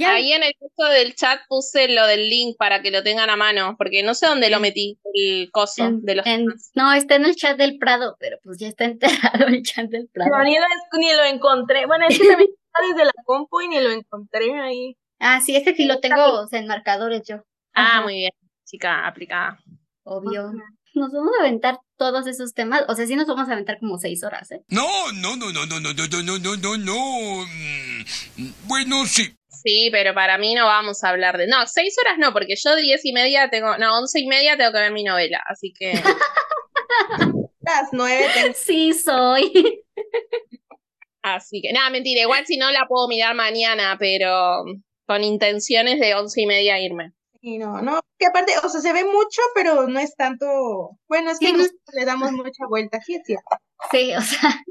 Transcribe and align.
Ahí 0.00 0.32
en 0.32 0.42
el 0.42 0.52
texto 0.58 0.84
del 0.86 1.14
chat 1.14 1.40
puse 1.48 1.88
lo 1.88 2.06
del 2.06 2.28
link 2.28 2.56
para 2.56 2.80
que 2.80 2.90
lo 2.90 3.02
tengan 3.02 3.28
a 3.28 3.36
mano, 3.36 3.76
porque 3.76 4.02
no 4.02 4.14
sé 4.14 4.26
dónde 4.26 4.48
lo 4.48 4.58
metí, 4.58 4.98
el 5.12 5.50
coso 5.52 5.90
de 5.92 6.14
los 6.14 6.26
No, 6.74 6.92
está 6.92 7.16
en 7.16 7.26
el 7.26 7.36
chat 7.36 7.58
del 7.58 7.78
Prado, 7.78 8.16
pero 8.18 8.38
pues 8.42 8.58
ya 8.58 8.68
está 8.68 8.84
enterado 8.84 9.46
el 9.46 9.62
chat 9.62 9.90
del 9.90 10.08
Prado. 10.08 10.30
No, 10.30 10.44
ni, 10.44 10.56
lo, 10.56 11.24
encontré. 11.24 11.86
Bueno, 11.86 12.06
es 12.08 12.18
que 12.18 12.26
también 12.26 12.50
está 12.50 12.80
desde 12.88 13.04
la 13.04 13.12
compu 13.24 13.60
y 13.60 13.68
ni 13.68 13.80
lo 13.80 13.90
encontré 13.90 14.58
ahí. 14.58 14.96
Ah, 15.18 15.40
sí, 15.40 15.54
este 15.54 15.74
sí 15.74 15.84
lo 15.84 16.00
tengo 16.00 16.48
en 16.50 16.66
marcadores 16.66 17.22
yo. 17.28 17.44
Ah, 17.74 18.00
muy 18.02 18.14
bien, 18.14 18.32
chica, 18.64 19.06
aplicada. 19.06 19.58
Obvio. 20.04 20.52
Nos 20.94 21.10
vamos 21.10 21.32
a 21.38 21.42
aventar 21.44 21.78
todos 21.96 22.26
esos 22.26 22.52
temas. 22.52 22.84
O 22.88 22.94
sea, 22.94 23.06
sí 23.06 23.16
nos 23.16 23.26
vamos 23.26 23.48
a 23.48 23.52
aventar 23.52 23.78
como 23.78 23.98
seis 23.98 24.24
horas, 24.24 24.50
¿eh? 24.50 24.62
No, 24.68 24.86
no, 25.12 25.36
no, 25.36 25.52
no, 25.52 25.64
no, 25.66 25.80
no, 25.80 25.92
no, 25.92 26.22
no, 26.22 26.38
no, 26.38 26.56
no, 26.56 26.76
no. 26.76 27.46
Bueno, 28.66 29.06
sí. 29.06 29.34
Sí, 29.62 29.90
pero 29.92 30.14
para 30.14 30.38
mí 30.38 30.54
no 30.54 30.66
vamos 30.66 31.04
a 31.04 31.10
hablar 31.10 31.38
de. 31.38 31.46
No, 31.46 31.66
seis 31.66 31.94
horas 32.00 32.18
no, 32.18 32.32
porque 32.32 32.54
yo 32.56 32.74
diez 32.76 33.04
y 33.04 33.12
media 33.12 33.48
tengo. 33.50 33.78
No, 33.78 33.98
once 33.98 34.18
y 34.18 34.26
media 34.26 34.56
tengo 34.56 34.72
que 34.72 34.78
ver 34.78 34.92
mi 34.92 35.04
novela, 35.04 35.40
así 35.48 35.72
que. 35.72 35.92
Las 37.60 37.88
nueve. 37.92 38.26
Sí, 38.54 38.92
soy. 38.92 39.84
Así 41.24 41.62
que, 41.62 41.72
nada, 41.72 41.88
mentira. 41.90 42.22
Igual 42.22 42.44
si 42.46 42.56
no 42.56 42.72
la 42.72 42.86
puedo 42.88 43.06
mirar 43.06 43.36
mañana, 43.36 43.96
pero 43.96 44.64
con 45.06 45.22
intenciones 45.22 46.00
de 46.00 46.16
once 46.16 46.40
y 46.40 46.46
media 46.46 46.80
irme. 46.80 47.12
Y 47.40 47.58
no, 47.58 47.80
no, 47.80 48.00
que 48.18 48.26
aparte, 48.26 48.54
o 48.64 48.68
sea, 48.68 48.80
se 48.80 48.92
ve 48.92 49.04
mucho, 49.04 49.40
pero 49.54 49.86
no 49.86 50.00
es 50.00 50.16
tanto. 50.16 50.98
Bueno, 51.08 51.30
es 51.30 51.38
que 51.38 51.52
le 51.52 52.04
damos 52.04 52.32
mucha 52.32 52.66
vuelta, 52.68 53.00
cierto. 53.00 53.34
Sí, 53.92 54.12
o 54.14 54.20
sea, 54.20 54.64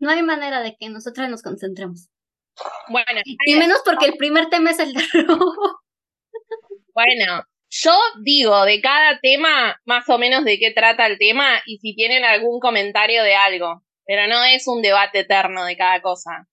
no 0.00 0.10
hay 0.10 0.22
manera 0.24 0.60
de 0.60 0.76
que 0.78 0.88
nosotras 0.88 1.30
nos 1.30 1.42
concentremos. 1.42 2.08
Bueno. 2.88 3.20
Y 3.24 3.56
menos 3.56 3.80
porque 3.84 4.06
el 4.06 4.16
primer 4.16 4.48
tema 4.48 4.70
es 4.70 4.78
el 4.78 4.92
de 4.92 5.02
robo. 5.26 5.80
Bueno, 6.94 7.44
yo 7.68 7.92
digo 8.22 8.64
de 8.64 8.80
cada 8.80 9.18
tema 9.20 9.80
más 9.84 10.08
o 10.08 10.18
menos 10.18 10.44
de 10.44 10.58
qué 10.58 10.70
trata 10.70 11.06
el 11.06 11.18
tema 11.18 11.60
y 11.66 11.78
si 11.78 11.94
tienen 11.94 12.24
algún 12.24 12.60
comentario 12.60 13.22
de 13.22 13.34
algo. 13.34 13.82
Pero 14.06 14.26
no 14.28 14.42
es 14.44 14.66
un 14.68 14.82
debate 14.82 15.20
eterno 15.20 15.64
de 15.64 15.76
cada 15.76 16.00
cosa. 16.00 16.48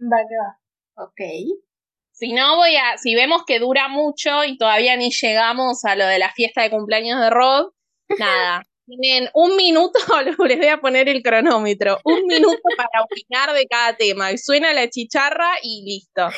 Va 0.00 0.18
que 0.28 0.36
va. 0.36 1.04
Ok. 1.04 1.20
Si 2.12 2.32
no 2.32 2.56
voy 2.56 2.76
a, 2.76 2.96
si 2.98 3.14
vemos 3.14 3.42
que 3.44 3.58
dura 3.58 3.88
mucho 3.88 4.44
y 4.44 4.56
todavía 4.56 4.96
ni 4.96 5.10
llegamos 5.10 5.84
a 5.84 5.96
lo 5.96 6.06
de 6.06 6.18
la 6.18 6.30
fiesta 6.30 6.62
de 6.62 6.70
cumpleaños 6.70 7.20
de 7.20 7.30
Rob, 7.30 7.72
nada. 8.18 8.62
Tienen 8.86 9.30
un 9.34 9.56
minuto, 9.56 9.98
les 10.24 10.36
voy 10.36 10.66
a 10.66 10.80
poner 10.80 11.08
el 11.08 11.22
cronómetro, 11.22 11.98
un 12.04 12.26
minuto 12.26 12.60
para 12.76 13.04
opinar 13.04 13.54
de 13.54 13.66
cada 13.66 13.96
tema. 13.96 14.32
Y 14.32 14.38
suena 14.38 14.72
la 14.72 14.88
chicharra 14.88 15.50
y 15.62 15.84
listo. 15.84 16.28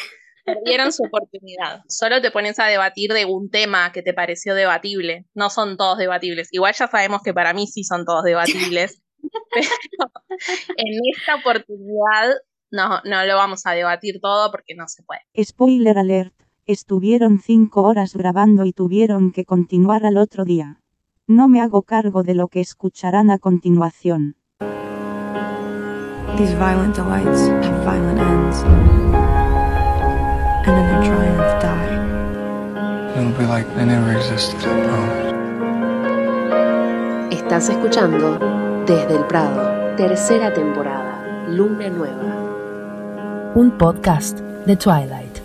Perdieron 0.44 0.92
su 0.92 1.04
oportunidad. 1.04 1.80
Solo 1.88 2.20
te 2.20 2.30
pones 2.30 2.58
a 2.58 2.66
debatir 2.66 3.12
de 3.12 3.24
un 3.24 3.50
tema 3.50 3.92
que 3.92 4.02
te 4.02 4.12
pareció 4.12 4.54
debatible. 4.54 5.24
No 5.34 5.48
son 5.48 5.78
todos 5.78 5.96
debatibles. 5.96 6.48
Igual 6.52 6.74
ya 6.74 6.86
sabemos 6.86 7.22
que 7.22 7.32
para 7.32 7.54
mí 7.54 7.66
sí 7.66 7.82
son 7.82 8.04
todos 8.04 8.24
debatibles. 8.24 9.00
Pero 9.50 9.68
en 10.76 11.00
esta 11.16 11.36
oportunidad 11.36 12.34
no, 12.70 13.00
no 13.04 13.24
lo 13.24 13.36
vamos 13.36 13.62
a 13.64 13.72
debatir 13.72 14.20
todo 14.20 14.50
porque 14.50 14.74
no 14.74 14.86
se 14.86 15.02
puede. 15.02 15.20
Spoiler 15.42 15.96
alert. 15.96 16.34
Estuvieron 16.66 17.40
cinco 17.40 17.82
horas 17.82 18.14
grabando 18.14 18.66
y 18.66 18.72
tuvieron 18.72 19.32
que 19.32 19.44
continuar 19.46 20.04
al 20.04 20.18
otro 20.18 20.44
día. 20.44 20.83
No 21.26 21.48
me 21.48 21.62
hago 21.62 21.80
cargo 21.84 22.22
de 22.22 22.34
lo 22.34 22.48
que 22.48 22.60
escucharán 22.60 23.30
a 23.30 23.38
continuación. 23.38 24.36
These 26.36 26.54
violent 26.58 26.94
delights 26.94 27.48
have 27.48 27.82
violent 27.82 28.20
ends. 28.20 28.62
And 30.66 30.76
in 30.76 30.86
their 30.86 31.00
triumph 31.02 31.62
die. 31.62 31.96
It'll 33.16 33.32
be 33.38 33.46
like 33.46 33.66
they 33.74 33.86
never 33.86 34.12
existed, 34.14 34.60
I 34.60 34.82
promise. 34.86 35.32
Estás 37.34 37.70
escuchando 37.70 38.38
Desde 38.86 39.16
el 39.16 39.24
Prado, 39.24 39.96
tercera 39.96 40.52
temporada, 40.52 41.46
Luna 41.48 41.88
Nueva. 41.88 43.54
Un 43.54 43.70
podcast 43.78 44.40
de 44.66 44.76
Twilight. 44.76 45.40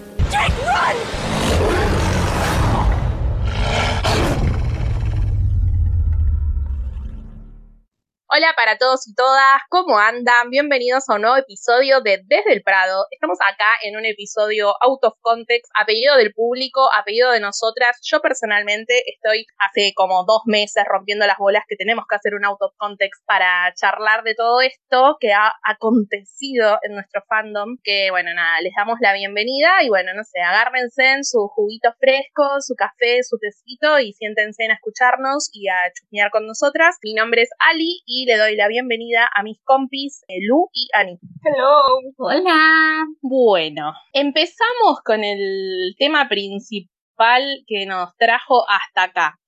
Para 8.69 8.78
todos 8.78 9.07
y 9.07 9.16
todas, 9.16 9.62
¿cómo 9.69 9.97
andan? 9.97 10.52
Bienvenidos 10.52 11.09
a 11.09 11.16
un 11.16 11.22
nuevo 11.22 11.38
episodio 11.38 12.02
de 12.02 12.22
Desde 12.28 12.53
el 12.53 12.62
Prado. 12.62 13.07
Estamos 13.09 13.40
acá 13.41 13.66
en 13.81 13.97
un 13.97 14.06
episodio 14.06 14.75
out 14.81 15.03
of 15.06 15.16
context, 15.22 15.72
apellido 15.74 16.16
del 16.18 16.34
público, 16.35 16.88
apellido 16.94 17.31
de 17.31 17.40
nosotras. 17.40 17.97
Yo 18.03 18.22
personalmente 18.22 19.02
estoy 19.09 19.47
hace 19.58 19.94
como 19.96 20.24
dos 20.24 20.44
meses 20.46 20.84
rompiendo 20.88 21.25
las 21.25 21.40
bolas 21.40 21.63
que 21.68 21.78
tenemos 21.78 22.06
que 22.08 22.16
hacer 22.16 22.35
un 22.35 22.46
out 22.46 22.62
of 22.62 22.75
context 22.78 23.25
para 23.25 23.74
charlar 23.74 24.22
de 24.22 24.35
todo 24.35 24.62
esto 24.62 25.18
que 25.19 25.34
ha 25.34 25.52
acontecido 25.66 26.78
en 26.84 26.94
nuestro 26.94 27.24
fandom. 27.28 27.78
Que 27.84 28.12
bueno, 28.12 28.35
nada, 28.35 28.62
les 28.62 28.74
damos 28.78 29.00
la 29.02 29.13
bienvenida 29.13 29.81
y 29.81 29.90
bueno, 29.90 30.13
no 30.13 30.24
sé, 30.24 30.41
agárrense 30.41 31.13
en 31.13 31.24
su 31.24 31.47
juguito 31.47 31.90
fresco, 31.97 32.44
su 32.59 32.75
café, 32.75 33.24
su 33.24 33.40
tecito 33.40 34.00
y 34.00 34.13
siéntense 34.13 34.66
a 34.66 34.74
escucharnos 34.74 35.50
y 35.53 35.69
a 35.69 35.91
chusmear 35.97 36.29
con 36.29 36.46
nosotras. 36.46 36.97
Mi 37.02 37.16
nombre 37.16 37.41
es 37.41 37.50
Ali 37.58 38.03
y 38.06 38.28
le 38.28 38.38
doy 38.38 38.59
la 38.59 38.68
bienvenida 38.68 39.30
a 39.34 39.42
mis 39.42 39.58
compis 39.64 40.25
eh, 40.28 40.46
Lu 40.46 40.70
y 40.74 40.90
Ani. 40.92 41.18
Hello. 41.46 42.02
Hola. 42.18 43.06
Bueno, 43.22 43.94
empezamos 44.12 45.00
con 45.06 45.24
el 45.24 45.96
tema 45.97 46.28
principal 46.28 47.64
que 47.66 47.86
nos 47.86 48.09
trajo 48.18 48.66
hasta 48.68 49.03
acá. 49.03 49.40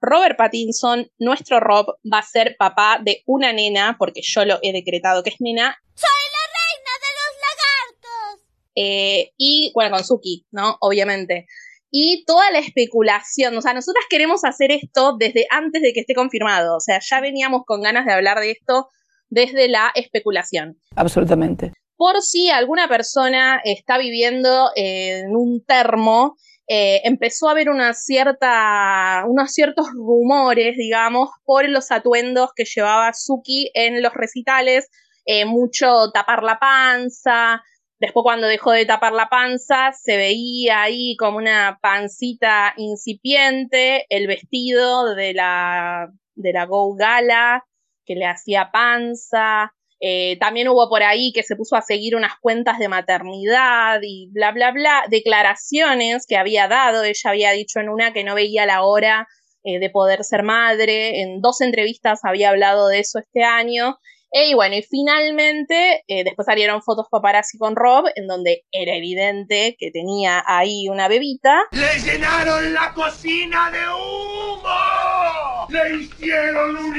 Robert 0.00 0.36
Pattinson, 0.36 1.08
nuestro 1.20 1.60
Rob, 1.60 1.86
va 2.12 2.18
a 2.18 2.22
ser 2.22 2.56
papá 2.58 2.98
de 3.00 3.22
una 3.24 3.52
nena, 3.52 3.94
porque 3.96 4.22
yo 4.24 4.44
lo 4.44 4.58
he 4.62 4.72
decretado 4.72 5.22
que 5.22 5.30
es 5.30 5.36
nena. 5.38 5.78
¡Soy 5.94 6.08
la 6.34 6.44
reina 6.58 6.92
de 7.04 7.12
los 7.14 7.30
lagartos! 7.46 8.46
Eh, 8.74 9.32
y 9.38 9.70
bueno, 9.72 9.94
con 9.94 10.04
Suki, 10.04 10.46
¿no? 10.50 10.78
Obviamente 10.80 11.46
y 11.90 12.24
toda 12.26 12.50
la 12.50 12.58
especulación. 12.58 13.56
O 13.56 13.60
sea, 13.60 13.74
nosotras 13.74 14.04
queremos 14.10 14.44
hacer 14.44 14.72
esto 14.72 15.16
desde 15.18 15.46
antes 15.50 15.82
de 15.82 15.92
que 15.92 16.00
esté 16.00 16.14
confirmado. 16.14 16.76
O 16.76 16.80
sea, 16.80 16.98
ya 17.00 17.20
veníamos 17.20 17.62
con 17.66 17.82
ganas 17.82 18.06
de 18.06 18.12
hablar 18.12 18.40
de 18.40 18.52
esto 18.52 18.88
desde 19.28 19.68
la 19.68 19.90
especulación. 19.94 20.78
Absolutamente. 20.94 21.72
Por 21.96 22.20
si 22.20 22.50
alguna 22.50 22.88
persona 22.88 23.60
está 23.64 23.98
viviendo 23.98 24.70
en 24.74 25.34
un 25.34 25.64
termo, 25.64 26.36
eh, 26.68 27.00
empezó 27.04 27.48
a 27.48 27.52
haber 27.52 27.70
una 27.70 27.94
cierta, 27.94 29.24
unos 29.26 29.52
ciertos 29.52 29.86
rumores, 29.94 30.76
digamos, 30.76 31.30
por 31.44 31.68
los 31.68 31.90
atuendos 31.92 32.50
que 32.54 32.64
llevaba 32.64 33.12
Suki 33.14 33.70
en 33.72 34.02
los 34.02 34.12
recitales, 34.12 34.88
eh, 35.24 35.44
mucho 35.44 36.10
tapar 36.12 36.42
la 36.42 36.58
panza, 36.58 37.62
Después 37.98 38.24
cuando 38.24 38.46
dejó 38.46 38.72
de 38.72 38.84
tapar 38.84 39.12
la 39.12 39.28
panza, 39.28 39.92
se 39.92 40.16
veía 40.16 40.82
ahí 40.82 41.16
como 41.16 41.38
una 41.38 41.78
pancita 41.80 42.74
incipiente, 42.76 44.04
el 44.10 44.26
vestido 44.26 45.14
de 45.14 45.32
la, 45.32 46.08
de 46.34 46.52
la 46.52 46.66
Go 46.66 46.94
Gala, 46.94 47.64
que 48.04 48.14
le 48.14 48.26
hacía 48.26 48.70
panza. 48.70 49.72
Eh, 49.98 50.36
también 50.38 50.68
hubo 50.68 50.90
por 50.90 51.02
ahí 51.02 51.32
que 51.32 51.42
se 51.42 51.56
puso 51.56 51.74
a 51.74 51.80
seguir 51.80 52.16
unas 52.16 52.38
cuentas 52.38 52.78
de 52.78 52.88
maternidad 52.88 54.00
y 54.02 54.28
bla, 54.30 54.52
bla, 54.52 54.72
bla, 54.72 55.04
declaraciones 55.08 56.26
que 56.28 56.36
había 56.36 56.68
dado. 56.68 57.02
Ella 57.02 57.30
había 57.30 57.52
dicho 57.52 57.80
en 57.80 57.88
una 57.88 58.12
que 58.12 58.24
no 58.24 58.34
veía 58.34 58.66
la 58.66 58.82
hora 58.82 59.26
eh, 59.64 59.78
de 59.78 59.88
poder 59.88 60.22
ser 60.22 60.42
madre. 60.42 61.22
En 61.22 61.40
dos 61.40 61.62
entrevistas 61.62 62.20
había 62.24 62.50
hablado 62.50 62.88
de 62.88 62.98
eso 62.98 63.18
este 63.18 63.42
año. 63.42 63.96
Y 64.38 64.52
bueno, 64.52 64.76
y 64.76 64.82
finalmente 64.82 66.04
eh, 66.08 66.22
después 66.22 66.44
salieron 66.44 66.82
fotos 66.82 67.06
paparazzi 67.10 67.56
con 67.56 67.74
Rob, 67.74 68.04
en 68.16 68.26
donde 68.26 68.64
era 68.70 68.94
evidente 68.94 69.76
que 69.78 69.90
tenía 69.90 70.44
ahí 70.46 70.88
una 70.90 71.08
bebita. 71.08 71.62
¡Le 71.70 71.98
llenaron 72.00 72.74
la 72.74 72.92
cocina 72.92 73.70
de 73.70 73.78
humo! 73.88 75.66
¡Le 75.70 75.96
hicieron 75.96 76.76
un 76.76 76.94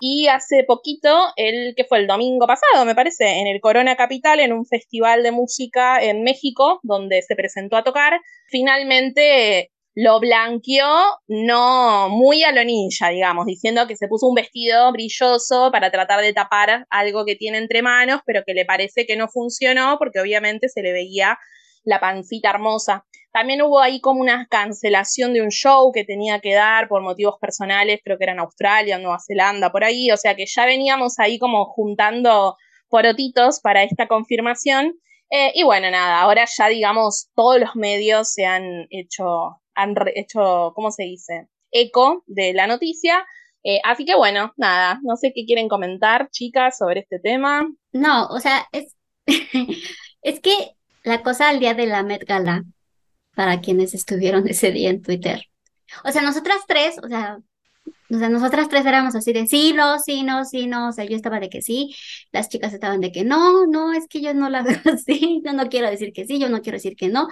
y 0.00 0.28
hace 0.28 0.64
poquito, 0.64 1.32
el 1.36 1.74
que 1.74 1.84
fue 1.84 1.98
el 1.98 2.06
domingo 2.06 2.46
pasado, 2.46 2.84
me 2.84 2.94
parece, 2.94 3.40
en 3.40 3.46
el 3.46 3.60
Corona 3.60 3.96
Capital, 3.96 4.40
en 4.40 4.52
un 4.52 4.66
festival 4.66 5.22
de 5.22 5.32
música 5.32 6.02
en 6.02 6.22
México, 6.22 6.80
donde 6.82 7.22
se 7.22 7.34
presentó 7.34 7.76
a 7.76 7.84
tocar, 7.84 8.20
finalmente 8.48 9.70
lo 9.96 10.20
blanqueó 10.20 10.86
no 11.26 12.10
muy 12.10 12.44
a 12.44 12.52
lo 12.52 12.62
ninja, 12.62 13.08
digamos, 13.08 13.46
diciendo 13.46 13.86
que 13.86 13.96
se 13.96 14.08
puso 14.08 14.26
un 14.26 14.34
vestido 14.34 14.92
brilloso 14.92 15.70
para 15.72 15.90
tratar 15.90 16.20
de 16.20 16.34
tapar 16.34 16.86
algo 16.90 17.24
que 17.24 17.34
tiene 17.34 17.56
entre 17.56 17.80
manos, 17.80 18.20
pero 18.26 18.42
que 18.46 18.52
le 18.52 18.66
parece 18.66 19.06
que 19.06 19.16
no 19.16 19.26
funcionó 19.26 19.96
porque 19.98 20.20
obviamente 20.20 20.68
se 20.68 20.82
le 20.82 20.92
veía 20.92 21.38
la 21.82 21.98
pancita 21.98 22.50
hermosa. 22.50 23.06
También 23.32 23.62
hubo 23.62 23.80
ahí 23.80 24.02
como 24.02 24.20
una 24.20 24.46
cancelación 24.50 25.32
de 25.32 25.40
un 25.40 25.50
show 25.50 25.90
que 25.92 26.04
tenía 26.04 26.40
que 26.40 26.52
dar 26.52 26.88
por 26.88 27.00
motivos 27.00 27.36
personales, 27.40 28.00
creo 28.04 28.18
que 28.18 28.24
era 28.24 28.32
en 28.34 28.40
Australia, 28.40 28.98
Nueva 28.98 29.18
Zelanda, 29.26 29.72
por 29.72 29.82
ahí, 29.82 30.10
o 30.10 30.18
sea 30.18 30.36
que 30.36 30.44
ya 30.46 30.66
veníamos 30.66 31.18
ahí 31.18 31.38
como 31.38 31.64
juntando 31.64 32.56
porotitos 32.90 33.60
para 33.60 33.82
esta 33.82 34.08
confirmación. 34.08 34.94
Eh, 35.30 35.52
y 35.54 35.64
bueno, 35.64 35.90
nada, 35.90 36.20
ahora 36.20 36.44
ya 36.46 36.68
digamos 36.68 37.30
todos 37.34 37.58
los 37.58 37.76
medios 37.76 38.32
se 38.32 38.44
han 38.44 38.86
hecho, 38.90 39.62
han 39.76 39.94
hecho, 40.14 40.72
¿cómo 40.74 40.90
se 40.90 41.04
dice? 41.04 41.48
Eco 41.70 42.24
de 42.26 42.54
la 42.54 42.66
noticia. 42.66 43.26
Eh, 43.64 43.80
así 43.84 44.04
que 44.04 44.14
bueno, 44.14 44.52
nada, 44.56 45.00
no 45.02 45.16
sé 45.16 45.32
qué 45.34 45.44
quieren 45.44 45.68
comentar, 45.68 46.30
chicas, 46.30 46.78
sobre 46.78 47.00
este 47.00 47.18
tema. 47.18 47.68
No, 47.92 48.26
o 48.28 48.40
sea, 48.40 48.66
es, 48.72 48.94
es 50.22 50.40
que 50.40 50.72
la 51.04 51.22
cosa 51.22 51.48
al 51.48 51.60
día 51.60 51.74
de 51.74 51.86
la 51.86 52.02
Met 52.02 52.24
Gala, 52.26 52.64
para 53.34 53.60
quienes 53.60 53.94
estuvieron 53.94 54.48
ese 54.48 54.72
día 54.72 54.90
en 54.90 55.02
Twitter. 55.02 55.42
O 56.04 56.10
sea, 56.12 56.22
nosotras 56.22 56.58
tres, 56.66 56.96
o 57.02 57.08
sea, 57.08 57.38
o 58.10 58.18
sea, 58.18 58.28
nosotras 58.28 58.68
tres 58.68 58.86
éramos 58.86 59.14
así 59.14 59.32
de 59.32 59.46
sí, 59.46 59.72
no, 59.72 59.98
sí, 59.98 60.22
no, 60.22 60.44
sí, 60.44 60.66
no. 60.66 60.88
O 60.88 60.92
sea, 60.92 61.04
yo 61.04 61.16
estaba 61.16 61.40
de 61.40 61.48
que 61.48 61.62
sí, 61.62 61.94
las 62.32 62.48
chicas 62.48 62.72
estaban 62.72 63.00
de 63.00 63.12
que 63.12 63.24
no, 63.24 63.66
no, 63.66 63.92
es 63.92 64.06
que 64.08 64.20
yo 64.20 64.34
no 64.34 64.48
la 64.48 64.62
veo 64.62 64.80
así, 64.92 65.42
yo 65.44 65.52
no 65.52 65.68
quiero 65.68 65.90
decir 65.90 66.12
que 66.12 66.24
sí, 66.24 66.38
yo 66.38 66.48
no 66.48 66.62
quiero 66.62 66.76
decir 66.76 66.96
que 66.96 67.08
no. 67.08 67.28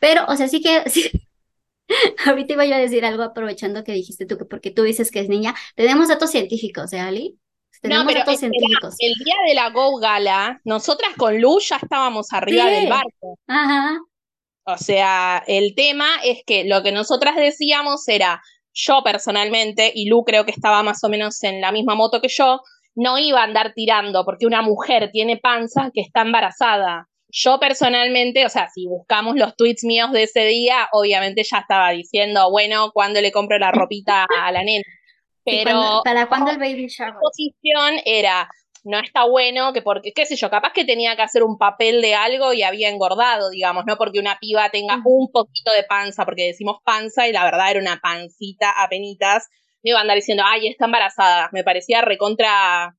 Pero, 0.00 0.24
o 0.28 0.36
sea, 0.36 0.48
sí 0.48 0.60
que, 0.60 0.82
sí. 0.90 1.10
ahorita 2.26 2.52
iba 2.54 2.64
yo 2.66 2.74
a 2.74 2.78
decir 2.78 3.04
algo 3.04 3.22
aprovechando 3.22 3.84
que 3.84 3.92
dijiste 3.92 4.26
tú, 4.26 4.38
que 4.38 4.44
porque 4.44 4.70
tú 4.70 4.82
dices 4.82 5.10
que 5.10 5.20
es 5.20 5.28
niña. 5.28 5.54
Tenemos 5.74 6.08
datos 6.08 6.30
científicos, 6.30 6.92
¿eh, 6.92 7.00
Ali? 7.00 7.38
Tenemos 7.80 8.04
no, 8.04 8.08
pero 8.08 8.20
datos 8.20 8.34
espera, 8.34 8.50
científicos. 8.50 8.94
el 8.98 9.14
día 9.24 9.34
de 9.46 9.54
la 9.54 9.70
Go 9.70 9.96
Gala, 9.98 10.60
nosotras 10.64 11.12
con 11.16 11.40
Luz 11.40 11.68
ya 11.68 11.76
estábamos 11.76 12.32
arriba 12.32 12.64
Sí. 12.64 12.70
del 12.70 12.88
barco. 12.88 13.38
Ajá. 13.46 13.98
O 14.64 14.76
sea, 14.76 15.42
el 15.46 15.74
tema 15.74 16.06
es 16.24 16.42
que 16.44 16.64
lo 16.64 16.82
que 16.82 16.92
nosotras 16.92 17.36
decíamos 17.36 18.06
era, 18.08 18.42
yo 18.74 19.02
personalmente, 19.02 19.92
y 19.94 20.08
Lu 20.08 20.24
creo 20.24 20.44
que 20.44 20.50
estaba 20.50 20.82
más 20.82 21.02
o 21.04 21.08
menos 21.08 21.42
en 21.44 21.60
la 21.60 21.72
misma 21.72 21.94
moto 21.94 22.20
que 22.20 22.28
yo, 22.28 22.60
no 22.94 23.16
iba 23.18 23.40
a 23.40 23.44
andar 23.44 23.72
tirando 23.74 24.24
porque 24.24 24.44
una 24.46 24.60
mujer 24.60 25.10
tiene 25.12 25.36
panza 25.36 25.90
que 25.94 26.00
está 26.00 26.22
embarazada. 26.22 27.07
Yo 27.30 27.60
personalmente, 27.60 28.46
o 28.46 28.48
sea, 28.48 28.68
si 28.68 28.86
buscamos 28.86 29.36
los 29.36 29.54
tweets 29.54 29.84
míos 29.84 30.12
de 30.12 30.22
ese 30.22 30.44
día, 30.46 30.88
obviamente 30.92 31.42
ya 31.44 31.58
estaba 31.58 31.90
diciendo, 31.90 32.50
bueno, 32.50 32.90
¿cuándo 32.92 33.20
le 33.20 33.32
compro 33.32 33.58
la 33.58 33.70
ropita 33.70 34.26
a 34.40 34.50
la 34.50 34.62
nena? 34.64 34.84
Pero 35.44 35.62
cuando- 35.64 36.02
¿Para 36.04 36.26
cuándo 36.28 36.50
el 36.50 36.58
baby 36.58 36.86
shower? 36.88 37.14
posición 37.20 38.00
era, 38.04 38.48
no 38.84 38.98
está 38.98 39.24
bueno, 39.24 39.72
que 39.72 39.82
porque, 39.82 40.12
qué 40.12 40.24
sé 40.26 40.36
yo, 40.36 40.48
capaz 40.50 40.72
que 40.72 40.84
tenía 40.84 41.16
que 41.16 41.22
hacer 41.22 41.42
un 41.42 41.58
papel 41.58 42.00
de 42.00 42.14
algo 42.14 42.52
y 42.52 42.62
había 42.62 42.88
engordado, 42.88 43.50
digamos, 43.50 43.84
no 43.86 43.96
porque 43.96 44.20
una 44.20 44.38
piba 44.40 44.70
tenga 44.70 45.00
un 45.04 45.30
poquito 45.30 45.72
de 45.72 45.84
panza, 45.84 46.24
porque 46.24 46.46
decimos 46.46 46.78
panza 46.84 47.28
y 47.28 47.32
la 47.32 47.44
verdad 47.44 47.70
era 47.70 47.80
una 47.80 47.98
pancita 48.00 48.72
apenitas, 48.82 49.48
no 49.82 49.90
iba 49.90 49.98
a 49.98 50.02
andar 50.02 50.16
diciendo, 50.16 50.42
ay, 50.46 50.68
está 50.68 50.86
embarazada, 50.86 51.50
me 51.52 51.64
parecía 51.64 52.00
recontra 52.00 52.94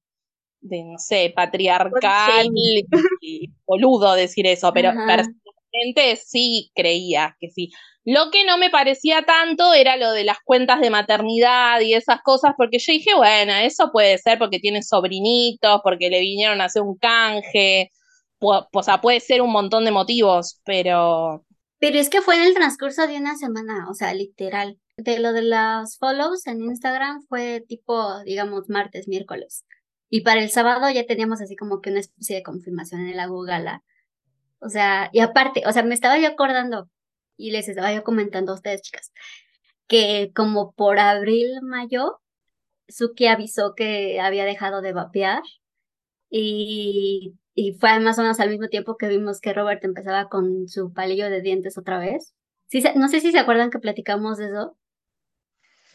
de, 0.62 0.84
no 0.84 0.98
sé, 0.98 1.32
patriarcal 1.36 2.48
y, 2.56 2.86
y 3.22 3.50
boludo 3.66 4.14
decir 4.14 4.48
eso, 4.48 4.72
pero 4.74 4.90
Ajá. 4.90 5.06
personalmente 5.08 6.16
sí 6.18 6.72
creía 6.76 7.36
que 7.40 7.50
sí. 7.50 7.70
Lo 8.06 8.32
que 8.32 8.46
no 8.46 8.58
me 8.58 8.70
parecía 8.70 9.24
tanto 9.24 9.74
era 9.74 9.96
lo 9.98 10.12
de 10.12 10.24
las 10.24 10.40
cuentas 10.44 10.80
de 10.82 10.90
maternidad 10.90 11.80
y 11.82 11.94
esas 11.94 12.22
cosas, 12.24 12.54
porque 12.58 12.80
yo 12.80 12.94
dije, 12.94 13.14
bueno, 13.16 13.54
eso 13.54 13.92
puede 13.92 14.18
ser 14.18 14.40
porque 14.40 14.60
tiene 14.60 14.82
sobrinitos, 14.84 15.82
porque 15.84 16.10
le 16.10 16.20
vinieron 16.22 16.62
a 16.62 16.66
hacer 16.66 16.82
un 16.82 16.98
canje, 16.98 17.92
o 18.40 18.84
sea, 18.84 19.02
puede 19.02 19.20
ser 19.20 19.42
un 19.42 19.52
montón 19.52 19.86
de 19.86 19.92
motivos, 19.92 20.60
pero 20.66 21.46
Pero 21.80 21.98
es 22.00 22.10
que 22.10 22.22
fue 22.22 22.36
en 22.36 22.44
el 22.44 22.54
transcurso 22.54 23.08
de 23.08 23.18
una 23.18 23.36
semana, 23.38 23.90
o 23.90 23.94
sea, 23.94 24.14
literal. 24.14 24.80
De 24.98 25.20
lo 25.20 25.32
de 25.34 25.44
las 25.44 25.98
follows 25.98 26.46
en 26.48 26.62
Instagram 26.62 27.22
fue 27.28 27.62
tipo, 27.68 28.22
digamos, 28.24 28.70
martes, 28.70 29.08
miércoles. 29.08 29.66
Y 30.10 30.22
para 30.22 30.42
el 30.42 30.50
sábado 30.50 30.90
ya 30.90 31.06
teníamos 31.06 31.42
así 31.42 31.56
como 31.56 31.82
que 31.82 31.92
una 31.92 32.00
especie 32.00 32.36
de 32.36 32.44
confirmación 32.44 33.02
en 33.08 33.18
la 33.18 33.28
Gala. 33.28 33.84
O 34.60 34.70
sea, 34.70 35.10
y 35.14 35.20
aparte, 35.20 35.64
o 35.66 35.72
sea, 35.72 35.84
me 35.84 35.94
estaba 35.94 36.20
yo 36.20 36.28
acordando 36.28 36.90
y 37.38 37.52
les 37.52 37.70
estaba 37.70 37.94
yo 37.94 38.04
comentando 38.04 38.52
a 38.52 38.56
ustedes, 38.56 38.82
chicas, 38.82 39.12
que 39.88 40.32
como 40.36 40.74
por 40.74 41.00
abril, 41.00 41.62
mayo, 41.62 42.20
Suki 42.90 43.28
avisó 43.28 43.76
que 43.76 44.20
había 44.20 44.46
dejado 44.46 44.82
de 44.82 44.94
vapear 44.94 45.42
y, 46.30 47.36
y 47.54 47.74
fue 47.74 48.00
más 48.00 48.20
o 48.20 48.24
menos 48.24 48.40
al 48.40 48.50
mismo 48.50 48.68
tiempo 48.68 48.98
que 48.98 49.08
vimos 49.08 49.42
que 49.42 49.54
Robert 49.54 49.84
empezaba 49.86 50.30
con 50.30 50.68
su 50.68 50.94
palillo 50.94 51.30
de 51.30 51.42
dientes 51.42 51.78
otra 51.78 52.00
vez. 52.00 52.34
Sí, 52.68 52.84
no 52.96 53.08
sé 53.08 53.20
si 53.22 53.32
se 53.32 53.40
acuerdan 53.40 53.72
que 53.72 53.80
platicamos 53.80 54.38
de 54.38 54.48
eso. 54.48 54.78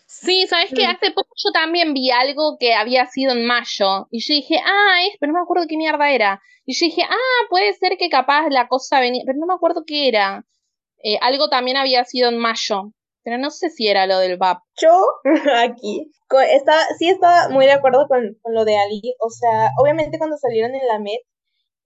Sí, 0.06 0.46
¿sabes? 0.48 0.70
Sí. 0.70 0.84
Hace 0.84 1.10
poco 1.12 1.28
yo 1.36 1.50
también 1.52 1.94
vi 1.94 2.10
algo 2.10 2.56
que 2.58 2.74
había 2.74 3.06
sido 3.06 3.32
en 3.32 3.46
mayo 3.46 4.06
y 4.10 4.20
yo 4.20 4.34
dije, 4.34 4.60
ah, 4.64 5.02
es, 5.08 5.16
pero 5.18 5.32
no 5.32 5.38
me 5.38 5.42
acuerdo 5.42 5.66
qué 5.68 5.76
mierda 5.76 6.10
era. 6.10 6.40
Y 6.66 6.74
yo 6.74 6.86
dije, 6.86 7.02
ah, 7.02 7.46
puede 7.50 7.72
ser 7.74 7.96
que 7.98 8.08
capaz 8.08 8.48
la 8.48 8.68
cosa 8.68 9.00
venía, 9.00 9.22
pero 9.26 9.38
no 9.38 9.46
me 9.46 9.54
acuerdo 9.54 9.84
qué 9.86 10.08
era. 10.08 10.44
Eh, 11.02 11.18
algo 11.20 11.48
también 11.48 11.76
había 11.76 12.04
sido 12.04 12.30
en 12.30 12.38
mayo, 12.38 12.92
pero 13.22 13.38
no 13.38 13.50
sé 13.50 13.70
si 13.70 13.88
era 13.88 14.06
lo 14.06 14.18
del 14.18 14.38
VAP. 14.38 14.58
Yo 14.80 15.04
aquí 15.56 16.10
estaba, 16.52 16.82
sí 16.98 17.08
estaba 17.08 17.48
muy 17.50 17.66
de 17.66 17.72
acuerdo 17.72 18.06
con, 18.08 18.36
con 18.42 18.54
lo 18.54 18.64
de 18.64 18.76
Ali. 18.76 19.14
O 19.20 19.30
sea, 19.30 19.70
obviamente 19.80 20.18
cuando 20.18 20.36
salieron 20.36 20.74
en 20.74 20.86
la 20.86 20.98
Met, 20.98 21.20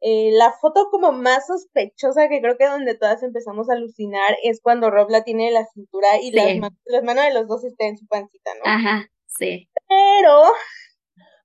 eh, 0.01 0.31
la 0.33 0.53
foto 0.53 0.89
como 0.91 1.13
más 1.13 1.47
sospechosa 1.47 2.29
que 2.29 2.41
creo 2.41 2.57
que 2.57 2.67
donde 2.67 2.95
todas 2.95 3.23
empezamos 3.23 3.69
a 3.69 3.75
alucinar 3.75 4.37
es 4.45 4.61
cuando 4.63 4.91
Rob 4.91 5.11
la 5.11 5.25
tiene 5.25 5.49
en 5.49 5.55
la 5.55 5.67
cintura 5.67 6.09
y 6.23 6.31
las 6.33 7.03
manos 7.03 7.25
de 7.25 7.35
los 7.35 7.49
dos 7.49 7.65
están 7.65 7.89
en 7.89 7.99
su 7.99 8.07
pancita, 8.07 8.53
¿no? 8.55 8.71
Ajá, 8.71 9.11
sí. 9.27 9.69
Pero, 9.89 10.43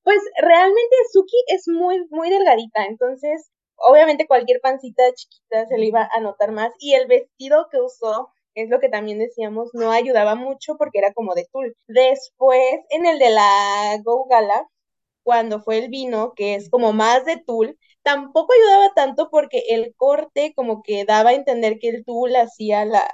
pues 0.04 0.20
realmente 0.42 0.96
Suki 1.12 1.38
es 1.48 1.68
muy, 1.68 2.06
muy 2.12 2.30
delgadita, 2.30 2.86
entonces 2.86 3.50
obviamente 3.78 4.28
cualquier 4.28 4.62
pancita 4.62 5.04
chiquita 5.14 5.66
se 5.66 5.78
le 5.78 5.86
iba 5.88 6.08
a 6.12 6.20
notar 6.20 6.52
más 6.52 6.72
y 6.80 6.94
el 6.94 7.08
vestido 7.08 7.68
que 7.72 7.80
usó, 7.82 8.30
es 8.56 8.70
lo 8.70 8.80
que 8.80 8.90
también 8.90 9.20
decíamos, 9.20 9.72
no 9.74 9.92
ayudaba 9.92 10.36
mucho 10.36 10.76
porque 10.78 11.00
era 11.00 11.12
como 11.14 11.34
de 11.34 11.48
tul. 11.52 11.76
Después, 11.88 12.82
en 12.90 13.06
el 13.08 13.18
de 13.18 13.32
la 13.32 13.98
Go 14.04 14.28
Gala, 14.30 14.68
cuando 15.24 15.62
fue 15.62 15.80
el 15.80 15.90
vino, 15.90 16.34
que 16.36 16.56
es 16.56 16.70
como 16.70 16.94
más 16.94 17.26
de 17.26 17.38
tul, 17.38 17.78
tampoco 18.04 18.54
ayudaba 18.54 18.94
tanto 18.96 19.30
porque 19.30 19.64
el 19.70 19.94
corte 19.96 20.54
como 20.56 20.84
que 20.84 21.06
daba 21.06 21.32
a 21.32 21.34
entender 21.34 21.80
que 21.80 21.90
el 21.90 22.06
tul 22.06 22.36
hacía 22.36 22.86
la, 22.86 23.10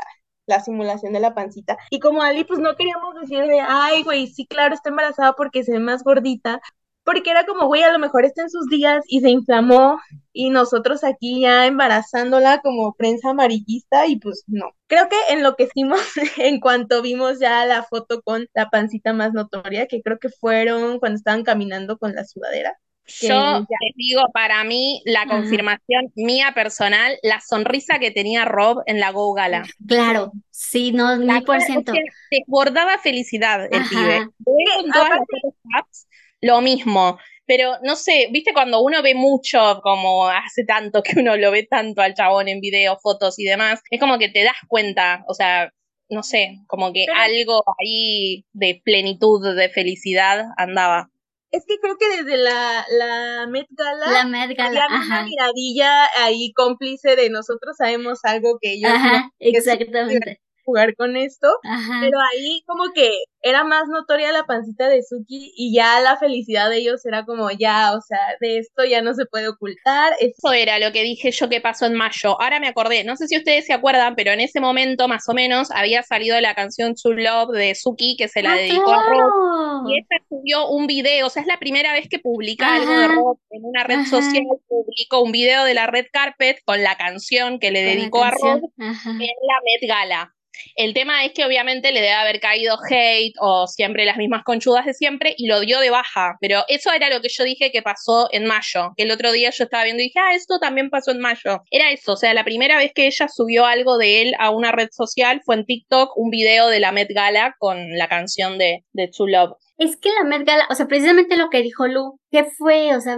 la 0.45 0.59
simulación 0.61 1.13
de 1.13 1.19
la 1.19 1.33
pancita. 1.35 1.77
Y 1.89 1.99
como 1.99 2.21
Ali, 2.21 2.43
pues 2.43 2.59
no 2.59 2.75
queríamos 2.75 3.15
decir 3.21 3.45
de, 3.45 3.59
ay, 3.61 4.03
güey, 4.03 4.27
sí, 4.27 4.45
claro, 4.47 4.73
está 4.73 4.89
embarazada 4.89 5.33
porque 5.33 5.63
se 5.63 5.71
ve 5.73 5.79
más 5.79 6.03
gordita, 6.03 6.61
porque 7.09 7.31
era 7.31 7.43
como, 7.43 7.65
güey, 7.65 7.81
a 7.81 7.91
lo 7.91 7.97
mejor 7.97 8.23
está 8.23 8.43
en 8.43 8.51
sus 8.51 8.67
días 8.69 9.03
y 9.07 9.19
se 9.21 9.31
inflamó 9.31 9.99
y 10.31 10.51
nosotros 10.51 11.03
aquí 11.03 11.41
ya 11.41 11.65
embarazándola 11.65 12.59
como 12.61 12.93
prensa 12.93 13.31
amarillista 13.31 14.05
y 14.05 14.17
pues 14.17 14.43
no. 14.45 14.67
Creo 14.85 15.09
que 15.09 15.15
enloquecimos 15.33 15.99
en 16.37 16.59
cuanto 16.59 17.01
vimos 17.01 17.39
ya 17.39 17.65
la 17.65 17.81
foto 17.81 18.21
con 18.21 18.47
la 18.53 18.69
pancita 18.69 19.11
más 19.13 19.33
notoria, 19.33 19.87
que 19.87 20.03
creo 20.03 20.19
que 20.19 20.29
fueron 20.29 20.99
cuando 20.99 21.15
estaban 21.15 21.43
caminando 21.43 21.97
con 21.97 22.13
la 22.13 22.25
sudadera. 22.25 22.77
Yo 23.21 23.33
les 23.57 23.95
digo, 23.95 24.21
para 24.31 24.63
mí, 24.63 25.01
la 25.03 25.23
Ajá. 25.23 25.37
confirmación 25.37 26.11
mía 26.15 26.51
personal, 26.53 27.17
la 27.23 27.41
sonrisa 27.41 27.97
que 27.97 28.11
tenía 28.11 28.45
Rob 28.45 28.83
en 28.85 28.99
la 28.99 29.11
Go 29.11 29.33
Gala. 29.33 29.65
Claro, 29.87 30.31
sí, 30.51 30.91
no, 30.91 31.17
mil 31.17 31.43
por 31.43 31.59
ciento. 31.61 31.91
desbordaba 32.29 32.99
felicidad 32.99 33.65
el 33.65 33.79
Ajá. 33.81 33.89
pibe. 33.89 34.15
En 34.45 34.91
todas 34.91 35.09
las 35.09 35.53
apps, 35.73 36.07
lo 36.41 36.61
mismo. 36.61 37.17
Pero 37.45 37.77
no 37.83 37.95
sé, 37.95 38.27
viste 38.31 38.53
cuando 38.53 38.81
uno 38.81 39.01
ve 39.01 39.15
mucho, 39.15 39.79
como 39.81 40.27
hace 40.27 40.65
tanto 40.65 41.01
que 41.01 41.19
uno 41.19 41.35
lo 41.35 41.49
ve 41.51 41.63
tanto 41.69 42.01
al 42.01 42.13
chabón 42.13 42.47
en 42.47 42.61
video, 42.61 42.97
fotos 43.01 43.39
y 43.39 43.43
demás, 43.45 43.81
es 43.89 43.99
como 43.99 44.19
que 44.19 44.29
te 44.29 44.43
das 44.43 44.57
cuenta, 44.67 45.23
o 45.27 45.33
sea, 45.33 45.71
no 46.09 46.21
sé, 46.23 46.57
como 46.67 46.93
que 46.93 47.05
Pero- 47.07 47.19
algo 47.19 47.63
ahí 47.79 48.45
de 48.53 48.81
plenitud, 48.83 49.55
de 49.55 49.69
felicidad 49.69 50.45
andaba. 50.57 51.09
Es 51.51 51.65
que 51.67 51.77
creo 51.79 51.97
que 51.97 52.07
desde 52.23 52.37
la, 52.37 52.85
la 52.95 53.47
Met 53.47 53.65
Gala 53.71 54.11
La 54.11 54.25
Met 54.25 54.55
Gala, 54.55 54.83
había 54.83 54.85
una 54.87 55.15
ajá. 55.21 55.25
miradilla 55.25 56.05
ahí 56.19 56.53
cómplice 56.53 57.15
de 57.15 57.31
nosotros 57.31 57.75
sabemos 57.75 58.19
algo 58.23 58.59
que 58.61 58.73
ellos 58.73 58.91
no 58.91 58.95
Ajá, 58.97 59.31
que 59.39 59.49
sí 59.49 59.57
exactamente. 59.57 60.39
Jugar 60.69 60.95
con 60.95 61.17
esto, 61.17 61.47
Ajá. 61.63 61.99
pero 62.01 62.17
ahí 62.33 62.63
como 62.67 62.91
que 62.93 63.09
era 63.41 63.63
más 63.63 63.87
notoria 63.87 64.31
la 64.31 64.43
pancita 64.45 64.87
de 64.89 65.01
Suki 65.01 65.53
y 65.55 65.73
ya 65.73 65.99
la 66.01 66.17
felicidad 66.17 66.69
de 66.69 66.77
ellos 66.77 67.05
era 67.05 67.23
como 67.25 67.49
ya, 67.51 67.93
o 67.93 68.01
sea, 68.01 68.19
de 68.41 68.57
esto 68.59 68.83
ya 68.85 69.01
no 69.01 69.13
se 69.13 69.25
puede 69.25 69.47
ocultar, 69.47 70.13
es 70.19 70.33
Eso 70.37 70.51
era 70.53 70.77
lo 70.79 70.91
que 70.91 71.03
dije 71.03 71.31
yo 71.31 71.47
que 71.49 71.61
pasó 71.61 71.85
en 71.85 71.93
mayo. 71.95 72.39
Ahora 72.41 72.59
me 72.59 72.67
acordé, 72.67 73.03
no 73.03 73.15
sé 73.15 73.27
si 73.27 73.37
ustedes 73.37 73.65
se 73.65 73.73
acuerdan, 73.73 74.15
pero 74.15 74.31
en 74.31 74.41
ese 74.41 74.59
momento 74.59 75.07
más 75.07 75.27
o 75.29 75.33
menos 75.33 75.71
había 75.71 76.03
salido 76.03 76.39
la 76.41 76.53
canción 76.53 76.95
True 76.95 77.23
Love 77.23 77.51
de 77.57 77.75
Suki 77.75 78.15
que 78.17 78.27
se 78.27 78.41
la 78.43 78.53
Ah, 78.53 78.55
dedicó 78.57 78.91
a 78.91 79.03
Rob. 79.07 79.87
Y 79.89 79.97
ella 79.99 80.23
subió 80.27 80.67
un 80.67 80.85
video, 80.87 81.27
o 81.27 81.29
sea, 81.29 81.41
es 81.41 81.47
la 81.47 81.57
primera 81.59 81.93
vez 81.93 82.07
que 82.09 82.19
publica 82.19 82.75
algo 82.75 82.91
de 82.91 83.07
rock 83.07 83.39
en 83.51 83.63
una 83.63 83.83
red 83.85 83.99
Ajá. 83.99 84.09
social, 84.09 84.43
publicó 84.67 85.21
un 85.21 85.31
video 85.31 85.63
de 85.63 85.73
la 85.73 85.87
red 85.87 86.05
carpet 86.11 86.57
con 86.65 86.83
la 86.83 86.97
canción 86.97 87.59
que 87.59 87.71
le 87.71 87.83
Con 87.85 87.95
dedicó 87.95 88.23
a 88.23 88.31
Rob 88.31 88.61
Ajá. 88.77 89.11
en 89.11 89.17
la 89.19 89.59
Met 89.63 89.87
Gala. 89.89 90.35
El 90.75 90.93
tema 90.93 91.25
es 91.25 91.33
que 91.33 91.45
obviamente 91.45 91.91
le 91.91 92.01
debe 92.01 92.13
haber 92.13 92.39
caído 92.39 92.77
hate 92.89 93.33
o 93.39 93.67
siempre 93.67 94.05
las 94.05 94.17
mismas 94.17 94.43
conchudas 94.43 94.85
de 94.85 94.93
siempre 94.93 95.33
y 95.37 95.47
lo 95.47 95.59
dio 95.61 95.79
de 95.79 95.89
baja. 95.89 96.37
Pero 96.39 96.63
eso 96.67 96.91
era 96.91 97.09
lo 97.09 97.21
que 97.21 97.29
yo 97.29 97.43
dije 97.43 97.71
que 97.71 97.81
pasó 97.81 98.27
en 98.31 98.45
mayo. 98.45 98.93
Que 98.95 99.03
el 99.03 99.11
otro 99.11 99.31
día 99.31 99.49
yo 99.51 99.63
estaba 99.63 99.83
viendo 99.83 100.01
y 100.01 100.07
dije, 100.07 100.19
ah, 100.19 100.33
esto 100.33 100.59
también 100.59 100.89
pasó 100.89 101.11
en 101.11 101.19
mayo. 101.19 101.61
Era 101.71 101.91
eso, 101.91 102.13
o 102.13 102.17
sea, 102.17 102.33
la 102.33 102.43
primera 102.43 102.77
vez 102.77 102.91
que 102.93 103.07
ella 103.07 103.27
subió 103.27 103.65
algo 103.65 103.97
de 103.97 104.21
él 104.21 104.33
a 104.39 104.49
una 104.49 104.71
red 104.71 104.89
social 104.91 105.41
fue 105.45 105.55
en 105.55 105.65
TikTok, 105.65 106.17
un 106.17 106.29
video 106.29 106.67
de 106.67 106.79
la 106.79 106.91
Met 106.91 107.09
Gala 107.13 107.55
con 107.59 107.97
la 107.97 108.07
canción 108.07 108.57
de, 108.57 108.85
de 108.93 109.07
True 109.07 109.31
Love. 109.31 109.53
Es 109.77 109.97
que 109.97 110.09
la 110.09 110.23
Met 110.23 110.45
Gala, 110.45 110.67
o 110.69 110.75
sea, 110.75 110.87
precisamente 110.87 111.37
lo 111.37 111.49
que 111.49 111.61
dijo 111.61 111.87
Lu, 111.87 112.19
que 112.31 112.43
fue, 112.43 112.95
o 112.95 113.01
sea, 113.01 113.17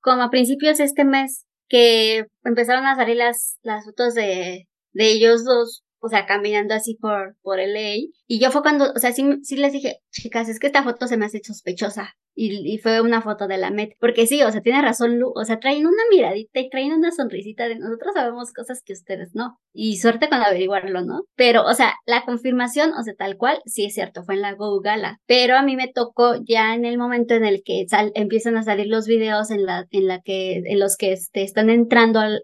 como 0.00 0.22
a 0.22 0.30
principios 0.30 0.78
de 0.78 0.84
este 0.84 1.04
mes, 1.04 1.46
que 1.68 2.26
empezaron 2.44 2.86
a 2.86 2.96
salir 2.96 3.16
las, 3.16 3.58
las 3.62 3.84
fotos 3.86 4.14
de, 4.14 4.68
de 4.92 5.10
ellos 5.10 5.44
dos 5.44 5.82
o 6.02 6.08
sea, 6.08 6.26
caminando 6.26 6.74
así 6.74 6.96
por, 7.00 7.36
por 7.42 7.60
LA. 7.60 7.94
Y 8.26 8.40
yo 8.40 8.50
fue 8.50 8.62
cuando, 8.62 8.92
o 8.92 8.98
sea, 8.98 9.12
sí, 9.12 9.24
sí 9.44 9.56
les 9.56 9.72
dije, 9.72 10.00
chicas, 10.10 10.48
es 10.48 10.58
que 10.58 10.66
esta 10.66 10.82
foto 10.82 11.06
se 11.06 11.16
me 11.16 11.26
hace 11.26 11.40
sospechosa. 11.44 12.14
Y, 12.34 12.74
y, 12.74 12.78
fue 12.78 13.00
una 13.02 13.20
foto 13.20 13.46
de 13.46 13.58
la 13.58 13.70
Met. 13.70 13.92
Porque 14.00 14.26
sí, 14.26 14.42
o 14.42 14.50
sea, 14.50 14.62
tiene 14.62 14.82
razón 14.82 15.18
Lu. 15.18 15.32
O 15.36 15.44
sea, 15.44 15.60
traen 15.60 15.86
una 15.86 16.02
miradita 16.10 16.60
y 16.60 16.70
traen 16.70 16.92
una 16.92 17.12
sonrisita 17.12 17.68
de 17.68 17.78
nosotros 17.78 18.14
sabemos 18.14 18.52
cosas 18.52 18.82
que 18.84 18.94
ustedes 18.94 19.34
no. 19.34 19.58
Y 19.72 19.98
suerte 19.98 20.28
con 20.28 20.42
averiguarlo, 20.42 21.02
¿no? 21.02 21.24
Pero, 21.36 21.64
o 21.64 21.74
sea, 21.74 21.94
la 22.06 22.24
confirmación, 22.24 22.94
o 22.94 23.02
sea, 23.02 23.14
tal 23.14 23.36
cual, 23.36 23.60
sí 23.66 23.84
es 23.84 23.94
cierto, 23.94 24.24
fue 24.24 24.34
en 24.34 24.42
la 24.42 24.54
Go 24.54 24.80
Gala. 24.80 25.20
Pero 25.26 25.56
a 25.56 25.62
mí 25.62 25.76
me 25.76 25.88
tocó 25.88 26.34
ya 26.42 26.74
en 26.74 26.84
el 26.84 26.98
momento 26.98 27.34
en 27.34 27.44
el 27.44 27.62
que 27.62 27.84
sal, 27.88 28.10
empiezan 28.14 28.56
a 28.56 28.62
salir 28.64 28.86
los 28.88 29.06
videos 29.06 29.50
en 29.50 29.66
la, 29.66 29.86
en 29.90 30.08
la 30.08 30.20
que, 30.20 30.62
en 30.64 30.80
los 30.80 30.96
que 30.96 31.12
este, 31.12 31.42
están 31.42 31.70
entrando 31.70 32.18
al, 32.18 32.42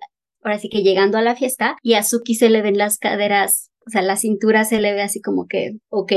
ahora 0.49 0.59
sí 0.59 0.69
que 0.69 0.83
llegando 0.83 1.19
a 1.19 1.23
la 1.23 1.37
fiesta, 1.37 1.77
y 1.83 1.95
a 1.95 2.03
Suki 2.03 2.35
se 2.35 2.49
le 2.49 2.63
ven 2.63 2.79
las 2.79 2.99
caderas, 2.99 3.71
o 3.87 3.91
sea, 3.91 4.03
la 4.03 4.17
cintura 4.17 4.65
se 4.65 4.81
le 4.81 4.95
ve 4.95 5.03
así 5.03 5.21
como 5.21 5.47
que, 5.47 5.77
ok, 5.91 6.13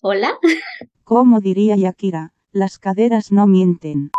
hola. 0.00 0.36
Como 1.04 1.40
diría 1.40 1.76
Yakira, 1.76 2.34
las 2.52 2.78
caderas 2.78 3.30
no 3.32 3.46
mienten. 3.46 4.10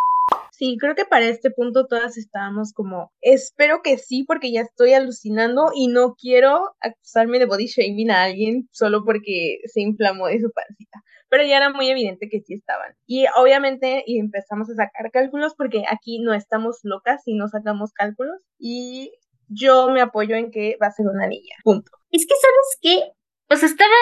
Sí, 0.52 0.78
creo 0.80 0.94
que 0.94 1.06
para 1.06 1.26
este 1.26 1.50
punto 1.50 1.88
todas 1.88 2.18
estábamos 2.18 2.72
como, 2.74 3.12
espero 3.22 3.82
que 3.84 3.98
sí, 3.98 4.24
porque 4.24 4.52
ya 4.52 4.62
estoy 4.62 4.94
alucinando 4.94 5.72
y 5.76 5.88
no 5.88 6.14
quiero 6.14 6.76
acusarme 6.80 7.40
de 7.40 7.46
body 7.46 7.66
shaming 7.66 8.12
a 8.12 8.24
alguien 8.24 8.70
solo 8.72 9.04
porque 9.04 9.58
se 9.66 9.82
inflamó 9.82 10.28
de 10.28 10.40
su 10.40 10.52
pancita. 10.52 11.02
Pero 11.30 11.46
ya 11.46 11.58
era 11.58 11.72
muy 11.72 11.90
evidente 11.90 12.30
que 12.30 12.42
sí 12.42 12.54
estaban. 12.54 12.94
Y 13.08 13.26
obviamente 13.38 14.04
y 14.06 14.20
empezamos 14.20 14.70
a 14.70 14.76
sacar 14.76 15.10
cálculos 15.12 15.56
porque 15.58 15.84
aquí 15.90 16.20
no 16.20 16.34
estamos 16.34 16.82
locas 16.84 17.24
y 17.26 17.34
no 17.34 17.48
sacamos 17.48 17.92
cálculos. 17.94 18.40
Y 18.60 19.14
yo 19.52 19.90
me 19.90 20.02
apoyo 20.02 20.36
en 20.36 20.52
que 20.52 20.78
va 20.82 20.88
a 20.88 20.92
ser 20.92 21.08
una 21.08 21.28
niña. 21.28 21.56
Punto. 21.64 21.92
Es 22.10 22.26
que, 22.26 22.34
¿sabes 22.36 22.78
qué? 22.82 23.12
Pues 23.48 23.64
estaba, 23.64 23.96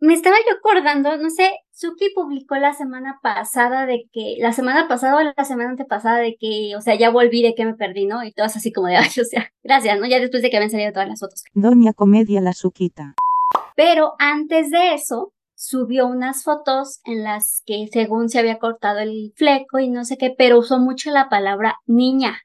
me 0.00 0.14
estaba 0.14 0.36
yo 0.46 0.56
acordando, 0.56 1.16
no 1.16 1.30
sé, 1.30 1.50
Suki 1.70 2.10
publicó 2.14 2.56
la 2.56 2.74
semana 2.74 3.18
pasada 3.22 3.86
de 3.86 4.04
que, 4.12 4.36
la 4.38 4.52
semana 4.52 4.86
pasada 4.88 5.16
o 5.16 5.32
la 5.36 5.44
semana 5.44 5.70
antepasada 5.70 6.18
de 6.18 6.36
que, 6.38 6.74
o 6.76 6.80
sea, 6.80 6.94
ya 6.94 7.10
volví 7.10 7.42
de 7.42 7.54
que 7.54 7.64
me 7.64 7.74
perdí, 7.74 8.06
¿no? 8.06 8.22
Y 8.22 8.32
todas 8.32 8.56
así 8.56 8.72
como 8.72 8.88
de, 8.88 8.96
ay, 8.98 9.08
o 9.20 9.24
sea, 9.24 9.50
gracias, 9.62 9.98
¿no? 9.98 10.06
Ya 10.06 10.20
después 10.20 10.42
de 10.42 10.50
que 10.50 10.56
habían 10.56 10.70
salido 10.70 10.92
todas 10.92 11.08
las 11.08 11.20
fotos. 11.20 11.42
Doña 11.54 11.92
Comedia 11.92 12.40
la 12.40 12.52
Suquita. 12.52 13.14
Pero 13.74 14.12
antes 14.18 14.70
de 14.70 14.94
eso, 14.94 15.32
subió 15.54 16.06
unas 16.06 16.42
fotos 16.42 17.00
en 17.04 17.22
las 17.22 17.62
que 17.64 17.86
según 17.92 18.28
se 18.28 18.38
había 18.38 18.58
cortado 18.58 18.98
el 18.98 19.32
fleco 19.36 19.78
y 19.78 19.88
no 19.88 20.04
sé 20.04 20.16
qué, 20.18 20.34
pero 20.36 20.58
usó 20.58 20.78
mucho 20.78 21.10
la 21.10 21.28
palabra 21.28 21.76
niña. 21.86 22.40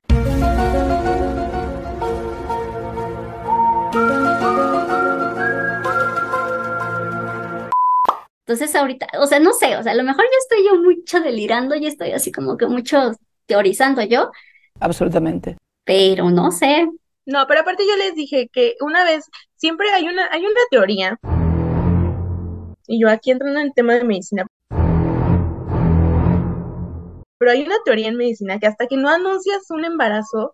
Entonces 8.48 8.74
ahorita, 8.77 9.08
o 9.20 9.27
sea, 9.27 9.42
no 9.42 9.51
sé, 9.51 9.75
o 9.75 9.84
sea, 9.84 9.92
a 9.92 9.96
lo 9.96 10.06
mejor 10.06 10.24
yo 10.24 10.38
estoy 10.39 10.66
yo 10.66 10.82
mucho 10.82 11.20
delirando 11.20 11.75
y 11.75 11.86
estoy 11.86 12.13
así 12.13 12.32
como 12.32 12.56
que 12.56 12.66
mucho 12.66 13.12
teorizando 13.46 14.01
yo. 14.04 14.32
Absolutamente. 14.80 15.58
Pero 15.84 16.30
no 16.30 16.54
sé. 16.54 16.88
No, 17.25 17.46
pero 17.46 17.60
aparte 17.60 17.84
yo 17.86 17.98
les 17.98 18.16
dije 18.16 18.48
que 18.48 18.75
una 18.80 19.04
vez, 19.04 19.25
siempre 19.58 19.89
hay 19.89 20.08
una, 20.08 20.30
hay 20.32 20.46
una 20.46 20.62
teoría. 20.72 21.20
Y 22.88 23.01
yo 23.01 23.10
aquí 23.10 23.32
entrando 23.32 23.60
en 23.60 23.66
el 23.66 23.74
tema 23.74 23.96
de 23.96 24.06
medicina. 24.06 24.48
Pero 27.39 27.51
hay 27.51 27.63
una 27.63 27.75
teoría 27.84 28.08
en 28.08 28.16
medicina 28.16 28.60
que 28.60 28.68
hasta 28.68 28.88
que 28.88 28.96
no 28.96 29.10
anuncias 29.10 29.70
un 29.72 29.84
embarazo, 29.84 30.51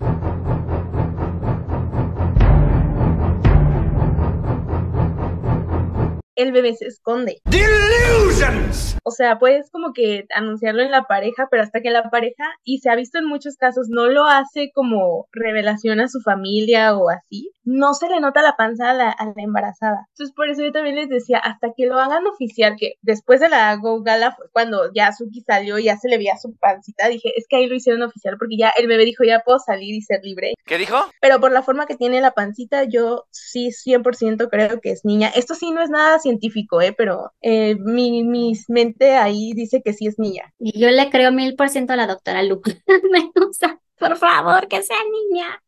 el 6.36 6.52
bebé 6.52 6.74
se 6.76 6.88
esconde. 6.88 7.42
Delusions. 7.46 8.98
O 9.04 9.12
sea, 9.12 9.38
puedes 9.38 9.70
como 9.70 9.94
que 9.94 10.26
anunciarlo 10.34 10.82
en 10.82 10.92
la 10.92 11.04
pareja, 11.04 11.48
pero 11.52 11.64
hasta 11.64 11.82
que 11.82 11.92
la 11.92 12.10
pareja, 12.10 12.46
y 12.64 12.80
se 12.80 12.90
ha 12.90 12.96
visto 12.96 13.20
en 13.20 13.26
muchos 13.26 13.58
casos, 13.58 13.88
no 13.90 14.08
lo 14.08 14.26
hace 14.26 14.72
como 14.74 15.28
revelación 15.32 16.00
a 16.00 16.08
su 16.08 16.22
familia 16.22 16.96
o 16.96 17.10
así, 17.10 17.52
no 17.66 17.94
se 17.94 18.10
le 18.10 18.20
nota 18.20 18.42
la 18.42 18.56
panza 18.56 18.92
a 18.92 18.94
la, 18.94 19.16
embarazada. 19.38 20.08
Entonces, 20.12 20.34
por 20.36 20.50
eso 20.50 20.64
yo 20.64 20.72
también 20.72 20.96
les 20.96 21.10
decía, 21.10 21.38
hasta 21.38 21.70
que 21.76 21.86
lo 21.86 22.00
hagan 22.00 22.26
oficial, 22.28 22.76
que 22.78 22.94
después 23.02 23.40
de 23.40 23.50
la 23.50 23.76
Go 23.76 24.02
Gala 24.02 24.34
fue 24.36 24.46
cuando 24.52 24.92
ya 24.94 25.12
Suki 25.12 25.42
salió 25.42 25.78
y 25.80 25.86
ya 25.86 25.98
se 25.98 26.10
le 26.10 26.18
veía 26.18 26.38
su 26.38 26.56
pancita, 26.56 27.08
dije, 27.10 27.32
es 27.36 27.46
que 27.48 27.58
ahí 27.58 27.68
lo 27.68 27.76
hicieron 27.76 28.04
oficial 28.04 28.38
porque 28.38 28.58
ya 28.58 28.72
el 28.78 28.88
bebé 28.88 29.06
dijo, 29.06 29.24
ya 29.24 29.42
puedo 29.46 29.60
salir 29.60 29.94
y 29.96 30.02
ser 30.02 30.22
libre. 30.24 30.54
¿Qué 30.66 30.78
dijo? 30.78 30.98
Pero 31.20 31.40
por 31.40 31.52
la 31.52 31.62
forma 31.62 31.86
que 31.86 31.96
tiene 31.96 32.22
la 32.22 32.32
pancita, 32.32 32.84
yo 32.86 33.26
sí 33.32 33.70
100% 33.70 34.50
creo 34.50 34.80
que 34.80 34.92
es 34.92 35.04
niña. 35.04 35.30
Esto 35.36 35.56
sí 35.56 35.72
no 35.72 35.82
es 35.82 35.90
nada 35.90 36.20
científico, 36.24 36.82
¿eh? 36.82 36.94
Pero 36.98 37.32
eh, 37.42 37.76
mi, 37.76 38.24
mi 38.24 38.54
mente 38.68 39.16
ahí 39.16 39.54
dice 39.54 39.82
que 39.84 39.94
sí 39.94 40.08
es 40.08 40.18
niña. 40.18 40.52
Y 40.60 40.80
yo 40.80 40.90
le 40.90 41.10
creo 41.10 41.32
mil 41.32 41.56
por 41.56 41.70
ciento 41.70 41.94
a 41.94 41.98
la 41.98 42.08
doctora 42.08 42.42
Lu. 42.44 42.62
Por 44.00 44.18
favor, 44.18 44.68
que 44.68 44.82
sea 44.84 44.98
niña. 45.30 45.62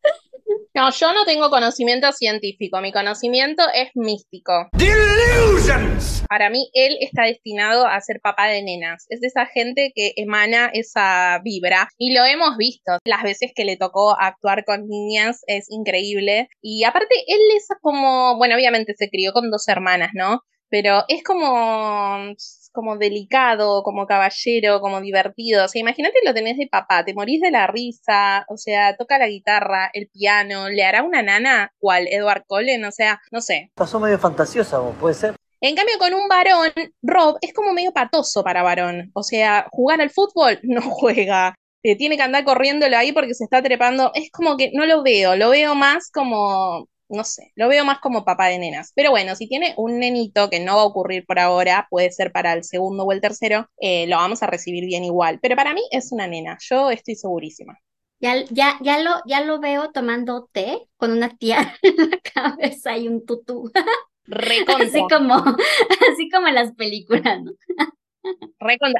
No, 0.74 0.90
yo 0.90 1.12
no 1.12 1.24
tengo 1.24 1.48
conocimiento 1.50 2.12
científico, 2.12 2.80
mi 2.80 2.92
conocimiento 2.92 3.62
es 3.74 3.90
místico. 3.94 4.68
Delusions. 4.72 6.24
Para 6.28 6.50
mí, 6.50 6.70
él 6.74 6.96
está 7.00 7.24
destinado 7.24 7.86
a 7.86 8.00
ser 8.00 8.20
papá 8.20 8.48
de 8.48 8.62
nenas. 8.62 9.06
Es 9.08 9.20
de 9.20 9.28
esa 9.28 9.46
gente 9.46 9.92
que 9.94 10.12
emana 10.16 10.70
esa 10.72 11.40
vibra. 11.42 11.88
Y 11.98 12.14
lo 12.14 12.24
hemos 12.24 12.56
visto. 12.56 12.98
Las 13.04 13.22
veces 13.22 13.52
que 13.54 13.64
le 13.64 13.76
tocó 13.76 14.18
actuar 14.18 14.64
con 14.64 14.88
niñas 14.88 15.42
es 15.46 15.66
increíble. 15.70 16.48
Y 16.60 16.84
aparte, 16.84 17.14
él 17.26 17.40
es 17.56 17.68
como, 17.80 18.36
bueno, 18.36 18.54
obviamente 18.56 18.94
se 18.96 19.08
crió 19.08 19.32
con 19.32 19.50
dos 19.50 19.68
hermanas, 19.68 20.10
¿no? 20.14 20.42
Pero 20.68 21.04
es 21.08 21.22
como 21.22 22.34
como 22.76 22.96
delicado, 22.96 23.82
como 23.82 24.06
caballero, 24.06 24.80
como 24.80 25.00
divertido. 25.00 25.64
O 25.64 25.68
sea, 25.68 25.80
imagínate 25.80 26.20
lo 26.24 26.34
tenés 26.34 26.58
de 26.58 26.68
papá, 26.68 27.04
te 27.04 27.14
morís 27.14 27.40
de 27.40 27.50
la 27.50 27.66
risa, 27.66 28.44
o 28.48 28.56
sea, 28.56 28.96
toca 28.96 29.18
la 29.18 29.26
guitarra, 29.26 29.90
el 29.92 30.08
piano, 30.08 30.68
le 30.68 30.84
hará 30.84 31.02
una 31.02 31.22
nana, 31.22 31.72
cual 31.78 32.06
Edward 32.08 32.44
Cullen, 32.46 32.84
o 32.84 32.92
sea, 32.92 33.20
no 33.32 33.40
sé. 33.40 33.72
Pasó 33.74 33.98
medio 33.98 34.18
fantasiosa, 34.18 34.80
puede 35.00 35.14
ser. 35.14 35.34
En 35.60 35.74
cambio, 35.74 35.98
con 35.98 36.12
un 36.14 36.28
varón, 36.28 36.70
Rob 37.02 37.38
es 37.40 37.52
como 37.54 37.72
medio 37.72 37.92
patoso 37.92 38.44
para 38.44 38.62
varón. 38.62 39.10
O 39.14 39.22
sea, 39.22 39.66
jugar 39.72 40.00
al 40.00 40.10
fútbol 40.10 40.60
no 40.62 40.82
juega. 40.82 41.54
Eh, 41.82 41.96
tiene 41.96 42.16
que 42.16 42.22
andar 42.22 42.44
corriéndolo 42.44 42.96
ahí 42.96 43.12
porque 43.12 43.34
se 43.34 43.44
está 43.44 43.62
trepando. 43.62 44.10
Es 44.14 44.30
como 44.30 44.56
que 44.56 44.70
no 44.74 44.86
lo 44.86 45.02
veo, 45.02 45.34
lo 45.36 45.50
veo 45.50 45.74
más 45.74 46.10
como 46.12 46.88
no 47.08 47.24
sé, 47.24 47.52
lo 47.54 47.68
veo 47.68 47.84
más 47.84 48.00
como 48.00 48.24
papá 48.24 48.46
de 48.46 48.58
nenas. 48.58 48.92
Pero 48.94 49.10
bueno, 49.10 49.34
si 49.34 49.48
tiene 49.48 49.74
un 49.76 49.98
nenito 49.98 50.50
que 50.50 50.60
no 50.60 50.76
va 50.76 50.82
a 50.82 50.86
ocurrir 50.86 51.24
por 51.26 51.38
ahora, 51.38 51.86
puede 51.90 52.10
ser 52.10 52.32
para 52.32 52.52
el 52.52 52.64
segundo 52.64 53.04
o 53.04 53.12
el 53.12 53.20
tercero, 53.20 53.68
eh, 53.80 54.06
lo 54.06 54.16
vamos 54.16 54.42
a 54.42 54.46
recibir 54.46 54.84
bien 54.84 55.04
igual. 55.04 55.38
Pero 55.40 55.56
para 55.56 55.74
mí 55.74 55.82
es 55.90 56.12
una 56.12 56.26
nena, 56.26 56.58
yo 56.60 56.90
estoy 56.90 57.14
segurísima. 57.14 57.78
Ya, 58.18 58.44
ya, 58.50 58.78
ya, 58.80 58.98
lo, 59.00 59.10
ya 59.26 59.42
lo 59.42 59.60
veo 59.60 59.92
tomando 59.92 60.48
té 60.52 60.78
con 60.96 61.12
una 61.12 61.36
tía 61.36 61.76
en 61.82 62.10
la 62.10 62.18
cabeza 62.18 62.96
y 62.96 63.08
un 63.08 63.24
tutú. 63.24 63.70
Así 64.28 65.00
como, 65.08 65.34
así 66.12 66.28
como 66.30 66.48
en 66.48 66.56
las 66.56 66.72
películas, 66.74 67.42
¿no? 67.44 67.52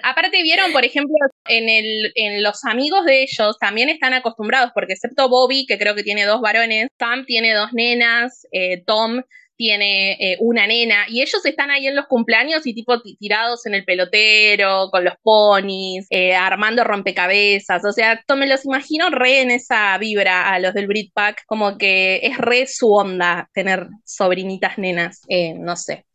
Aparte 0.02 0.42
vieron, 0.42 0.73
por 0.73 0.85
ejemplo, 0.85 1.14
en, 1.49 1.68
el, 1.68 2.12
en 2.14 2.42
los 2.42 2.64
amigos 2.64 3.04
de 3.04 3.23
ellos 3.23 3.56
también 3.59 3.88
están 3.88 4.14
acostumbrados, 4.14 4.71
porque 4.75 4.95
excepto 4.95 5.28
Bobby, 5.28 5.66
que 5.66 5.78
creo 5.78 5.95
que 5.95 6.02
tiene 6.02 6.25
dos 6.25 6.40
varones, 6.40 6.88
Sam 6.99 7.25
tiene 7.26 7.54
dos 7.54 7.73
nenas, 7.73 8.47
eh, 8.52 8.83
Tom 8.87 9.23
tiene 9.59 10.12
eh, 10.21 10.37
una 10.40 10.66
nena, 10.66 11.06
y 11.09 11.23
ellos 11.23 11.45
están 11.47 11.71
ahí 11.71 11.87
en 11.87 11.97
los 11.97 12.06
cumpleaños 12.06 12.66
y 12.66 12.75
tipo 12.75 13.00
tirados 13.18 13.64
en 13.64 13.75
el 13.75 13.85
pelotero, 13.87 14.90
con 14.90 15.02
los 15.02 15.14
ponis, 15.23 16.06
eh, 16.11 16.35
armando 16.35 16.85
rompecabezas, 16.85 17.83
o 17.85 17.92
sea, 17.92 18.23
me 18.37 18.47
los 18.47 18.66
imagino 18.66 19.09
re 19.09 19.40
en 19.40 19.50
esa 19.50 19.97
vibra 19.97 20.52
a 20.52 20.59
los 20.59 20.75
del 20.75 20.87
Britpack, 20.87 21.45
como 21.47 21.78
que 21.78 22.21
es 22.23 22.37
re 22.37 22.66
su 22.66 22.92
onda 22.92 23.49
tener 23.54 23.88
sobrinitas 24.04 24.76
nenas, 24.76 25.23
no 25.59 25.75
sé. 25.76 26.05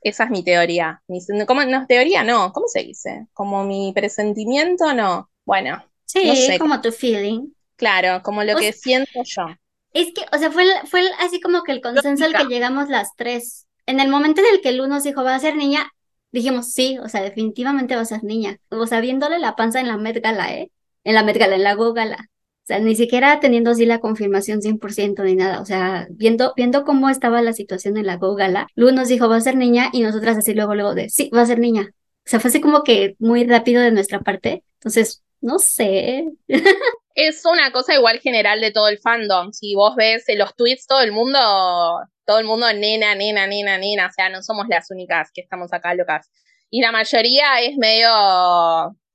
Esa 0.00 0.24
es 0.24 0.30
mi 0.30 0.44
teoría. 0.44 1.02
¿Cómo, 1.46 1.64
no, 1.64 1.86
teoría 1.86 2.24
no, 2.24 2.52
¿cómo 2.52 2.68
se 2.68 2.84
dice? 2.84 3.26
Como 3.32 3.64
mi 3.64 3.92
presentimiento, 3.94 4.94
no. 4.94 5.30
Bueno. 5.44 5.84
Sí, 6.04 6.56
como 6.58 6.80
tu 6.80 6.92
feeling. 6.92 7.48
Claro, 7.76 8.22
como 8.22 8.42
lo 8.42 8.56
que 8.56 8.72
siento 8.72 9.22
yo. 9.24 9.46
Es 9.92 10.12
que, 10.14 10.24
o 10.32 10.38
sea, 10.38 10.50
fue, 10.50 10.64
fue 10.86 11.02
así 11.20 11.40
como 11.40 11.62
que 11.62 11.72
el 11.72 11.80
consenso 11.80 12.24
al 12.24 12.34
que 12.34 12.44
llegamos 12.44 12.88
las 12.88 13.14
tres. 13.16 13.66
en 13.86 14.00
el 14.00 14.08
momento 14.08 14.40
en 14.40 14.54
el 14.54 14.60
que 14.60 14.72
Lu 14.72 14.86
nos 14.86 15.04
dijo 15.04 15.24
va 15.24 15.34
a 15.34 15.38
ser 15.38 15.56
niña, 15.56 15.90
dijimos 16.30 16.72
sí, 16.72 16.98
o 16.98 17.08
sea, 17.08 17.22
definitivamente 17.22 17.96
va 17.96 18.02
a 18.02 18.06
ser 18.06 18.22
niña. 18.24 18.58
O 18.68 18.86
sea, 18.86 19.00
viéndole 19.00 19.38
la 19.38 19.56
panza 19.56 19.80
en 19.80 19.88
la 19.88 19.96
Met 19.96 20.22
Gala, 20.22 20.52
¿eh? 20.54 20.70
En 21.04 21.14
la 21.14 21.22
Met 21.22 21.38
Gala, 21.38 21.56
en 21.56 21.62
la 21.62 21.74
Go 21.74 21.92
Gala. 21.92 22.16
O 22.16 22.37
sea, 22.68 22.78
ni 22.80 22.94
siquiera 22.94 23.40
teniendo 23.40 23.70
así 23.70 23.86
la 23.86 23.98
confirmación 23.98 24.60
100% 24.60 25.24
ni 25.24 25.34
nada. 25.34 25.60
O 25.60 25.64
sea, 25.64 26.06
viendo, 26.10 26.52
viendo 26.56 26.84
cómo 26.84 27.08
estaba 27.08 27.42
la 27.42 27.52
situación 27.54 27.96
en 27.96 28.06
la 28.06 28.16
Go 28.16 28.34
Gala, 28.34 28.68
Lu 28.74 28.92
nos 28.92 29.08
dijo 29.08 29.28
va 29.28 29.36
a 29.36 29.40
ser 29.40 29.56
niña 29.56 29.90
y 29.92 30.02
nosotras 30.02 30.36
así 30.36 30.54
luego, 30.54 30.74
luego 30.74 30.94
de 30.94 31.08
sí, 31.08 31.30
va 31.34 31.42
a 31.42 31.46
ser 31.46 31.58
niña. 31.58 31.92
O 32.26 32.30
sea, 32.30 32.40
fue 32.40 32.50
así 32.50 32.60
como 32.60 32.84
que 32.84 33.16
muy 33.18 33.44
rápido 33.46 33.82
de 33.82 33.90
nuestra 33.90 34.20
parte. 34.20 34.62
Entonces, 34.74 35.22
no 35.40 35.58
sé. 35.58 36.26
es 37.14 37.42
una 37.46 37.72
cosa 37.72 37.94
igual 37.94 38.20
general 38.20 38.60
de 38.60 38.70
todo 38.70 38.88
el 38.88 38.98
fandom. 38.98 39.52
Si 39.52 39.74
vos 39.74 39.96
ves 39.96 40.28
en 40.28 40.38
los 40.38 40.54
tweets, 40.54 40.86
todo 40.86 41.00
el 41.00 41.12
mundo, 41.12 41.38
todo 42.26 42.38
el 42.38 42.44
mundo 42.44 42.72
nena, 42.74 43.14
nena, 43.14 43.46
nena, 43.46 43.78
nena. 43.78 44.06
O 44.08 44.12
sea, 44.12 44.28
no 44.28 44.42
somos 44.42 44.68
las 44.68 44.90
únicas 44.90 45.30
que 45.32 45.40
estamos 45.40 45.72
acá 45.72 45.94
locas. 45.94 46.30
Y 46.70 46.82
la 46.82 46.92
mayoría 46.92 47.60
es 47.62 47.76
medio 47.78 48.08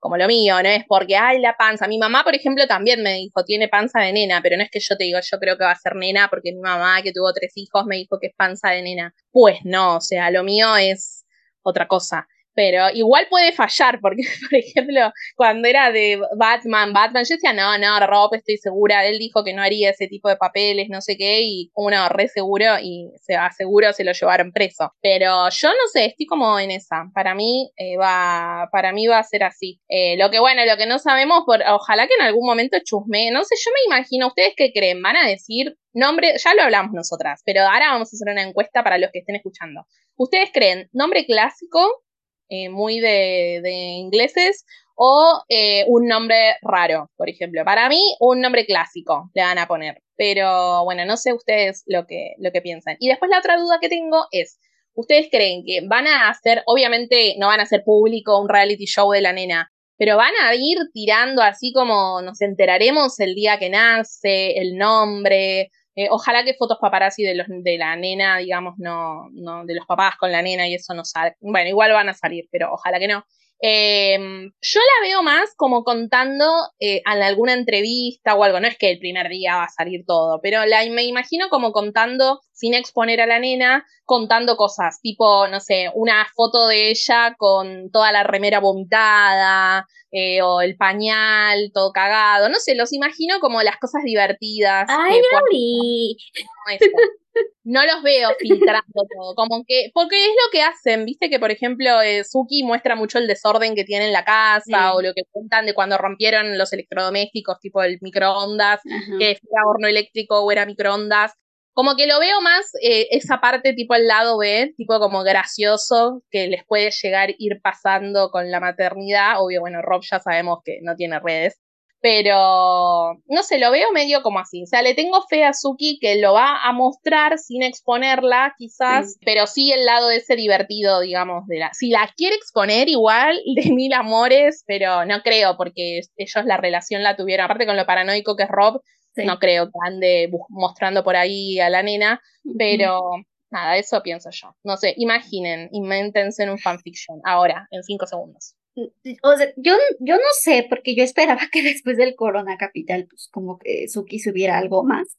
como 0.03 0.17
lo 0.17 0.27
mío, 0.27 0.61
no 0.61 0.67
es 0.67 0.83
porque, 0.85 1.15
ay, 1.15 1.39
la 1.39 1.55
panza. 1.55 1.87
Mi 1.87 1.97
mamá, 1.97 2.25
por 2.25 2.35
ejemplo, 2.35 2.67
también 2.67 3.01
me 3.01 3.13
dijo, 3.13 3.45
tiene 3.45 3.69
panza 3.69 4.01
de 4.01 4.11
nena, 4.11 4.41
pero 4.43 4.57
no 4.57 4.63
es 4.63 4.69
que 4.69 4.81
yo 4.81 4.97
te 4.97 5.05
digo, 5.05 5.17
yo 5.21 5.39
creo 5.39 5.57
que 5.57 5.63
va 5.63 5.71
a 5.71 5.75
ser 5.75 5.95
nena, 5.95 6.27
porque 6.29 6.51
mi 6.51 6.59
mamá, 6.59 7.01
que 7.01 7.13
tuvo 7.13 7.31
tres 7.31 7.53
hijos, 7.55 7.85
me 7.85 7.95
dijo 7.95 8.19
que 8.19 8.27
es 8.27 8.33
panza 8.35 8.71
de 8.71 8.81
nena. 8.81 9.13
Pues 9.31 9.59
no, 9.63 9.95
o 9.95 10.01
sea, 10.01 10.29
lo 10.29 10.43
mío 10.43 10.75
es 10.75 11.25
otra 11.61 11.87
cosa. 11.87 12.27
Pero 12.55 12.89
igual 12.93 13.27
puede 13.29 13.51
fallar, 13.51 13.99
porque, 13.99 14.23
por 14.49 14.59
ejemplo, 14.59 15.11
cuando 15.35 15.67
era 15.67 15.91
de 15.91 16.19
Batman, 16.37 16.93
Batman, 16.93 17.23
yo 17.27 17.35
decía, 17.35 17.53
no, 17.53 17.77
no, 17.77 18.05
Rob, 18.05 18.33
estoy 18.35 18.57
segura. 18.57 19.05
Él 19.05 19.19
dijo 19.19 19.43
que 19.43 19.53
no 19.53 19.61
haría 19.61 19.89
ese 19.89 20.07
tipo 20.07 20.29
de 20.29 20.37
papeles, 20.37 20.87
no 20.89 21.01
sé 21.01 21.17
qué, 21.17 21.41
y 21.41 21.71
uno 21.75 22.09
re 22.09 22.27
seguro, 22.27 22.77
y 22.81 23.11
se 23.21 23.35
aseguro 23.35 23.93
se 23.93 24.03
lo 24.03 24.11
llevaron 24.11 24.51
preso. 24.51 24.93
Pero 25.01 25.49
yo 25.49 25.69
no 25.69 25.87
sé, 25.91 26.05
estoy 26.05 26.25
como 26.25 26.59
en 26.59 26.71
esa. 26.71 27.05
Para 27.13 27.33
mí 27.35 27.71
eh, 27.77 27.97
va, 27.97 28.69
para 28.71 28.91
mí 28.91 29.07
va 29.07 29.19
a 29.19 29.23
ser 29.23 29.43
así. 29.43 29.79
Eh, 29.87 30.17
lo 30.17 30.29
que 30.29 30.39
bueno, 30.39 30.65
lo 30.65 30.77
que 30.77 30.85
no 30.85 30.99
sabemos, 30.99 31.43
por, 31.45 31.61
ojalá 31.67 32.07
que 32.07 32.13
en 32.15 32.25
algún 32.25 32.45
momento 32.45 32.77
chusme, 32.83 33.31
no 33.31 33.43
sé, 33.43 33.55
yo 33.63 33.71
me 33.71 33.95
imagino, 33.95 34.27
¿ustedes 34.27 34.53
qué 34.55 34.71
creen? 34.73 35.01
Van 35.01 35.15
a 35.17 35.27
decir 35.27 35.77
nombre, 35.93 36.33
ya 36.37 36.53
lo 36.53 36.63
hablamos 36.63 36.93
nosotras, 36.93 37.41
pero 37.45 37.61
ahora 37.61 37.91
vamos 37.91 38.11
a 38.11 38.15
hacer 38.15 38.31
una 38.31 38.43
encuesta 38.43 38.83
para 38.83 38.97
los 38.97 39.11
que 39.11 39.19
estén 39.19 39.35
escuchando. 39.35 39.85
¿Ustedes 40.15 40.49
creen 40.53 40.89
nombre 40.91 41.25
clásico 41.25 42.03
eh, 42.49 42.69
muy 42.69 42.99
de, 42.99 43.61
ingleses 43.69 44.65
o 44.95 45.41
eh, 45.49 45.85
un 45.87 46.07
nombre 46.07 46.55
raro, 46.61 47.09
por 47.15 47.29
ejemplo. 47.29 47.63
Para 47.65 47.89
mí, 47.89 48.01
un 48.19 48.41
nombre 48.41 48.65
clásico 48.65 49.29
le 49.33 49.41
van 49.41 49.57
a 49.57 49.67
poner. 49.67 50.01
Pero 50.15 50.83
bueno, 50.83 51.05
no 51.05 51.17
sé 51.17 51.33
ustedes 51.33 51.83
lo 51.87 52.05
que, 52.05 52.33
lo 52.37 52.51
que 52.51 52.61
piensan. 52.61 52.95
Y 52.99 53.09
después 53.09 53.29
la 53.31 53.39
otra 53.39 53.57
duda 53.57 53.79
que 53.81 53.89
tengo 53.89 54.27
es, 54.31 54.59
¿ustedes 54.93 55.29
creen 55.31 55.63
que 55.65 55.81
van 55.87 56.07
a 56.07 56.29
hacer, 56.29 56.63
obviamente 56.67 57.35
no 57.39 57.47
van 57.47 57.59
a 57.59 57.63
hacer 57.63 57.83
público 57.83 58.39
un 58.39 58.49
reality 58.49 58.85
show 58.85 59.11
de 59.11 59.21
la 59.21 59.33
nena, 59.33 59.71
pero 59.97 60.17
van 60.17 60.33
a 60.43 60.53
ir 60.55 60.77
tirando 60.93 61.41
así 61.41 61.71
como 61.73 62.21
nos 62.21 62.41
enteraremos 62.41 63.19
el 63.19 63.35
día 63.35 63.57
que 63.57 63.69
nace, 63.69 64.57
el 64.59 64.77
nombre, 64.77 65.71
eh, 65.95 66.07
ojalá 66.09 66.43
que 66.43 66.55
fotos 66.55 66.77
paparazzi 66.81 67.23
de, 67.23 67.35
los, 67.35 67.47
de 67.47 67.77
la 67.77 67.95
nena, 67.95 68.37
digamos, 68.37 68.75
no, 68.77 69.29
no, 69.31 69.65
de 69.65 69.75
los 69.75 69.85
papás 69.85 70.15
con 70.17 70.31
la 70.31 70.41
nena 70.41 70.67
y 70.67 70.75
eso 70.75 70.93
no 70.93 71.05
sale. 71.05 71.35
Bueno, 71.41 71.69
igual 71.69 71.91
van 71.91 72.09
a 72.09 72.13
salir, 72.13 72.47
pero 72.51 72.73
ojalá 72.73 72.99
que 72.99 73.07
no. 73.07 73.25
Em, 73.59 74.51
yo 74.61 74.79
la 74.79 75.07
veo 75.07 75.23
más 75.23 75.53
como 75.55 75.83
contando 75.83 76.45
eh, 76.79 77.01
en 77.05 77.23
alguna 77.23 77.53
entrevista 77.53 78.35
o 78.35 78.43
algo. 78.43 78.59
No 78.59 78.67
es 78.67 78.77
que 78.77 78.91
el 78.91 78.99
primer 78.99 79.29
día 79.29 79.55
va 79.55 79.63
a 79.65 79.69
salir 79.69 80.03
todo, 80.05 80.39
pero 80.41 80.65
la, 80.65 80.85
me 80.89 81.05
imagino 81.05 81.49
como 81.49 81.71
contando, 81.71 82.41
sin 82.51 82.73
exponer 82.73 83.21
a 83.21 83.25
la 83.25 83.39
nena, 83.39 83.85
contando 84.05 84.57
cosas, 84.57 84.99
tipo, 85.01 85.47
no 85.47 85.59
sé, 85.59 85.89
una 85.93 86.27
foto 86.35 86.67
de 86.67 86.89
ella 86.89 87.35
con 87.37 87.89
toda 87.91 88.11
la 88.11 88.23
remera 88.23 88.59
vomitada, 88.59 89.87
eh, 90.11 90.41
o 90.41 90.61
el 90.61 90.77
pañal 90.77 91.71
todo 91.73 91.91
cagado. 91.91 92.49
No 92.49 92.59
sé, 92.59 92.75
los 92.75 92.93
imagino 92.93 93.39
como 93.39 93.63
las 93.63 93.77
cosas 93.77 94.03
divertidas. 94.03 94.85
¡Ay, 94.87 95.19
Gaby! 95.31 96.17
no 97.63 97.85
los 97.85 98.03
veo 98.03 98.29
filtrando 98.39 98.83
todo, 99.17 99.35
como 99.35 99.63
que, 99.67 99.91
porque 99.93 100.21
es 100.21 100.31
lo 100.31 100.51
que 100.51 100.61
hacen, 100.61 101.05
viste 101.05 101.29
que 101.29 101.39
por 101.39 101.51
ejemplo 101.51 102.01
eh, 102.01 102.23
Suki 102.23 102.63
muestra 102.63 102.95
mucho 102.95 103.17
el 103.17 103.27
desorden 103.27 103.75
que 103.75 103.83
tiene 103.83 104.07
en 104.07 104.13
la 104.13 104.25
casa 104.25 104.93
o 104.93 105.01
lo 105.01 105.13
que 105.13 105.23
cuentan 105.31 105.65
de 105.65 105.73
cuando 105.73 105.97
rompieron 105.97 106.57
los 106.57 106.73
electrodomésticos, 106.73 107.59
tipo 107.59 107.81
el 107.83 107.97
microondas, 108.01 108.81
que 109.19 109.31
era 109.31 109.67
horno 109.67 109.87
eléctrico 109.87 110.41
o 110.41 110.51
era 110.51 110.65
microondas. 110.65 111.33
Como 111.75 111.95
que 111.95 112.05
lo 112.05 112.19
veo 112.19 112.39
más 112.41 112.71
eh, 112.83 113.07
esa 113.09 113.41
parte 113.41 113.73
tipo 113.73 113.95
al 113.95 114.05
lado 114.05 114.37
B, 114.37 114.73
tipo 114.77 114.99
como 114.99 115.23
gracioso 115.23 116.21
que 116.29 116.47
les 116.47 116.63
puede 116.65 116.91
llegar 116.91 117.29
ir 117.39 117.61
pasando 117.63 118.29
con 118.29 118.51
la 118.51 118.59
maternidad. 118.59 119.41
Obvio, 119.41 119.61
bueno, 119.61 119.81
Rob 119.81 120.03
ya 120.03 120.19
sabemos 120.19 120.59
que 120.63 120.79
no 120.83 120.95
tiene 120.95 121.19
redes, 121.19 121.59
pero 122.03 123.13
no 123.27 123.43
sé, 123.43 123.59
lo 123.59 123.71
veo 123.71 123.93
medio 123.93 124.21
como 124.23 124.39
así. 124.39 124.63
O 124.63 124.65
sea, 124.65 124.81
le 124.81 124.93
tengo 124.93 125.21
fe 125.29 125.45
a 125.45 125.53
Suki 125.53 125.99
que 126.01 126.17
lo 126.17 126.33
va 126.33 126.61
a 126.61 126.73
mostrar 126.73 127.39
sin 127.39 127.63
exponerla, 127.63 128.53
quizás, 128.57 129.17
pero 129.23 129.47
sí 129.47 129.71
el 129.71 129.85
lado 129.85 130.09
de 130.09 130.17
ese 130.17 130.35
divertido, 130.35 130.99
digamos, 130.99 131.47
de 131.47 131.59
la. 131.59 131.71
Si 131.71 131.91
la 131.91 132.11
quiere 132.17 132.35
exponer, 132.35 132.89
igual, 132.89 133.39
de 133.55 133.71
mil 133.71 133.93
amores, 133.93 134.65
pero 134.67 135.05
no 135.05 135.21
creo, 135.21 135.55
porque 135.55 136.01
ellos 136.17 136.45
la 136.45 136.57
relación 136.57 137.03
la 137.03 137.15
tuvieron, 137.15 137.45
aparte 137.45 137.65
con 137.65 137.77
lo 137.77 137.85
paranoico 137.85 138.35
que 138.35 138.43
es 138.43 138.49
Rob, 138.49 138.81
no 139.15 139.39
creo 139.39 139.67
que 139.67 139.79
ande 139.87 140.29
mostrando 140.49 141.05
por 141.05 141.15
ahí 141.15 141.61
a 141.61 141.69
la 141.69 141.83
nena, 141.83 142.21
pero. 142.57 143.01
Nada, 143.49 143.77
eso 143.77 144.01
pienso 144.01 144.31
yo. 144.31 144.55
No 144.63 144.77
sé, 144.77 144.95
imaginen, 144.97 145.69
invéntense 145.71 146.41
en 146.41 146.49
un 146.49 146.57
fanfiction, 146.57 147.21
ahora, 147.23 147.67
en 147.69 147.83
cinco 147.83 148.07
segundos. 148.07 148.55
O 148.75 149.37
sea, 149.37 149.53
yo, 149.57 149.73
yo 149.99 150.15
no 150.15 150.23
sé, 150.41 150.65
porque 150.69 150.95
yo 150.95 151.03
esperaba 151.03 151.41
que 151.51 151.61
después 151.61 151.97
del 151.97 152.15
Corona 152.15 152.57
Capital, 152.57 153.07
pues 153.09 153.29
como 153.31 153.57
que 153.59 153.87
Suki 153.87 154.19
subiera 154.19 154.57
algo 154.57 154.83
más. 154.83 155.17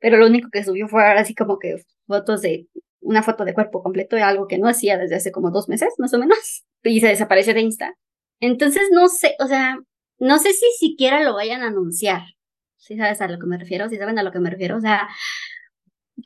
Pero 0.00 0.16
lo 0.16 0.26
único 0.26 0.48
que 0.50 0.64
subió 0.64 0.88
fue 0.88 1.04
así 1.04 1.34
como 1.34 1.58
que 1.58 1.76
fotos 2.06 2.42
de 2.42 2.66
una 3.00 3.22
foto 3.22 3.44
de 3.44 3.54
cuerpo 3.54 3.82
completo, 3.82 4.16
algo 4.16 4.46
que 4.46 4.58
no 4.58 4.68
hacía 4.68 4.98
desde 4.98 5.16
hace 5.16 5.32
como 5.32 5.50
dos 5.50 5.68
meses, 5.68 5.94
más 5.98 6.14
o 6.14 6.18
menos. 6.18 6.38
Y 6.82 7.00
se 7.00 7.08
desapareció 7.08 7.52
de 7.52 7.60
Insta. 7.60 7.94
Entonces 8.40 8.88
no 8.90 9.08
sé, 9.08 9.34
o 9.38 9.46
sea, 9.46 9.76
no 10.18 10.38
sé 10.38 10.54
si 10.54 10.66
siquiera 10.78 11.22
lo 11.22 11.34
vayan 11.34 11.62
a 11.62 11.66
anunciar. 11.66 12.22
Si 12.78 12.96
sabes 12.96 13.20
a 13.20 13.28
lo 13.28 13.38
que 13.38 13.46
me 13.46 13.58
refiero, 13.58 13.88
si 13.90 13.98
saben 13.98 14.18
a 14.18 14.22
lo 14.22 14.32
que 14.32 14.40
me 14.40 14.48
refiero. 14.48 14.78
O 14.78 14.80
sea, 14.80 15.08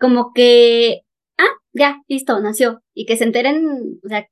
como 0.01 0.33
que, 0.33 1.01
ah, 1.39 1.57
ya, 1.73 2.03
listo, 2.09 2.39
nació. 2.41 2.83
Y 2.95 3.07
que 3.07 3.17
se 3.17 3.25
enteren, 3.25 3.99
o 4.05 4.09
sea, 4.09 4.29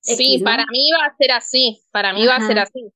Sí, 0.00 0.40
para 0.44 0.64
mí 0.70 0.90
va 0.98 1.06
a 1.06 1.16
ser 1.16 1.32
así, 1.32 1.80
para 1.90 2.12
mí 2.12 2.26
va 2.26 2.36
a 2.36 2.46
ser 2.46 2.58
así. 2.58 2.92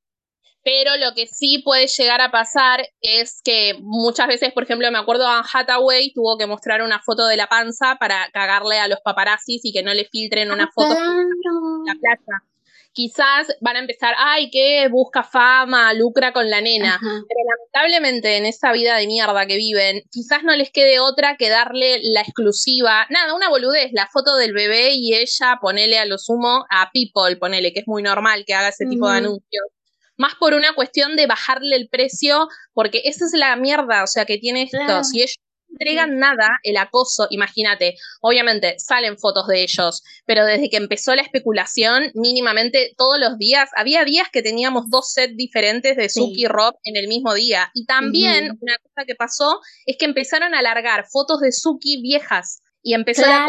Pero 0.65 0.97
lo 0.97 1.13
que 1.15 1.27
sí 1.27 1.61
puede 1.65 1.89
llegar 1.89 2.21
a 2.21 2.31
pasar 2.31 2.87
es 3.01 3.41
que 3.43 3.75
muchas 3.81 4.29
veces, 4.29 4.53
por 4.53 4.63
ejemplo, 4.63 4.89
me 4.93 4.99
acuerdo 4.99 5.27
a 5.27 5.43
Hathaway 5.43 6.13
tuvo 6.13 6.39
que 6.39 6.47
mostrar 6.47 6.83
una 6.83 7.01
foto 7.01 7.27
de 7.27 7.37
la 7.37 7.49
panza 7.49 7.97
para 7.99 8.31
cagarle 8.33 8.79
a 8.79 8.87
los 8.87 9.01
paparazzis 9.01 9.65
y 9.65 9.73
que 9.73 9.83
no 9.83 9.93
le 9.93 10.05
filtren 10.05 10.53
una 10.53 10.65
ah, 10.65 10.71
foto 10.73 10.95
la 10.95 11.95
plaza 11.95 12.45
quizás 12.93 13.49
van 13.61 13.77
a 13.77 13.81
empezar, 13.81 14.15
ay, 14.19 14.51
que 14.51 14.89
busca 14.91 15.23
fama, 15.23 15.93
lucra 15.95 16.33
con 16.33 16.49
la 16.51 16.61
nena. 16.61 16.99
Pero 17.01 17.41
lamentablemente 17.57 18.37
en 18.37 18.47
esa 18.47 18.73
vida 18.73 18.97
de 18.97 19.07
mierda 19.07 19.47
que 19.47 19.57
viven, 19.57 20.03
quizás 20.11 20.45
no 20.45 20.55
les 20.55 20.71
quede 20.71 21.01
otra 21.01 21.37
que 21.37 21.49
darle 21.49 22.01
la 22.03 22.21
exclusiva. 22.21 23.07
Nada, 23.11 23.35
una 23.35 23.49
boludez, 23.49 23.91
la 23.93 24.09
foto 24.13 24.37
del 24.37 24.53
bebé 24.53 24.91
y 24.95 25.15
ella, 25.15 25.59
ponele 25.61 25.99
a 25.99 26.05
lo 26.05 26.19
sumo 26.19 26.65
a 26.71 26.91
People, 26.93 27.37
ponele, 27.37 27.73
que 27.73 27.81
es 27.81 27.89
muy 27.89 28.03
normal 28.03 28.45
que 28.47 28.55
haga 28.55 28.69
ese 28.69 28.87
tipo 28.87 29.09
de 29.11 29.19
anuncios. 29.19 29.65
Más 30.19 30.35
por 30.35 30.55
una 30.55 30.75
cuestión 30.75 31.17
de 31.17 31.27
bajarle 31.27 31.75
el 31.75 31.89
precio, 31.89 32.49
porque 32.75 33.03
esa 33.05 33.25
es 33.25 33.33
la 33.33 33.57
mierda, 33.57 34.05
o 34.05 34.07
sea, 34.07 34.27
que 34.27 34.39
tiene 34.39 34.65
esto. 34.65 35.05
Si 35.05 35.21
ellos 35.21 35.37
entregan 35.83 36.19
nada 36.19 36.49
el 36.63 36.77
acoso, 36.77 37.27
imagínate, 37.31 37.97
obviamente 38.21 38.79
salen 38.79 39.19
fotos 39.19 39.47
de 39.49 39.63
ellos, 39.63 40.03
pero 40.25 40.45
desde 40.45 40.71
que 40.71 40.77
empezó 40.77 41.15
la 41.15 41.23
especulación, 41.23 42.11
mínimamente 42.15 42.95
todos 42.97 43.19
los 43.19 43.39
días, 43.39 43.71
había 43.77 44.05
días 44.05 44.29
que 44.33 44.43
teníamos 44.43 44.89
dos 44.91 45.13
sets 45.13 45.37
diferentes 45.37 45.97
de 45.97 46.09
Suki 46.09 46.45
y 46.45 46.47
Rob 46.47 46.75
en 46.85 46.97
el 46.97 47.09
mismo 47.09 47.35
día. 47.35 47.71
Y 47.75 47.87
también 47.87 48.59
una 48.61 48.77
cosa 48.79 49.05
que 49.07 49.15
pasó 49.15 49.61
es 49.87 49.97
que 49.99 50.05
empezaron 50.05 50.55
a 50.55 50.61
alargar 50.61 51.07
fotos 51.11 51.41
de 51.41 51.53
Suki 51.53 52.01
viejas 52.03 52.63
y 52.83 52.95
empezó 52.95 53.25
a 53.27 53.47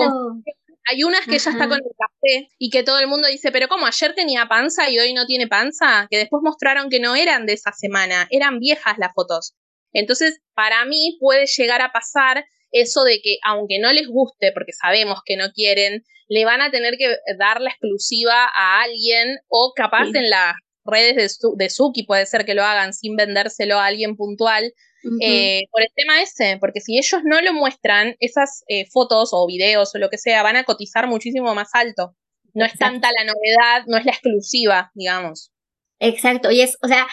hay 0.85 1.03
unas 1.03 1.25
que 1.25 1.39
ya 1.39 1.51
está 1.51 1.67
con 1.67 1.77
el 1.77 1.95
café 1.97 2.49
y 2.57 2.69
que 2.69 2.83
todo 2.83 2.99
el 2.99 3.07
mundo 3.07 3.27
dice, 3.27 3.51
pero 3.51 3.67
¿cómo 3.67 3.85
ayer 3.85 4.13
tenía 4.15 4.47
panza 4.47 4.89
y 4.89 4.99
hoy 4.99 5.13
no 5.13 5.25
tiene 5.25 5.47
panza? 5.47 6.07
Que 6.09 6.17
después 6.17 6.41
mostraron 6.43 6.89
que 6.89 6.99
no 6.99 7.15
eran 7.15 7.45
de 7.45 7.53
esa 7.53 7.71
semana, 7.71 8.27
eran 8.29 8.59
viejas 8.59 8.97
las 8.97 9.13
fotos. 9.13 9.55
Entonces, 9.93 10.41
para 10.53 10.83
mí 10.85 11.17
puede 11.19 11.45
llegar 11.45 11.81
a 11.81 11.91
pasar 11.91 12.45
eso 12.71 13.03
de 13.03 13.19
que 13.21 13.37
aunque 13.43 13.79
no 13.79 13.93
les 13.93 14.07
guste, 14.07 14.51
porque 14.51 14.73
sabemos 14.73 15.19
que 15.25 15.37
no 15.37 15.51
quieren, 15.53 16.03
le 16.27 16.45
van 16.45 16.61
a 16.61 16.71
tener 16.71 16.95
que 16.97 17.15
dar 17.37 17.61
la 17.61 17.69
exclusiva 17.69 18.45
a 18.55 18.81
alguien 18.81 19.37
o 19.47 19.73
capaz 19.75 20.07
en 20.15 20.29
la 20.29 20.55
redes 20.85 21.15
de, 21.15 21.29
Su- 21.29 21.55
de 21.57 21.69
Suki 21.69 22.03
puede 22.03 22.25
ser 22.25 22.43
que 22.45 22.55
lo 22.55 22.63
hagan 22.63 22.93
sin 22.93 23.15
vendérselo 23.15 23.79
a 23.79 23.85
alguien 23.85 24.15
puntual, 24.17 24.73
eh, 25.21 25.61
por 25.71 25.81
el 25.81 25.89
tema 25.95 26.21
ese, 26.21 26.57
porque 26.59 26.79
si 26.81 26.97
ellos 26.97 27.21
no 27.25 27.41
lo 27.41 27.53
muestran, 27.53 28.15
esas 28.19 28.63
eh, 28.67 28.85
fotos 28.91 29.29
o 29.33 29.45
videos 29.47 29.93
o 29.95 29.97
lo 29.99 30.09
que 30.09 30.17
sea 30.17 30.43
van 30.43 30.55
a 30.55 30.63
cotizar 30.63 31.07
muchísimo 31.07 31.53
más 31.55 31.69
alto. 31.73 32.15
No 32.53 32.65
es 32.65 32.73
tanta 32.79 33.11
la 33.11 33.23
novedad, 33.25 33.83
no 33.87 33.97
es 33.97 34.05
la 34.05 34.11
exclusiva, 34.11 34.91
digamos. 34.93 35.51
Exacto, 35.99 36.51
y 36.51 36.61
es, 36.61 36.77
o 36.81 36.87
sea, 36.87 37.07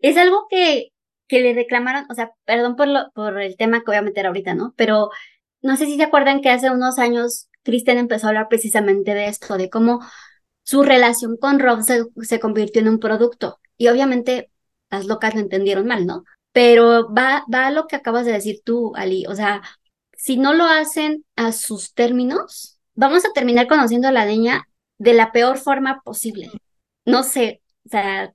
es 0.00 0.16
algo 0.16 0.46
que, 0.50 0.88
que 1.26 1.40
le 1.40 1.54
reclamaron, 1.54 2.06
o 2.10 2.14
sea, 2.14 2.32
perdón 2.44 2.76
por 2.76 2.88
lo, 2.88 3.10
por 3.12 3.40
el 3.40 3.56
tema 3.56 3.80
que 3.80 3.86
voy 3.86 3.96
a 3.96 4.02
meter 4.02 4.26
ahorita, 4.26 4.54
¿no? 4.54 4.74
Pero 4.76 5.10
no 5.62 5.76
sé 5.76 5.86
si 5.86 5.96
se 5.96 6.02
acuerdan 6.04 6.40
que 6.40 6.50
hace 6.50 6.70
unos 6.70 6.98
años 6.98 7.48
Kristen 7.62 7.98
empezó 7.98 8.26
a 8.26 8.30
hablar 8.30 8.48
precisamente 8.48 9.14
de 9.14 9.26
esto, 9.26 9.56
de 9.56 9.70
cómo 9.70 10.00
su 10.62 10.82
relación 10.82 11.36
con 11.36 11.58
Rob 11.58 11.82
se, 11.82 12.04
se 12.22 12.40
convirtió 12.40 12.82
en 12.82 12.88
un 12.88 12.98
producto. 13.00 13.60
Y 13.76 13.88
obviamente 13.88 14.50
las 14.90 15.06
locas 15.06 15.34
lo 15.34 15.40
entendieron 15.40 15.86
mal, 15.86 16.06
¿no? 16.06 16.24
Pero 16.52 17.12
va, 17.12 17.44
va 17.52 17.66
a 17.66 17.70
lo 17.70 17.86
que 17.86 17.96
acabas 17.96 18.26
de 18.26 18.32
decir 18.32 18.60
tú, 18.64 18.92
Ali. 18.94 19.26
O 19.26 19.34
sea, 19.34 19.62
si 20.12 20.36
no 20.36 20.54
lo 20.54 20.64
hacen 20.64 21.24
a 21.36 21.52
sus 21.52 21.94
términos, 21.94 22.78
vamos 22.94 23.24
a 23.24 23.32
terminar 23.32 23.66
conociendo 23.66 24.08
a 24.08 24.12
la 24.12 24.26
niña 24.26 24.68
de 24.98 25.14
la 25.14 25.32
peor 25.32 25.58
forma 25.58 26.00
posible. 26.02 26.50
No 27.04 27.22
sé, 27.22 27.62
o 27.86 27.88
sea, 27.90 28.32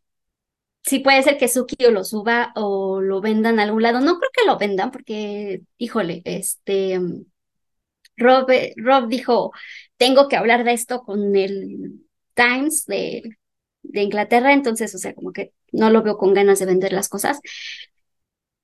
sí 0.89 0.99
puede 0.99 1.21
ser 1.21 1.37
que 1.37 1.47
Suki 1.47 1.75
lo 1.91 2.03
suba 2.03 2.51
o 2.55 2.99
lo 2.99 3.21
vendan 3.21 3.59
a 3.59 3.63
algún 3.63 3.83
lado. 3.83 3.99
No 4.01 4.17
creo 4.17 4.31
que 4.33 4.45
lo 4.45 4.57
vendan 4.57 4.91
porque, 4.91 5.61
híjole, 5.77 6.21
este, 6.25 6.99
Rob, 8.17 8.49
eh, 8.49 8.73
Rob 8.77 9.07
dijo, 9.07 9.51
tengo 9.97 10.27
que 10.27 10.35
hablar 10.35 10.63
de 10.63 10.73
esto 10.73 11.03
con 11.03 11.35
el 11.35 12.01
Times 12.33 12.85
de, 12.87 13.37
de 13.83 14.01
Inglaterra, 14.01 14.53
entonces, 14.53 14.93
o 14.95 14.97
sea, 14.97 15.13
como 15.13 15.31
que 15.31 15.53
no 15.71 15.91
lo 15.91 16.01
veo 16.01 16.17
con 16.17 16.33
ganas 16.33 16.59
de 16.59 16.65
vender 16.65 16.91
las 16.91 17.07
cosas. 17.07 17.39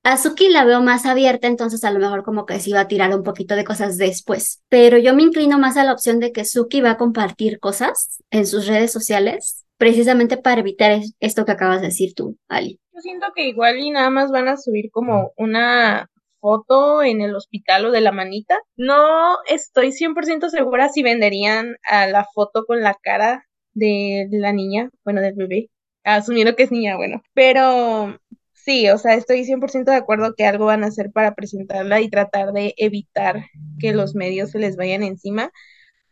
A 0.02 0.16
Suki 0.18 0.48
la 0.48 0.64
veo 0.64 0.80
más 0.82 1.06
abierta, 1.06 1.46
entonces 1.46 1.84
a 1.84 1.92
lo 1.92 2.00
mejor 2.00 2.24
como 2.24 2.44
que 2.44 2.58
sí 2.58 2.72
va 2.72 2.80
a 2.80 2.88
tirar 2.88 3.14
un 3.14 3.22
poquito 3.22 3.54
de 3.54 3.64
cosas 3.64 3.98
después. 3.98 4.62
Pero 4.68 4.98
yo 4.98 5.14
me 5.14 5.22
inclino 5.22 5.58
más 5.58 5.76
a 5.76 5.84
la 5.84 5.92
opción 5.92 6.18
de 6.20 6.32
que 6.32 6.44
Suki 6.44 6.80
va 6.80 6.92
a 6.92 6.96
compartir 6.96 7.60
cosas 7.60 8.15
en 8.30 8.46
sus 8.46 8.66
redes 8.66 8.92
sociales, 8.92 9.64
precisamente 9.76 10.36
para 10.36 10.60
evitar 10.60 10.92
es- 10.92 11.14
esto 11.20 11.44
que 11.44 11.52
acabas 11.52 11.80
de 11.80 11.88
decir 11.88 12.14
tú, 12.14 12.36
Ali. 12.48 12.80
Yo 12.94 13.00
siento 13.00 13.26
que 13.34 13.48
igual 13.48 13.78
y 13.78 13.90
nada 13.90 14.10
más 14.10 14.30
van 14.30 14.48
a 14.48 14.56
subir 14.56 14.90
como 14.90 15.32
una 15.36 16.08
foto 16.40 17.02
en 17.02 17.20
el 17.20 17.34
hospital 17.34 17.86
o 17.86 17.90
de 17.90 18.00
la 18.00 18.12
manita. 18.12 18.58
No 18.76 19.36
estoy 19.48 19.92
100% 19.92 20.48
segura 20.50 20.88
si 20.88 21.02
venderían 21.02 21.76
a 21.88 22.06
la 22.06 22.24
foto 22.34 22.64
con 22.66 22.80
la 22.82 22.94
cara 22.94 23.44
de 23.74 24.28
la 24.30 24.52
niña, 24.52 24.90
bueno, 25.04 25.20
del 25.20 25.34
bebé, 25.34 25.70
asumiendo 26.04 26.56
que 26.56 26.62
es 26.62 26.70
niña, 26.72 26.96
bueno, 26.96 27.22
pero 27.34 28.18
sí, 28.52 28.88
o 28.90 28.96
sea, 28.98 29.14
estoy 29.14 29.44
100% 29.44 29.90
de 29.90 29.98
acuerdo 29.98 30.34
que 30.34 30.46
algo 30.46 30.66
van 30.66 30.82
a 30.84 30.86
hacer 30.88 31.10
para 31.12 31.34
presentarla 31.34 32.00
y 32.00 32.08
tratar 32.08 32.52
de 32.52 32.74
evitar 32.78 33.44
que 33.78 33.92
los 33.92 34.14
medios 34.14 34.50
se 34.52 34.58
les 34.58 34.76
vayan 34.76 35.02
encima, 35.02 35.50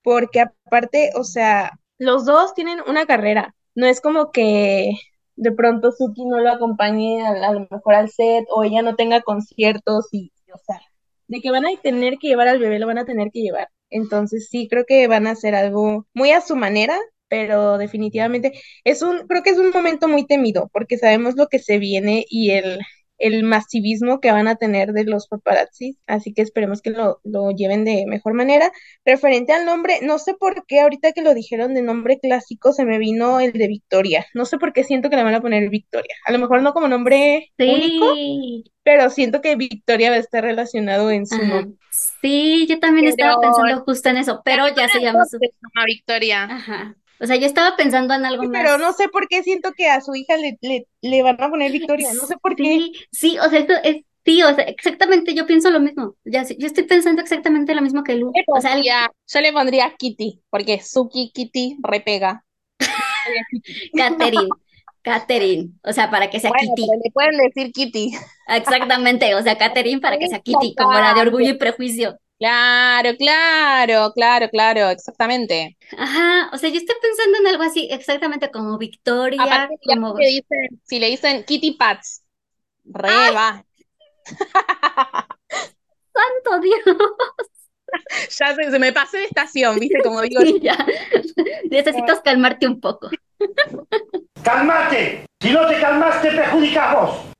porque 0.02 0.40
aparte, 0.40 1.10
o 1.16 1.24
sea, 1.24 1.72
los 1.98 2.24
dos 2.24 2.54
tienen 2.54 2.80
una 2.86 3.06
carrera, 3.06 3.54
no 3.74 3.86
es 3.86 4.00
como 4.00 4.30
que 4.32 4.92
de 5.36 5.52
pronto 5.52 5.92
Suki 5.92 6.24
no 6.24 6.40
lo 6.40 6.50
acompañe 6.50 7.26
a, 7.26 7.30
a 7.48 7.52
lo 7.52 7.66
mejor 7.70 7.94
al 7.94 8.10
set 8.10 8.46
o 8.50 8.64
ella 8.64 8.82
no 8.82 8.96
tenga 8.96 9.22
conciertos 9.22 10.08
y, 10.12 10.32
o 10.52 10.58
sea, 10.58 10.80
de 11.28 11.40
que 11.40 11.50
van 11.50 11.66
a 11.66 11.70
tener 11.82 12.18
que 12.18 12.28
llevar 12.28 12.48
al 12.48 12.58
bebé, 12.58 12.78
lo 12.78 12.86
van 12.86 12.98
a 12.98 13.04
tener 13.06 13.30
que 13.32 13.40
llevar. 13.40 13.68
Entonces 13.90 14.48
sí, 14.50 14.68
creo 14.68 14.84
que 14.86 15.06
van 15.08 15.26
a 15.26 15.32
hacer 15.32 15.54
algo 15.54 16.06
muy 16.14 16.32
a 16.32 16.40
su 16.40 16.56
manera, 16.56 16.98
pero 17.28 17.78
definitivamente 17.78 18.52
es 18.84 19.02
un, 19.02 19.26
creo 19.26 19.42
que 19.42 19.50
es 19.50 19.58
un 19.58 19.70
momento 19.70 20.08
muy 20.08 20.26
temido 20.26 20.68
porque 20.72 20.98
sabemos 20.98 21.34
lo 21.36 21.48
que 21.48 21.58
se 21.58 21.78
viene 21.78 22.24
y 22.28 22.50
el, 22.52 22.78
el 23.18 23.42
masivismo 23.44 24.20
que 24.20 24.32
van 24.32 24.48
a 24.48 24.56
tener 24.56 24.92
de 24.92 25.04
los 25.04 25.28
paparazzis, 25.28 25.96
así 26.06 26.32
que 26.34 26.42
esperemos 26.42 26.82
que 26.82 26.90
lo, 26.90 27.20
lo 27.24 27.50
lleven 27.50 27.84
de 27.84 28.04
mejor 28.06 28.34
manera. 28.34 28.72
Referente 29.04 29.52
al 29.52 29.66
nombre, 29.66 30.00
no 30.02 30.18
sé 30.18 30.34
por 30.34 30.66
qué 30.66 30.80
ahorita 30.80 31.12
que 31.12 31.22
lo 31.22 31.34
dijeron 31.34 31.74
de 31.74 31.82
nombre 31.82 32.18
clásico 32.18 32.72
se 32.72 32.84
me 32.84 32.98
vino 32.98 33.40
el 33.40 33.52
de 33.52 33.68
Victoria. 33.68 34.26
No 34.34 34.44
sé 34.44 34.58
por 34.58 34.72
qué 34.72 34.84
siento 34.84 35.10
que 35.10 35.16
le 35.16 35.24
van 35.24 35.34
a 35.34 35.40
poner 35.40 35.68
Victoria. 35.70 36.14
A 36.26 36.32
lo 36.32 36.38
mejor 36.38 36.62
no 36.62 36.72
como 36.72 36.88
nombre 36.88 37.52
único, 37.58 38.14
Sí, 38.14 38.64
pero 38.82 39.10
siento 39.10 39.40
que 39.40 39.56
Victoria 39.56 40.10
va 40.10 40.16
a 40.16 40.18
estar 40.18 40.42
relacionado 40.44 41.10
en 41.10 41.26
su 41.26 41.40
ajá. 41.40 41.46
nombre. 41.46 41.78
Sí, 42.20 42.66
yo 42.68 42.80
también 42.80 43.06
estaba 43.06 43.40
pensando 43.40 43.82
justo 43.84 44.08
en 44.08 44.16
eso, 44.18 44.42
pero 44.44 44.68
ya 44.74 44.88
se 44.88 45.00
llama 45.00 45.24
su... 45.24 45.38
Se 45.38 45.46
llama 45.46 45.84
Victoria. 45.86 46.44
Ajá. 46.44 46.96
O 47.20 47.26
sea, 47.26 47.36
yo 47.36 47.46
estaba 47.46 47.76
pensando 47.76 48.14
en 48.14 48.24
algo 48.24 48.42
Sí, 48.42 48.48
más. 48.48 48.62
pero 48.62 48.78
no 48.78 48.92
sé 48.92 49.08
por 49.08 49.28
qué 49.28 49.42
siento 49.42 49.72
que 49.76 49.88
a 49.88 50.00
su 50.00 50.14
hija 50.14 50.36
le, 50.36 50.58
le, 50.60 50.86
le 51.00 51.22
van 51.22 51.40
a 51.42 51.48
poner 51.50 51.70
Victoria. 51.72 52.12
No 52.14 52.26
sé 52.26 52.36
por 52.38 52.56
qué. 52.56 52.90
Sí, 53.12 53.38
o 53.38 53.48
sea, 53.48 53.60
esto 53.60 53.74
es, 53.82 53.98
sí, 54.24 54.42
o 54.42 54.54
sea, 54.54 54.64
exactamente, 54.64 55.34
yo 55.34 55.46
pienso 55.46 55.70
lo 55.70 55.80
mismo. 55.80 56.16
Ya, 56.24 56.42
yo 56.44 56.66
estoy 56.66 56.84
pensando 56.84 57.22
exactamente 57.22 57.74
lo 57.74 57.82
mismo 57.82 58.02
que 58.02 58.16
Lu. 58.16 58.32
O 58.46 58.60
sea, 58.60 58.76
yo 58.80 59.40
le 59.40 59.52
pondría 59.52 59.94
Kitty, 59.96 60.42
porque 60.50 60.80
Suki 60.80 61.30
Kitty 61.32 61.78
repega. 61.82 62.44
Catherine, 63.96 64.48
Catherine, 65.02 65.70
o 65.82 65.92
sea, 65.92 66.10
para 66.10 66.30
que 66.30 66.40
sea 66.40 66.50
Bueno, 66.50 66.74
Kitty. 66.74 66.86
pero 66.88 67.00
le 67.04 67.10
pueden 67.12 67.36
decir 67.38 67.72
Kitty. 67.72 68.12
Exactamente, 68.48 69.34
o 69.34 69.42
sea, 69.42 69.56
Catherine 69.58 70.00
para 70.00 70.18
que 70.18 70.28
sea 70.28 70.40
Kitty, 70.40 70.74
como 70.74 70.92
la 70.94 71.14
de 71.14 71.20
Orgullo 71.22 71.50
y 71.50 71.54
Prejuicio. 71.58 72.18
Claro, 72.38 73.16
claro, 73.16 74.12
claro, 74.12 74.48
claro, 74.50 74.90
exactamente. 74.90 75.76
Ajá, 75.96 76.50
o 76.52 76.58
sea, 76.58 76.68
yo 76.68 76.76
estoy 76.76 76.96
pensando 77.00 77.38
en 77.38 77.46
algo 77.46 77.62
así, 77.62 77.88
exactamente 77.90 78.50
como 78.50 78.76
Victoria, 78.76 79.42
Aparte, 79.42 79.76
como... 79.86 80.14
dicen, 80.16 80.80
si 80.82 80.98
le 80.98 81.10
dicen 81.10 81.44
Kitty 81.44 81.72
Pats, 81.72 82.24
re 82.84 83.08
va. 83.32 83.64
¡Santo 86.14 86.60
Dios! 86.60 86.96
Ya 88.38 88.54
se, 88.54 88.70
se 88.70 88.78
me 88.78 88.92
pasé 88.92 89.18
de 89.18 89.24
estación, 89.24 89.78
¿viste? 89.78 90.02
Como 90.02 90.20
digo, 90.22 90.40
Sí, 90.42 90.58
ya. 90.60 90.76
Necesitas 91.70 92.20
calmarte 92.20 92.66
un 92.66 92.80
poco. 92.80 93.08
¡Cálmate! 94.42 95.26
Si 95.40 95.50
no 95.50 95.66
te 95.66 95.80
calmas, 95.80 96.20
te 96.20 96.30
perjudicamos. 96.30 97.33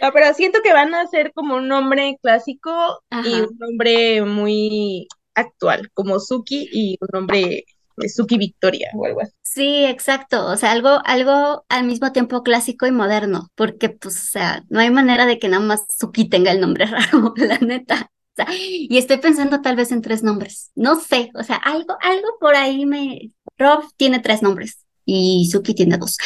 No, 0.00 0.10
pero 0.12 0.32
siento 0.34 0.60
que 0.62 0.72
van 0.72 0.94
a 0.94 1.06
ser 1.06 1.32
como 1.32 1.56
un 1.56 1.68
nombre 1.68 2.16
clásico 2.22 3.00
y 3.24 3.40
un 3.40 3.58
nombre 3.58 4.22
muy 4.22 5.08
actual, 5.34 5.90
como 5.94 6.20
Suki 6.20 6.68
y 6.72 6.98
un 7.00 7.08
nombre 7.12 7.64
de 7.96 8.08
Suki 8.08 8.38
Victoria 8.38 8.90
o 8.94 9.06
algo 9.06 9.22
así. 9.22 9.32
Sí, 9.42 9.84
exacto. 9.84 10.46
O 10.46 10.56
sea, 10.56 10.72
algo, 10.72 11.00
algo 11.04 11.64
al 11.68 11.84
mismo 11.84 12.12
tiempo 12.12 12.42
clásico 12.42 12.86
y 12.86 12.92
moderno, 12.92 13.48
porque 13.54 13.88
pues, 13.88 14.16
o 14.16 14.26
sea, 14.26 14.64
no 14.68 14.80
hay 14.80 14.90
manera 14.90 15.26
de 15.26 15.38
que 15.38 15.48
nada 15.48 15.64
más 15.64 15.86
Suki 15.98 16.28
tenga 16.28 16.50
el 16.52 16.60
nombre 16.60 16.86
raro, 16.86 17.32
la 17.36 17.58
neta. 17.58 18.10
O 18.32 18.36
sea, 18.36 18.46
y 18.54 18.98
estoy 18.98 19.16
pensando 19.16 19.62
tal 19.62 19.76
vez 19.76 19.92
en 19.92 20.02
tres 20.02 20.22
nombres. 20.22 20.70
No 20.74 20.96
sé, 21.00 21.30
o 21.34 21.42
sea, 21.42 21.56
algo, 21.56 21.96
algo 22.02 22.28
por 22.38 22.54
ahí 22.54 22.84
me... 22.84 23.32
Rob 23.58 23.84
tiene 23.96 24.20
tres 24.20 24.42
nombres 24.42 24.84
y 25.06 25.48
Suki 25.50 25.74
tiene 25.74 25.96
dos. 25.96 26.18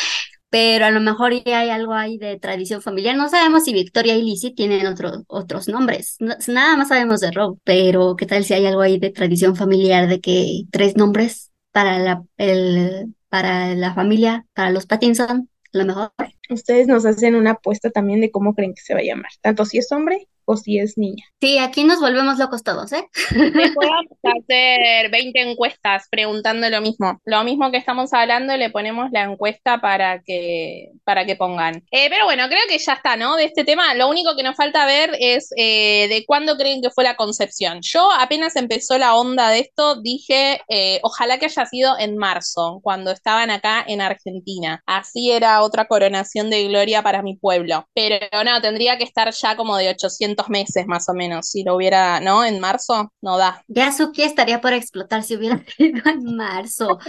Pero 0.50 0.84
a 0.86 0.90
lo 0.90 1.00
mejor 1.00 1.32
ya 1.44 1.60
hay 1.60 1.70
algo 1.70 1.94
ahí 1.94 2.18
de 2.18 2.38
tradición 2.38 2.82
familiar. 2.82 3.16
No 3.16 3.28
sabemos 3.28 3.64
si 3.64 3.72
Victoria 3.72 4.16
y 4.16 4.22
Lizzie 4.22 4.52
tienen 4.54 4.86
otro- 4.86 5.24
otros 5.28 5.68
nombres. 5.68 6.16
No- 6.20 6.34
nada 6.48 6.76
más 6.76 6.88
sabemos 6.88 7.20
de 7.20 7.30
Rob, 7.30 7.58
pero 7.64 8.16
¿qué 8.16 8.26
tal 8.26 8.44
si 8.44 8.54
hay 8.54 8.66
algo 8.66 8.80
ahí 8.82 8.98
de 8.98 9.10
tradición 9.10 9.54
familiar 9.56 10.08
de 10.08 10.20
que 10.20 10.62
tres 10.72 10.96
nombres 10.96 11.52
para 11.72 11.98
la, 12.00 12.24
el, 12.36 13.14
para 13.28 13.74
la 13.76 13.94
familia, 13.94 14.46
para 14.54 14.70
los 14.70 14.86
Pattinson, 14.86 15.48
a 15.72 15.78
lo 15.78 15.84
mejor? 15.86 16.12
Ustedes 16.50 16.88
nos 16.88 17.06
hacen 17.06 17.36
una 17.36 17.52
apuesta 17.52 17.90
también 17.90 18.20
de 18.20 18.30
cómo 18.32 18.54
creen 18.54 18.74
que 18.74 18.82
se 18.82 18.94
va 18.94 19.00
a 19.00 19.04
llamar, 19.04 19.30
tanto 19.42 19.64
si 19.64 19.78
es 19.78 19.92
hombre 19.92 20.28
o 20.50 20.56
si 20.56 20.80
es 20.80 20.98
niña. 20.98 21.24
Sí, 21.40 21.58
aquí 21.58 21.84
nos 21.84 22.00
volvemos 22.00 22.36
locos 22.38 22.64
todos, 22.64 22.92
¿eh? 22.92 23.06
le 23.30 23.70
podemos 23.70 24.04
hacer 24.24 25.08
20 25.08 25.40
encuestas 25.40 26.08
preguntando 26.10 26.68
lo 26.68 26.80
mismo. 26.80 27.20
Lo 27.24 27.44
mismo 27.44 27.70
que 27.70 27.76
estamos 27.76 28.12
hablando, 28.12 28.56
le 28.56 28.68
ponemos 28.70 29.10
la 29.12 29.22
encuesta 29.22 29.80
para 29.80 30.22
que, 30.22 30.90
para 31.04 31.24
que 31.24 31.36
pongan. 31.36 31.76
Eh, 31.92 32.08
pero 32.10 32.24
bueno, 32.24 32.48
creo 32.48 32.62
que 32.68 32.78
ya 32.78 32.94
está, 32.94 33.14
¿no? 33.14 33.36
De 33.36 33.44
este 33.44 33.62
tema, 33.64 33.94
lo 33.94 34.08
único 34.08 34.34
que 34.34 34.42
nos 34.42 34.56
falta 34.56 34.86
ver 34.86 35.12
es 35.20 35.50
eh, 35.56 36.08
de 36.08 36.24
cuándo 36.26 36.56
creen 36.56 36.82
que 36.82 36.90
fue 36.90 37.04
la 37.04 37.14
concepción. 37.14 37.78
Yo 37.82 38.10
apenas 38.10 38.56
empezó 38.56 38.98
la 38.98 39.14
onda 39.14 39.50
de 39.50 39.60
esto, 39.60 40.00
dije, 40.00 40.60
eh, 40.68 40.98
ojalá 41.04 41.38
que 41.38 41.46
haya 41.46 41.64
sido 41.64 41.96
en 41.96 42.16
marzo, 42.16 42.80
cuando 42.82 43.12
estaban 43.12 43.50
acá 43.50 43.84
en 43.86 44.00
Argentina. 44.00 44.82
Así 44.84 45.30
era 45.30 45.62
otra 45.62 45.84
coronación 45.86 46.50
de 46.50 46.66
gloria 46.66 47.04
para 47.04 47.22
mi 47.22 47.36
pueblo. 47.36 47.86
Pero 47.94 48.18
no, 48.44 48.60
tendría 48.60 48.98
que 48.98 49.04
estar 49.04 49.30
ya 49.32 49.56
como 49.56 49.76
de 49.76 49.90
800 49.90 50.39
meses 50.48 50.87
más 50.87 51.09
o 51.09 51.14
menos. 51.14 51.48
Si 51.48 51.62
lo 51.64 51.74
hubiera, 51.76 52.20
¿no? 52.20 52.44
En 52.44 52.61
marzo, 52.61 53.12
no 53.20 53.37
da. 53.37 53.62
Ya 53.68 53.92
Suki 53.92 54.22
estaría 54.22 54.61
por 54.61 54.72
explotar 54.72 55.22
si 55.22 55.37
hubiera 55.37 55.62
sido 55.76 56.03
en 56.09 56.37
marzo. 56.37 56.98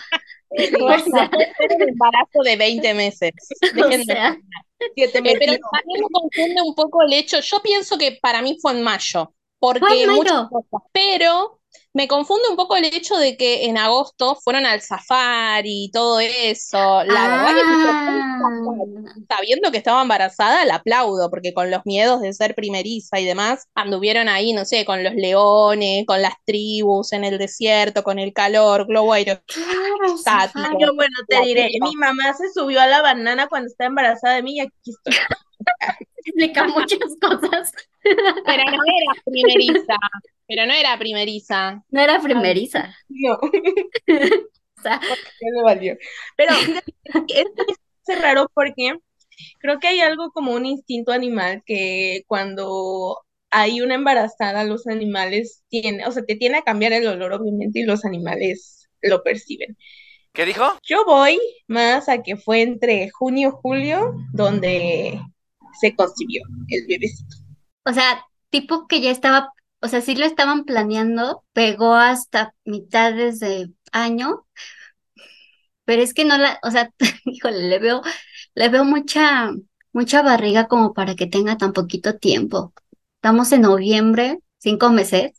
O 0.54 1.00
sea, 1.00 1.30
un 1.32 1.89
embarazo 1.89 2.41
de 2.44 2.58
20 2.58 2.94
meses. 2.94 3.32
o 3.72 3.74
Dejen 3.88 4.02
de- 4.02 4.06
sea, 4.06 4.38
Siete 4.96 5.20
Eh, 5.20 5.22
pero 5.39 5.54
también 5.72 6.02
me 6.02 6.08
confunde 6.12 6.62
un 6.62 6.76
poco 6.76 7.04
el 7.04 7.13
hecho. 7.13 7.39
Yo 7.39 7.62
pienso 7.62 7.98
que 7.98 8.20
para 8.22 8.41
mí 8.41 8.58
fue 8.62 8.74
en 8.74 8.82
mayo, 8.84 9.34
porque 9.60 10.06
muchas 10.08 10.50
cosas. 10.50 10.82
Pero 10.91 11.61
Me 11.93 12.07
confunde 12.07 12.49
un 12.49 12.55
poco 12.55 12.75
el 12.75 12.86
hecho 12.86 13.17
de 13.17 13.36
que 13.38 13.65
en 13.65 13.77
agosto 13.77 14.36
fueron 14.43 14.65
al 14.65 14.81
safari 14.81 15.86
y 15.86 15.91
todo 15.91 16.19
eso. 16.19 17.03
La 17.03 17.27
verdad 17.27 17.55
que 17.55 17.62
Ah, 18.43 19.36
sabiendo 19.36 19.71
que 19.71 19.77
estaba 19.77 20.01
embarazada, 20.01 20.65
la 20.65 20.75
aplaudo, 20.75 21.29
porque 21.29 21.53
con 21.53 21.69
los 21.69 21.81
miedos 21.86 22.21
de 22.21 22.34
ser 22.34 22.55
primeriza 22.55 23.19
y 23.19 23.25
demás, 23.25 23.67
anduvieron 23.75 24.29
ahí, 24.29 24.53
no 24.53 24.65
sé, 24.65 24.86
con 24.86 25.03
los 25.03 25.13
leones, 25.13 26.05
con 26.05 26.21
las 26.21 26.34
tribus 26.45 27.13
en 27.13 27.23
el 27.23 27.38
desierto, 27.38 28.03
con 28.03 28.19
el 28.19 28.34
calor, 28.34 28.88
globo 28.88 29.13
aerostático. 29.13 29.41
Yo, 30.79 30.93
bueno, 30.95 31.15
te 31.27 31.36
La 31.36 31.41
diré, 31.45 31.69
mi 31.81 31.95
mamá 31.95 32.34
se 32.34 32.51
subió 32.53 32.81
a 32.81 32.88
la 32.88 33.01
banana 33.01 33.47
cuando 33.47 33.67
estaba 33.67 33.88
embarazada 33.89 34.36
de 34.36 34.43
mí 34.43 34.55
y 34.55 34.60
aquí 34.62 34.71
estoy. 34.86 35.13
Explica 36.17 36.67
muchas 36.67 37.00
cosas. 37.21 37.71
Pero 38.04 38.63
no 38.65 38.84
era 38.84 39.21
primeriza, 39.26 39.95
pero 40.47 40.65
no 40.65 40.74
era 40.74 40.97
primeriza. 40.97 41.84
No 41.89 42.02
era 42.02 42.19
primeriza. 42.19 42.95
No, 43.10 43.38
O 44.78 44.82
sea, 44.82 45.00
ya 45.00 45.47
le 45.56 45.63
valió. 45.63 45.97
Pero 46.36 46.54
es 48.08 48.21
raro 48.21 48.50
porque 48.54 48.95
creo 49.60 49.80
que 49.80 49.88
hay 49.88 50.00
algo 50.00 50.32
como 50.32 50.54
un 50.54 50.65
instinto 50.65 51.12
animal 51.12 51.62
que 51.65 52.24
cuando 52.28 53.19
hay 53.52 53.82
una 53.82 53.95
embarazada, 53.95 54.63
los 54.63 54.88
animales 54.88 55.63
tienen, 55.69 56.06
o 56.08 56.12
sea, 56.12 56.24
te 56.24 56.36
tiene 56.36 56.58
a 56.58 56.63
cambiar 56.63 56.93
el 56.93 57.06
olor, 57.06 57.34
obviamente, 57.34 57.82
y 57.82 57.84
los 57.84 58.06
animales 58.06 58.89
lo 59.02 59.24
perciben. 59.24 59.78
¿Qué 60.34 60.45
dijo? 60.45 60.63
Yo 60.84 61.04
voy 61.06 61.39
más 61.67 62.08
a 62.08 62.24
que 62.24 62.38
fue 62.38 62.62
entre 62.62 63.10
junio 63.10 63.50
y 63.50 63.60
julio 63.62 64.15
donde 64.32 65.19
se 65.79 65.95
concibió 65.95 66.43
el 66.69 66.88
bebecito. 66.88 67.36
o 67.86 67.93
sea, 67.93 68.25
tipo 68.49 68.88
que 68.88 69.01
ya 69.01 69.12
estaba, 69.12 69.53
o 69.81 69.88
sea, 69.88 70.01
sí 70.01 70.15
lo 70.15 70.25
estaban 70.25 70.65
planeando, 70.65 71.43
pegó 71.53 71.93
hasta 71.95 72.53
mitades 72.65 73.39
de 73.39 73.71
año, 73.91 74.45
pero 75.86 76.01
es 76.01 76.13
que 76.13 76.25
no 76.25 76.38
la, 76.38 76.60
o 76.63 76.71
sea, 76.71 76.91
híjole, 77.25 77.67
le 77.67 77.79
veo, 77.79 78.01
le 78.55 78.69
veo 78.69 78.86
mucha, 78.86 79.51
mucha 79.93 80.21
barriga 80.21 80.67
como 80.67 80.93
para 80.93 81.15
que 81.15 81.27
tenga 81.27 81.57
tan 81.57 81.73
poquito 81.73 82.17
tiempo. 82.17 82.73
Estamos 83.15 83.51
en 83.51 83.62
noviembre, 83.62 84.39
cinco 84.57 84.89
meses. 84.89 85.31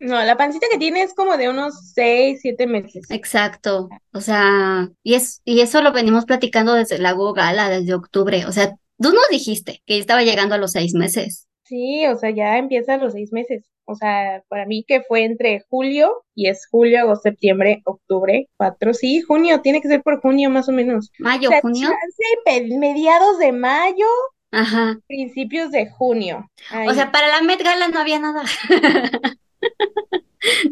No, 0.00 0.22
la 0.24 0.36
pancita 0.36 0.66
que 0.70 0.78
tiene 0.78 1.02
es 1.02 1.12
como 1.14 1.36
de 1.36 1.48
unos 1.48 1.92
seis, 1.92 2.38
siete 2.40 2.66
meses. 2.68 3.10
Exacto, 3.10 3.88
o 4.12 4.20
sea, 4.20 4.88
y 5.02 5.14
es, 5.14 5.42
y 5.44 5.60
eso 5.60 5.82
lo 5.82 5.92
venimos 5.92 6.24
platicando 6.24 6.74
desde 6.74 6.98
la 6.98 7.14
Gala, 7.34 7.68
desde 7.68 7.94
octubre, 7.94 8.46
o 8.46 8.52
sea, 8.52 8.76
tú 9.00 9.12
nos 9.12 9.28
dijiste 9.30 9.82
que 9.86 9.98
estaba 9.98 10.22
llegando 10.22 10.54
a 10.54 10.58
los 10.58 10.72
seis 10.72 10.94
meses. 10.94 11.46
Sí, 11.64 12.06
o 12.06 12.16
sea, 12.16 12.30
ya 12.30 12.56
empieza 12.58 12.94
a 12.94 12.98
los 12.98 13.12
seis 13.12 13.32
meses. 13.32 13.70
O 13.84 13.94
sea, 13.94 14.42
para 14.48 14.66
mí 14.66 14.84
que 14.86 15.02
fue 15.02 15.24
entre 15.24 15.64
julio 15.70 16.24
y 16.34 16.48
es 16.48 16.66
julio, 16.70 17.00
agosto, 17.00 17.22
septiembre, 17.30 17.80
octubre, 17.84 18.48
cuatro. 18.56 18.92
Sí, 18.92 19.22
junio, 19.22 19.60
tiene 19.62 19.80
que 19.80 19.88
ser 19.88 20.02
por 20.02 20.20
junio 20.20 20.50
más 20.50 20.68
o 20.68 20.72
menos. 20.72 21.10
Mayo, 21.18 21.48
O 21.48 21.52
sea, 21.52 21.60
junio, 21.62 21.88
mediados 22.78 23.38
de 23.38 23.52
mayo, 23.52 24.06
ajá. 24.50 24.98
principios 25.06 25.70
de 25.70 25.88
junio. 25.90 26.50
O 26.86 26.92
sea, 26.92 27.10
para 27.12 27.28
la 27.28 27.42
Met 27.42 27.62
Gala 27.62 27.88
no 27.88 27.98
había 28.00 28.18
nada. 28.18 28.42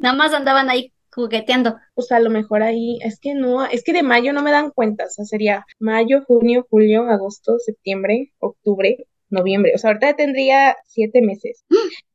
Nada 0.01 0.15
más 0.15 0.33
andaban 0.33 0.71
ahí 0.71 0.93
jugueteando. 1.17 1.77
Pues 1.95 2.13
a 2.13 2.21
lo 2.21 2.31
mejor 2.31 2.63
ahí, 2.63 2.99
es 3.03 3.19
que 3.19 3.35
no, 3.35 3.65
es 3.67 3.83
que 3.83 3.93
de 3.93 4.05
mayo 4.05 4.33
no 4.33 4.43
me 4.43 4.53
dan 4.53 4.71
cuenta, 4.71 5.07
o 5.07 5.11
sea, 5.11 5.25
sería 5.25 5.67
mayo, 5.81 6.23
junio, 6.27 6.65
julio, 6.71 7.03
agosto, 7.11 7.59
septiembre, 7.59 8.33
octubre, 8.39 9.09
noviembre, 9.31 9.73
o 9.75 9.79
sea, 9.79 9.91
ahorita 9.91 10.15
tendría 10.15 10.77
siete 10.87 11.21
meses. 11.23 11.65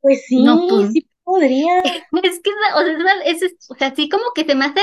Pues 0.00 0.24
sí, 0.26 0.42
No, 0.42 0.66
pues- 0.68 0.92
sí 0.92 1.06
podría. 1.24 1.78
Es 1.80 2.40
que, 2.40 2.50
o 2.74 2.82
sea, 2.82 3.12
es, 3.26 3.42
es- 3.42 3.66
o 3.70 3.74
sea, 3.74 3.88
así 3.88 4.08
como 4.08 4.24
que 4.34 4.44
se 4.44 4.54
me 4.54 4.64
hace, 4.64 4.80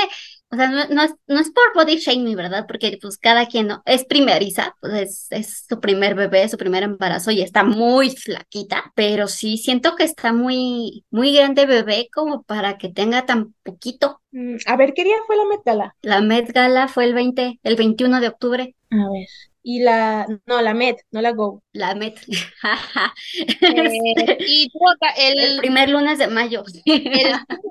o 0.52 0.56
sea, 0.56 0.68
no, 0.68 0.84
no 0.88 1.02
es, 1.02 1.14
no 1.28 1.38
es 1.40 1.50
por 1.50 1.62
body 1.74 1.98
shaming, 1.98 2.36
¿verdad? 2.36 2.64
Porque 2.66 2.98
pues 3.00 3.18
cada 3.18 3.46
quien 3.46 3.68
no, 3.68 3.82
es 3.86 4.04
primeriza, 4.04 4.74
pues 4.80 4.94
es, 4.94 5.26
es 5.30 5.66
su 5.68 5.80
primer 5.80 6.14
bebé, 6.16 6.48
su 6.48 6.56
primer 6.56 6.82
embarazo 6.82 7.30
y 7.30 7.40
está 7.40 7.62
muy 7.62 8.10
flaquita, 8.10 8.92
pero 8.96 9.28
sí 9.28 9.58
siento 9.58 9.94
que 9.96 10.04
está 10.04 10.32
muy, 10.32 11.04
muy 11.10 11.34
grande 11.34 11.66
bebé 11.66 12.08
como 12.12 12.42
para 12.42 12.78
que 12.78 12.88
tenga 12.88 13.26
tan 13.26 13.54
poquito. 13.62 14.20
Mm, 14.32 14.56
A 14.66 14.76
ver, 14.76 14.92
¿qué 14.94 15.04
día 15.04 15.16
fue 15.26 15.36
la 15.36 15.44
Met 15.44 15.60
Gala? 15.64 15.96
La 16.02 16.20
Met 16.20 16.50
Gala 16.52 16.88
fue 16.88 17.04
el 17.04 17.14
20, 17.14 17.60
el 17.62 17.76
21 17.76 18.20
de 18.20 18.28
octubre. 18.28 18.74
A 18.90 18.96
ver. 18.96 19.26
Y 19.62 19.80
la, 19.82 20.26
no, 20.46 20.62
la 20.62 20.74
Met, 20.74 20.98
no 21.10 21.20
la 21.20 21.32
Go. 21.32 21.62
La 21.72 21.94
Met. 21.94 22.18
Eh, 23.60 24.38
y 24.46 24.68
tuvo 24.70 24.90
acá 24.90 25.10
El 25.18 25.38
el, 25.38 25.58
primer 25.58 25.88
lunes 25.90 26.18
de 26.18 26.28
mayo. 26.28 26.64
el, 26.84 27.32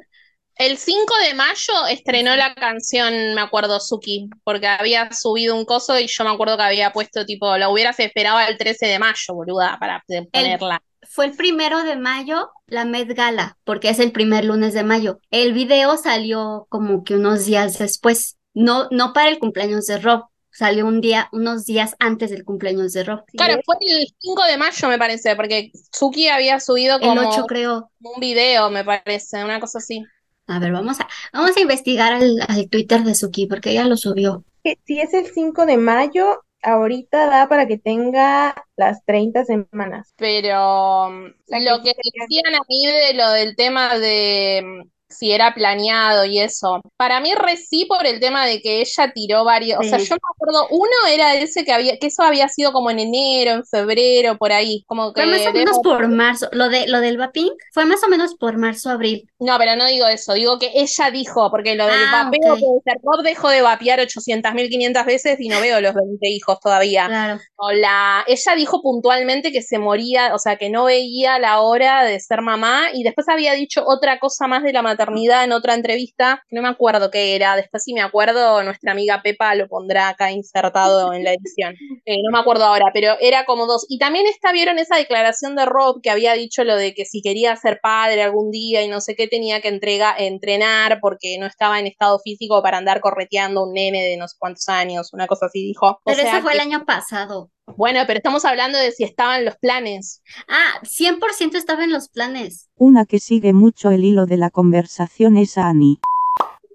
el 0.59 0.77
5 0.77 1.13
de 1.25 1.33
mayo 1.35 1.87
estrenó 1.89 2.35
la 2.35 2.53
canción, 2.53 3.33
me 3.33 3.39
acuerdo, 3.39 3.79
Suki, 3.79 4.29
porque 4.43 4.67
había 4.67 5.09
subido 5.13 5.55
un 5.55 5.63
coso 5.63 5.97
y 5.97 6.07
yo 6.07 6.25
me 6.25 6.31
acuerdo 6.31 6.57
que 6.57 6.63
había 6.63 6.91
puesto 6.91 7.25
tipo, 7.25 7.57
la 7.57 7.69
hubieras 7.69 7.97
esperado 8.01 8.39
el 8.41 8.57
13 8.57 8.85
de 8.87 8.99
mayo, 8.99 9.33
boluda, 9.33 9.77
para 9.79 10.03
ponerla. 10.05 10.83
Fue 11.09 11.25
el 11.27 11.31
primero 11.31 11.81
de 11.83 11.95
mayo, 11.95 12.49
la 12.67 12.83
Met 12.83 13.07
Gala, 13.15 13.57
porque 13.63 13.89
es 13.89 13.99
el 13.99 14.11
primer 14.11 14.43
lunes 14.43 14.73
de 14.73 14.83
mayo. 14.83 15.21
El 15.31 15.53
video 15.53 15.95
salió 15.95 16.67
como 16.67 17.05
que 17.05 17.15
unos 17.15 17.45
días 17.45 17.79
después, 17.79 18.37
no, 18.53 18.89
no 18.91 19.13
para 19.13 19.29
el 19.29 19.39
cumpleaños 19.39 19.85
de 19.85 19.97
Rob, 19.99 20.25
salió 20.51 20.85
un 20.87 20.99
día, 20.99 21.29
unos 21.31 21.63
días 21.63 21.95
antes 21.99 22.31
del 22.31 22.43
cumpleaños 22.43 22.91
de 22.91 23.05
Rob. 23.05 23.23
Claro, 23.27 23.61
fue 23.65 23.77
el 23.79 24.13
5 24.19 24.43
de 24.43 24.57
mayo, 24.57 24.89
me 24.89 24.97
parece, 24.97 25.37
porque 25.37 25.71
Suki 25.93 26.27
había 26.27 26.59
subido 26.59 26.97
El 26.97 27.01
como 27.01 27.29
8 27.29 27.45
creo. 27.47 27.91
un 28.01 28.19
video, 28.19 28.69
me 28.69 28.83
parece, 28.83 29.41
una 29.41 29.61
cosa 29.61 29.77
así. 29.77 30.03
A 30.49 30.57
ver, 30.57 30.71
vamos 30.71 30.99
a, 30.99 31.07
vamos 31.31 31.55
a 31.55 31.59
investigar 31.59 32.11
al, 32.11 32.39
al 32.47 32.69
Twitter 32.69 33.03
de 33.03 33.13
Suki, 33.13 33.45
porque 33.45 33.69
ella 33.69 33.85
lo 33.85 33.95
subió. 33.95 34.43
Que 34.63 34.77
Si 34.83 34.99
es 34.99 35.13
el 35.13 35.27
5 35.27 35.67
de 35.67 35.77
mayo, 35.77 36.43
ahorita 36.63 37.27
da 37.27 37.47
para 37.47 37.67
que 37.67 37.77
tenga 37.77 38.55
las 38.75 39.05
30 39.05 39.45
semanas. 39.45 40.13
Pero 40.17 41.07
um, 41.07 41.25
lo 41.25 41.83
que 41.83 41.93
que 41.93 42.11
decían 42.19 42.55
a 42.55 42.61
mí 42.67 42.85
de 42.85 43.13
lo 43.13 43.29
del 43.29 43.55
tema 43.55 43.97
de 43.99 44.61
um, 44.63 44.89
si 45.09 45.31
era 45.31 45.53
planeado 45.53 46.23
y 46.25 46.39
eso, 46.39 46.81
para 46.97 47.19
mí 47.19 47.33
re 47.33 47.57
sí 47.57 47.85
por 47.85 48.05
el 48.05 48.19
tema 48.19 48.45
de 48.45 48.61
que 48.61 48.81
ella 48.81 49.11
tiró 49.13 49.43
varios, 49.43 49.79
o 49.79 49.83
sea, 49.83 49.97
yo 49.97 50.15
me 50.15 50.19
acuerdo, 50.35 50.67
uno 50.69 50.91
era 51.09 51.33
ese 51.35 51.65
que 51.65 51.73
había, 51.73 51.97
que 51.97 52.07
eso 52.07 52.21
había 52.23 52.47
sido 52.47 52.71
como 52.71 52.91
en 52.91 52.99
enero, 52.99 53.51
en 53.53 53.65
febrero, 53.65 54.37
por 54.37 54.51
ahí, 54.51 54.83
como 54.87 55.11
que 55.11 55.21
Fue 55.23 55.31
más 55.31 55.47
o 55.47 55.51
menos 55.53 55.79
por 55.83 56.07
marzo. 56.07 56.47
Lo 56.51 56.69
de, 56.69 56.87
lo 56.87 56.99
del 57.01 57.17
vaping 57.17 57.49
fue 57.73 57.85
más 57.85 58.03
o 58.03 58.07
menos 58.07 58.35
por 58.35 58.57
marzo, 58.57 58.89
abril. 58.91 59.27
No, 59.39 59.57
pero 59.57 59.75
no 59.75 59.85
digo 59.87 60.05
eso, 60.07 60.33
digo 60.33 60.59
que 60.59 60.71
ella 60.75 61.09
dijo, 61.11 61.49
porque 61.49 61.75
lo 61.75 61.85
del 61.87 61.95
Ah, 61.95 62.25
vapeo 62.25 62.53
ok. 62.53 62.59
puede 62.59 62.81
ser, 62.85 62.97
Rob 63.03 63.23
dejó 63.23 63.49
de 63.49 63.61
vapear 63.63 63.99
800.000, 63.99 64.69
500 64.69 65.05
veces 65.05 65.39
y 65.39 65.49
no 65.49 65.59
veo 65.59 65.81
los 65.81 65.95
20 65.95 66.27
hijos 66.29 66.59
todavía. 66.59 67.07
Claro. 67.07 67.39
O 67.55 67.71
la, 67.71 68.23
ella 68.27 68.55
dijo 68.55 68.81
puntualmente 68.81 69.51
que 69.51 69.61
se 69.61 69.79
moría, 69.79 70.35
o 70.35 70.39
sea, 70.39 70.57
que 70.57 70.69
no 70.69 70.85
veía 70.85 71.39
la 71.39 71.61
hora 71.61 72.03
de 72.03 72.19
ser 72.19 72.41
mamá 72.41 72.89
y 72.93 73.03
después 73.03 73.27
había 73.27 73.53
dicho 73.53 73.83
otra 73.85 74.19
cosa 74.19 74.47
más 74.47 74.61
de 74.63 74.71
la 74.71 74.81
maternidad 74.81 74.98
en 75.07 75.51
otra 75.51 75.73
entrevista, 75.73 76.43
no 76.51 76.61
me 76.61 76.67
acuerdo 76.67 77.11
qué 77.11 77.35
era, 77.35 77.55
después 77.55 77.83
si 77.83 77.93
me 77.93 78.01
acuerdo, 78.01 78.63
nuestra 78.63 78.91
amiga 78.91 79.21
Pepa 79.21 79.55
lo 79.55 79.67
pondrá 79.67 80.09
acá 80.09 80.31
insertado 80.31 81.13
en 81.13 81.23
la 81.23 81.33
edición. 81.33 81.75
Eh, 82.05 82.17
no 82.23 82.31
me 82.31 82.39
acuerdo 82.39 82.65
ahora, 82.65 82.87
pero 82.93 83.15
era 83.19 83.45
como 83.45 83.65
dos. 83.65 83.85
Y 83.89 83.97
también 83.99 84.25
está, 84.27 84.51
vieron 84.51 84.79
esa 84.79 84.97
declaración 84.97 85.55
de 85.55 85.65
Rob 85.65 86.01
que 86.01 86.09
había 86.09 86.33
dicho 86.33 86.63
lo 86.63 86.75
de 86.75 86.93
que 86.93 87.05
si 87.05 87.21
quería 87.21 87.55
ser 87.55 87.79
padre 87.81 88.23
algún 88.23 88.51
día 88.51 88.83
y 88.83 88.87
no 88.87 89.01
sé 89.01 89.15
qué 89.15 89.27
tenía 89.27 89.61
que 89.61 89.69
entrega, 89.69 90.15
entrenar 90.17 90.99
porque 91.01 91.37
no 91.39 91.45
estaba 91.45 91.79
en 91.79 91.87
estado 91.87 92.19
físico 92.19 92.61
para 92.61 92.77
andar 92.77 92.99
correteando 92.99 93.63
un 93.63 93.73
nene 93.73 94.03
de 94.03 94.17
no 94.17 94.27
sé 94.27 94.35
cuántos 94.39 94.67
años, 94.69 95.13
una 95.13 95.27
cosa 95.27 95.47
así 95.47 95.61
dijo. 95.61 95.87
O 95.87 96.01
Pero 96.05 96.21
eso 96.21 96.41
fue 96.41 96.53
el 96.53 96.59
año 96.59 96.85
pasado. 96.85 97.51
Bueno, 97.77 98.01
pero 98.07 98.17
estamos 98.17 98.45
hablando 98.45 98.77
de 98.77 98.91
si 98.91 99.03
estaban 99.03 99.45
los 99.45 99.57
planes. 99.57 100.21
Ah, 100.47 100.79
100% 100.83 101.55
estaba 101.55 101.83
en 101.83 101.91
los 101.91 102.09
planes. 102.09 102.69
Una 102.77 103.05
que 103.05 103.19
sigue 103.19 103.53
mucho 103.53 103.91
el 103.91 104.03
hilo 104.03 104.25
de 104.25 104.37
la 104.37 104.49
conversación 104.49 105.37
es 105.37 105.57
Annie. 105.57 105.99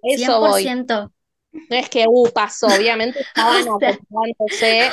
Eso 0.02 0.40
voy. 0.40 0.66
100%. 1.54 1.66
No 1.70 1.76
es 1.76 1.88
que, 1.88 2.04
uh, 2.08 2.28
pasó, 2.32 2.66
obviamente 2.66 3.20
estaban 3.20 3.64
O 4.38 4.48
sea, 4.48 4.92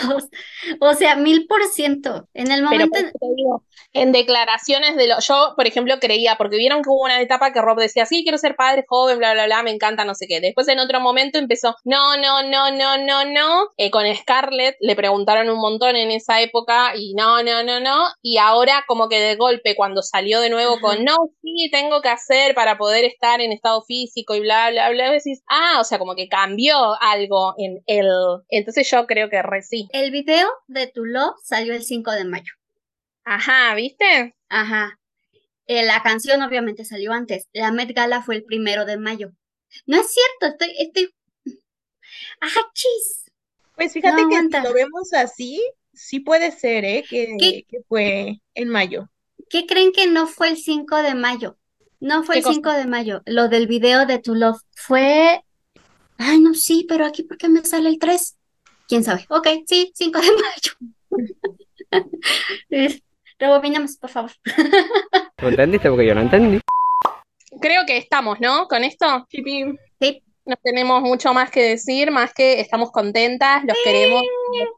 O 0.79 0.93
sea, 0.93 1.15
mil 1.15 1.47
por 1.47 1.63
ciento. 1.65 2.27
En 2.33 2.51
el 2.51 2.59
pero 2.61 2.85
momento, 2.85 2.97
eso 2.97 3.17
te 3.19 3.27
digo, 3.35 3.63
en 3.93 4.11
declaraciones 4.11 4.95
de 4.95 5.07
lo, 5.07 5.19
yo, 5.19 5.53
por 5.55 5.67
ejemplo, 5.67 5.99
creía, 5.99 6.35
porque 6.37 6.57
vieron 6.57 6.81
que 6.81 6.89
hubo 6.89 7.03
una 7.03 7.21
etapa 7.21 7.51
que 7.51 7.61
Rob 7.61 7.77
decía, 7.77 8.05
sí, 8.05 8.23
quiero 8.23 8.37
ser 8.37 8.55
padre 8.55 8.85
joven, 8.87 9.17
bla, 9.17 9.33
bla, 9.33 9.45
bla, 9.45 9.63
me 9.63 9.71
encanta, 9.71 10.05
no 10.05 10.15
sé 10.15 10.27
qué. 10.27 10.39
Después 10.39 10.67
en 10.67 10.79
otro 10.79 10.99
momento 10.99 11.39
empezó, 11.39 11.75
no, 11.83 12.17
no, 12.17 12.43
no, 12.43 12.71
no, 12.71 12.97
no, 12.97 13.25
no. 13.25 13.67
Eh, 13.77 13.91
con 13.91 14.03
Scarlett 14.15 14.77
le 14.79 14.95
preguntaron 14.95 15.49
un 15.49 15.59
montón 15.59 15.95
en 15.95 16.11
esa 16.11 16.41
época 16.41 16.93
y 16.95 17.13
no, 17.15 17.43
no, 17.43 17.63
no, 17.63 17.79
no. 17.79 18.05
Y 18.21 18.37
ahora 18.37 18.83
como 18.87 19.09
que 19.09 19.19
de 19.19 19.35
golpe, 19.35 19.75
cuando 19.75 20.01
salió 20.01 20.39
de 20.39 20.49
nuevo 20.49 20.73
Ajá. 20.73 20.81
con, 20.81 21.03
no, 21.03 21.15
sí, 21.41 21.69
tengo 21.71 22.01
que 22.01 22.09
hacer 22.09 22.53
para 22.55 22.77
poder 22.77 23.05
estar 23.05 23.41
en 23.41 23.51
estado 23.51 23.81
físico 23.81 24.35
y 24.35 24.39
bla, 24.39 24.69
bla, 24.71 24.89
bla, 24.91 25.11
decís, 25.11 25.41
ah, 25.49 25.77
o 25.79 25.83
sea, 25.83 25.99
como 25.99 26.15
que 26.15 26.29
cambió 26.51 27.01
algo 27.01 27.55
en 27.57 27.81
él. 27.87 28.07
Entonces 28.49 28.89
yo 28.89 29.07
creo 29.07 29.29
que 29.29 29.41
re 29.41 29.61
sí. 29.61 29.87
el 29.93 30.11
video 30.11 30.49
de 30.67 30.87
Tu 30.87 31.05
Love 31.05 31.35
salió 31.43 31.73
el 31.73 31.83
5 31.83 32.11
de 32.11 32.25
mayo. 32.25 32.53
Ajá, 33.23 33.73
¿viste? 33.75 34.35
Ajá. 34.49 34.99
Eh, 35.67 35.83
la 35.85 36.03
canción 36.03 36.41
obviamente 36.41 36.83
salió 36.83 37.13
antes. 37.13 37.47
La 37.53 37.71
Met 37.71 37.93
Gala 37.95 38.21
fue 38.21 38.35
el 38.35 38.43
primero 38.43 38.85
de 38.85 38.97
mayo. 38.97 39.31
No 39.85 40.01
es 40.01 40.11
cierto, 40.11 40.47
estoy, 40.47 40.75
estoy. 40.77 41.13
¡Ah, 42.41 42.49
chis! 42.73 43.31
Pues 43.75 43.93
fíjate 43.93 44.21
No 44.23 44.29
que 44.29 44.57
si 44.57 44.63
lo 44.63 44.73
vemos 44.73 45.13
así, 45.13 45.61
sí 45.93 46.19
puede 46.19 46.51
ser, 46.51 46.83
¿eh? 46.83 47.05
Que, 47.09 47.63
que 47.67 47.81
fue 47.87 48.41
en 48.53 48.67
mayo. 48.67 49.09
¿Qué 49.49 49.65
creen 49.65 49.93
que 49.93 50.07
no 50.07 50.27
fue 50.27 50.49
el 50.49 50.57
5 50.57 50.97
de 50.97 51.15
mayo? 51.15 51.57
No 52.01 52.23
fue 52.23 52.35
¿Qué 52.35 52.39
el 52.39 52.45
cosa? 52.45 52.55
5 52.55 52.71
de 52.73 52.87
mayo. 52.87 53.21
Lo 53.25 53.47
del 53.47 53.67
video 53.67 54.05
de 54.05 54.19
To 54.19 54.35
Love 54.35 54.59
fue. 54.75 55.41
Ay, 56.23 56.39
no, 56.39 56.53
sí, 56.53 56.85
pero 56.87 57.05
aquí, 57.05 57.23
¿por 57.23 57.35
qué 57.35 57.49
me 57.49 57.65
sale 57.65 57.89
el 57.89 57.97
3? 57.97 58.37
¿Quién 58.87 59.03
sabe? 59.03 59.25
Ok, 59.29 59.47
sí, 59.65 59.91
5 59.95 60.19
de 60.19 60.27
mayo. 60.31 60.71
Rebobinemos, 63.39 63.97
por 63.97 64.11
favor. 64.11 64.31
¿Lo 65.41 65.49
entendiste? 65.49 65.89
Porque 65.89 66.05
yo 66.05 66.13
no 66.13 66.21
entendí. 66.21 66.61
Creo 67.59 67.85
que 67.87 67.97
estamos, 67.97 68.39
¿no? 68.39 68.67
Con 68.67 68.83
esto. 68.83 69.25
Chipi. 69.29 69.65
Sí. 69.99 70.21
No 70.45 70.55
tenemos 70.63 71.01
mucho 71.01 71.33
más 71.33 71.49
que 71.49 71.61
decir, 71.61 72.11
más 72.11 72.33
que 72.33 72.59
estamos 72.59 72.91
contentas, 72.91 73.63
los 73.63 73.77
queremos 73.83 74.23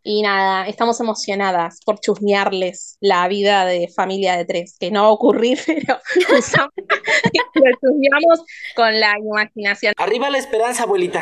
y 0.04 0.22
nada, 0.22 0.68
estamos 0.68 1.00
emocionadas 1.00 1.80
por 1.86 2.02
chusmearles 2.02 2.98
la 3.00 3.26
vida 3.30 3.66
de 3.66 3.88
familia 3.88 4.36
de 4.36 4.44
tres, 4.44 4.76
que 4.78 4.92
no 4.92 5.04
va 5.04 5.08
a 5.08 5.12
ocurrir, 5.12 5.58
pero 5.66 6.00
lo 6.26 7.72
chusmeamos 7.82 8.44
con 8.76 9.00
la 9.00 9.18
imaginación. 9.18 9.94
Arriba 9.98 10.30
la 10.30 10.38
esperanza, 10.38 10.84
abuelita. 10.84 11.22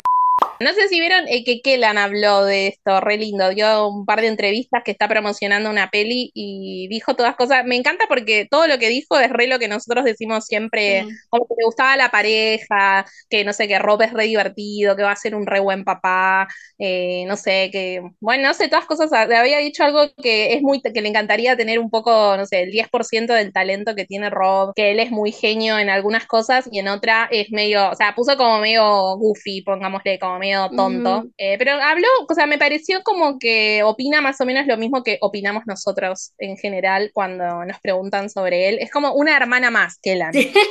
No 0.62 0.72
sé 0.72 0.88
si 0.88 1.00
vieron 1.00 1.26
eh, 1.28 1.44
que 1.44 1.60
Kellan 1.60 1.98
habló 1.98 2.44
de 2.44 2.68
esto, 2.68 3.00
re 3.00 3.16
lindo, 3.18 3.50
dio 3.50 3.88
un 3.88 4.06
par 4.06 4.20
de 4.20 4.28
entrevistas 4.28 4.82
que 4.84 4.90
está 4.92 5.08
promocionando 5.08 5.70
una 5.70 5.90
peli 5.90 6.30
y 6.34 6.88
dijo 6.88 7.14
todas 7.14 7.36
cosas. 7.36 7.64
Me 7.66 7.76
encanta 7.76 8.06
porque 8.08 8.46
todo 8.50 8.66
lo 8.66 8.78
que 8.78 8.88
dijo 8.88 9.18
es 9.18 9.30
re 9.30 9.46
lo 9.46 9.58
que 9.58 9.68
nosotros 9.68 10.04
decimos 10.04 10.46
siempre, 10.46 11.06
Sí. 11.06 11.08
como 11.28 11.46
que 11.46 11.54
le 11.58 11.64
gustaba 11.66 11.96
la 11.96 12.10
pareja, 12.10 13.04
que 13.28 13.44
no 13.44 13.52
sé, 13.52 13.68
que 13.68 13.78
Rob 13.78 14.02
es 14.02 14.12
re 14.12 14.24
divertido, 14.24 14.96
que 14.96 15.02
va 15.02 15.12
a 15.12 15.16
ser 15.16 15.34
un 15.34 15.46
re 15.46 15.60
buen 15.60 15.84
papá, 15.84 16.48
eh, 16.78 17.24
no 17.26 17.36
sé, 17.36 17.70
que, 17.72 18.02
bueno, 18.20 18.48
no 18.48 18.54
sé, 18.54 18.68
todas 18.68 18.86
cosas. 18.86 19.12
Había 19.12 19.58
dicho 19.58 19.84
algo 19.84 20.10
que 20.22 20.54
es 20.54 20.62
muy, 20.62 20.80
que 20.82 21.00
le 21.00 21.08
encantaría 21.08 21.56
tener 21.56 21.78
un 21.78 21.90
poco, 21.90 22.36
no 22.36 22.46
sé, 22.46 22.62
el 22.62 22.70
10% 22.70 23.34
del 23.34 23.52
talento 23.52 23.94
que 23.94 24.04
tiene 24.06 24.30
Rob, 24.30 24.72
que 24.74 24.90
él 24.92 25.00
es 25.00 25.10
muy 25.10 25.32
genio 25.32 25.78
en 25.78 25.88
algunas 25.90 26.26
cosas 26.26 26.68
y 26.70 26.78
en 26.78 26.88
otra 26.88 27.28
es 27.30 27.50
medio, 27.50 27.90
o 27.90 27.94
sea, 27.96 28.14
puso 28.14 28.36
como 28.36 28.58
medio 28.58 29.16
goofy, 29.16 29.62
pongámosle, 29.62 30.18
como 30.18 30.38
medio 30.38 30.51
tonto. 30.76 31.18
Ujú. 31.18 31.32
Eh, 31.38 31.56
pero 31.58 31.72
habló, 31.72 32.08
o 32.28 32.34
sea, 32.34 32.46
me 32.46 32.58
pareció 32.58 33.02
como 33.02 33.38
que 33.38 33.82
opina 33.82 34.20
más 34.20 34.40
o 34.40 34.44
menos 34.44 34.66
lo 34.66 34.76
mismo 34.76 35.02
que 35.02 35.18
opinamos 35.20 35.64
nosotros 35.66 36.32
en 36.38 36.56
general 36.56 37.10
cuando 37.12 37.64
nos 37.64 37.80
preguntan 37.80 38.30
sobre 38.30 38.68
él. 38.68 38.78
Es 38.80 38.90
como 38.90 39.14
una 39.14 39.36
hermana 39.36 39.70
más 39.70 39.98
que 40.00 40.16
la. 40.16 40.32
Sí. 40.32 40.52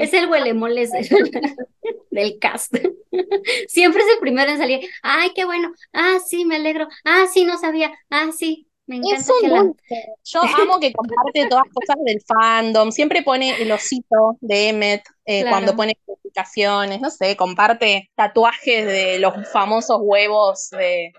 Es 0.00 0.14
el 0.14 0.30
huelemoles 0.30 0.90
del, 0.90 1.08
del 2.10 2.38
cast. 2.38 2.74
Siempre 3.68 4.02
es 4.02 4.08
el 4.14 4.18
primero 4.20 4.50
en 4.50 4.58
salir. 4.58 4.88
Ay, 5.02 5.30
qué 5.34 5.44
bueno. 5.44 5.72
Ah, 5.92 6.16
sí, 6.26 6.44
me 6.44 6.56
alegro. 6.56 6.88
Ah, 7.04 7.26
sí, 7.32 7.44
no 7.44 7.58
sabía. 7.58 7.92
Ah, 8.08 8.30
sí, 8.36 8.66
me 8.86 8.96
encanta. 8.96 9.24
Yo 10.24 10.40
amo 10.42 10.78
que 10.80 10.92
comparte 10.92 11.46
todas 11.48 11.64
cosas 11.72 11.96
del 12.04 12.20
fandom. 12.26 12.90
Siempre 12.90 13.22
pone 13.22 13.60
el 13.62 13.70
osito 13.72 14.36
de 14.40 14.68
Emmet 14.68 15.02
eh, 15.24 15.40
Claro. 15.42 15.50
cuando 15.56 15.76
pone 15.76 15.98
publicaciones. 16.04 17.00
No 17.00 17.10
sé, 17.10 17.36
comparte 17.36 18.10
tatuajes 18.14 18.86
de 18.86 19.18
los 19.18 19.32
famosos 19.52 19.98
huevos 20.02 20.70
de, 20.70 21.12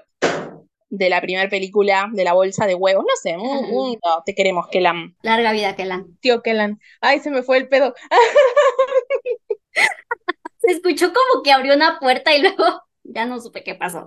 de 0.89 1.10
la 1.10 1.21
primera 1.21 1.49
película, 1.49 2.08
de 2.13 2.23
la 2.23 2.34
bolsa 2.34 2.67
de 2.67 2.75
huevos. 2.75 3.04
No 3.08 3.15
sé, 3.21 3.38
un, 3.38 3.65
un- 3.73 3.91
no, 4.04 4.23
te 4.25 4.36
queremos, 4.36 4.67
Kelam. 4.71 5.15
Larga 5.21 5.51
vida, 5.51 5.75
Kellan. 5.75 6.17
Tío 6.21 6.41
Kellan. 6.41 6.80
Ay, 7.01 7.19
se 7.19 7.32
me 7.32 7.41
fue 7.43 7.58
el 7.58 7.67
pedo. 7.67 7.93
Se 10.60 10.71
escuchó 10.71 11.08
como 11.13 11.43
que 11.43 11.51
abrió 11.51 11.75
una 11.75 11.99
puerta 11.99 12.34
y 12.36 12.41
luego 12.41 12.63
ya 13.04 13.25
no 13.25 13.39
supe 13.39 13.63
qué 13.63 13.75
pasó. 13.75 14.06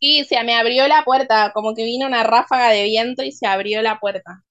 Sí, 0.00 0.24
se 0.24 0.42
me 0.44 0.54
abrió 0.56 0.88
la 0.88 1.04
puerta, 1.04 1.52
como 1.54 1.74
que 1.74 1.84
vino 1.84 2.06
una 2.06 2.22
ráfaga 2.22 2.70
de 2.70 2.84
viento 2.84 3.22
y 3.22 3.32
se 3.32 3.46
abrió 3.46 3.80
la 3.82 3.98
puerta. 4.00 4.42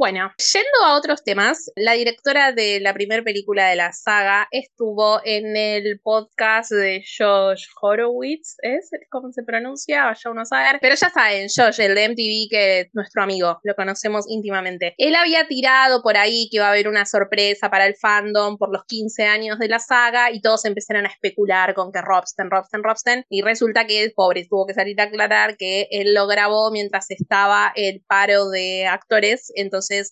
Bueno, 0.00 0.32
yendo 0.54 0.86
a 0.86 0.96
otros 0.96 1.22
temas, 1.22 1.70
la 1.76 1.92
directora 1.92 2.52
de 2.52 2.80
la 2.80 2.94
primera 2.94 3.22
película 3.22 3.68
de 3.68 3.76
la 3.76 3.92
saga 3.92 4.48
estuvo 4.50 5.20
en 5.26 5.54
el 5.58 6.00
podcast 6.02 6.72
de 6.72 7.04
Josh 7.18 7.66
Horowitz, 7.82 8.56
¿es 8.62 8.88
cómo 9.10 9.30
se 9.30 9.42
pronuncia? 9.42 10.06
Vaya 10.06 10.30
uno 10.30 10.40
a 10.40 10.44
saber. 10.46 10.78
Pero 10.80 10.94
ya 10.94 11.10
saben, 11.10 11.48
Josh, 11.54 11.82
el 11.82 11.94
de 11.94 12.08
MTV, 12.08 12.48
que 12.48 12.80
es 12.80 12.88
nuestro 12.94 13.22
amigo, 13.22 13.60
lo 13.62 13.74
conocemos 13.74 14.24
íntimamente. 14.26 14.94
Él 14.96 15.14
había 15.16 15.46
tirado 15.46 16.00
por 16.02 16.16
ahí 16.16 16.48
que 16.50 16.56
iba 16.56 16.68
a 16.68 16.70
haber 16.70 16.88
una 16.88 17.04
sorpresa 17.04 17.68
para 17.68 17.84
el 17.84 17.94
fandom 17.94 18.56
por 18.56 18.72
los 18.72 18.86
15 18.86 19.24
años 19.24 19.58
de 19.58 19.68
la 19.68 19.80
saga 19.80 20.30
y 20.32 20.40
todos 20.40 20.64
empezaron 20.64 21.04
a 21.04 21.10
especular 21.10 21.74
con 21.74 21.92
que 21.92 22.00
Robsten, 22.00 22.50
Robsten, 22.50 22.82
Robsten. 22.82 23.26
Y 23.28 23.42
resulta 23.42 23.86
que 23.86 24.02
el 24.02 24.12
pobre 24.12 24.46
tuvo 24.48 24.64
que 24.64 24.72
salir 24.72 24.98
a 24.98 25.04
aclarar 25.04 25.58
que 25.58 25.88
él 25.90 26.14
lo 26.14 26.26
grabó 26.26 26.70
mientras 26.70 27.10
estaba 27.10 27.70
el 27.76 28.02
paro 28.08 28.48
de 28.48 28.86
actores, 28.86 29.52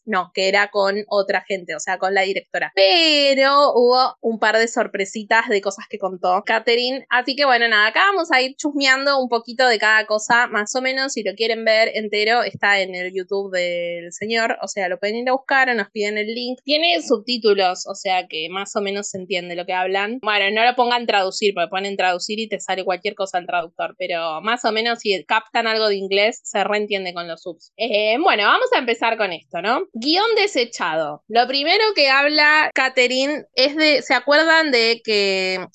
no, 0.04 0.30
que 0.34 0.48
era 0.48 0.68
con 0.70 1.04
otra 1.08 1.44
gente, 1.46 1.74
o 1.74 1.80
sea, 1.80 1.98
con 1.98 2.14
la 2.14 2.22
directora. 2.22 2.72
Pero 2.74 3.72
hubo 3.74 4.16
un 4.20 4.38
par 4.38 4.56
de 4.56 4.68
sorpresitas 4.68 5.48
de 5.48 5.60
cosas 5.60 5.86
que 5.88 5.98
contó 5.98 6.42
Catherine. 6.44 7.06
Así 7.10 7.36
que 7.36 7.44
bueno, 7.44 7.68
nada, 7.68 7.88
acá 7.88 8.00
vamos 8.12 8.30
a 8.32 8.40
ir 8.40 8.56
chusmeando 8.56 9.20
un 9.20 9.28
poquito 9.28 9.66
de 9.66 9.78
cada 9.78 10.06
cosa, 10.06 10.46
más 10.46 10.74
o 10.74 10.82
menos, 10.82 11.12
si 11.12 11.22
lo 11.22 11.34
quieren 11.34 11.64
ver 11.64 11.90
entero, 11.94 12.42
está 12.42 12.80
en 12.80 12.94
el 12.94 13.12
YouTube 13.12 13.52
del 13.52 14.12
señor, 14.12 14.56
o 14.62 14.68
sea, 14.68 14.88
lo 14.88 14.98
pueden 14.98 15.16
ir 15.16 15.28
a 15.28 15.32
buscar 15.32 15.68
o 15.68 15.74
nos 15.74 15.90
piden 15.90 16.18
el 16.18 16.34
link. 16.34 16.60
Tiene 16.64 17.00
subtítulos, 17.02 17.86
o 17.86 17.94
sea 17.94 18.26
que 18.28 18.48
más 18.50 18.74
o 18.76 18.80
menos 18.80 19.08
se 19.08 19.18
entiende 19.18 19.54
lo 19.54 19.66
que 19.66 19.72
hablan. 19.72 20.18
Bueno, 20.22 20.54
no 20.54 20.64
lo 20.64 20.74
pongan 20.76 21.06
traducir, 21.06 21.54
porque 21.54 21.68
ponen 21.68 21.96
traducir 21.96 22.38
y 22.38 22.48
te 22.48 22.60
sale 22.60 22.84
cualquier 22.84 23.14
cosa 23.14 23.38
al 23.38 23.46
traductor, 23.46 23.94
pero 23.98 24.40
más 24.42 24.64
o 24.64 24.72
menos 24.72 25.00
si 25.00 25.24
captan 25.24 25.66
algo 25.66 25.88
de 25.88 25.96
inglés, 25.96 26.40
se 26.42 26.62
reentiende 26.64 27.14
con 27.14 27.28
los 27.28 27.42
subs. 27.42 27.72
Eh, 27.76 28.16
bueno, 28.22 28.44
vamos 28.44 28.68
a 28.74 28.78
empezar 28.78 29.16
con 29.16 29.32
esto, 29.32 29.60
¿no? 29.62 29.67
Guión 29.92 30.34
desechado. 30.36 31.22
Lo 31.28 31.46
primero 31.46 31.84
que 31.94 32.08
habla 32.10 32.70
Catherine 32.74 33.44
es 33.54 33.76
de, 33.76 34.02
¿se 34.02 34.14
acuerdan 34.14 34.70
de 34.70 35.00
que 35.04 35.66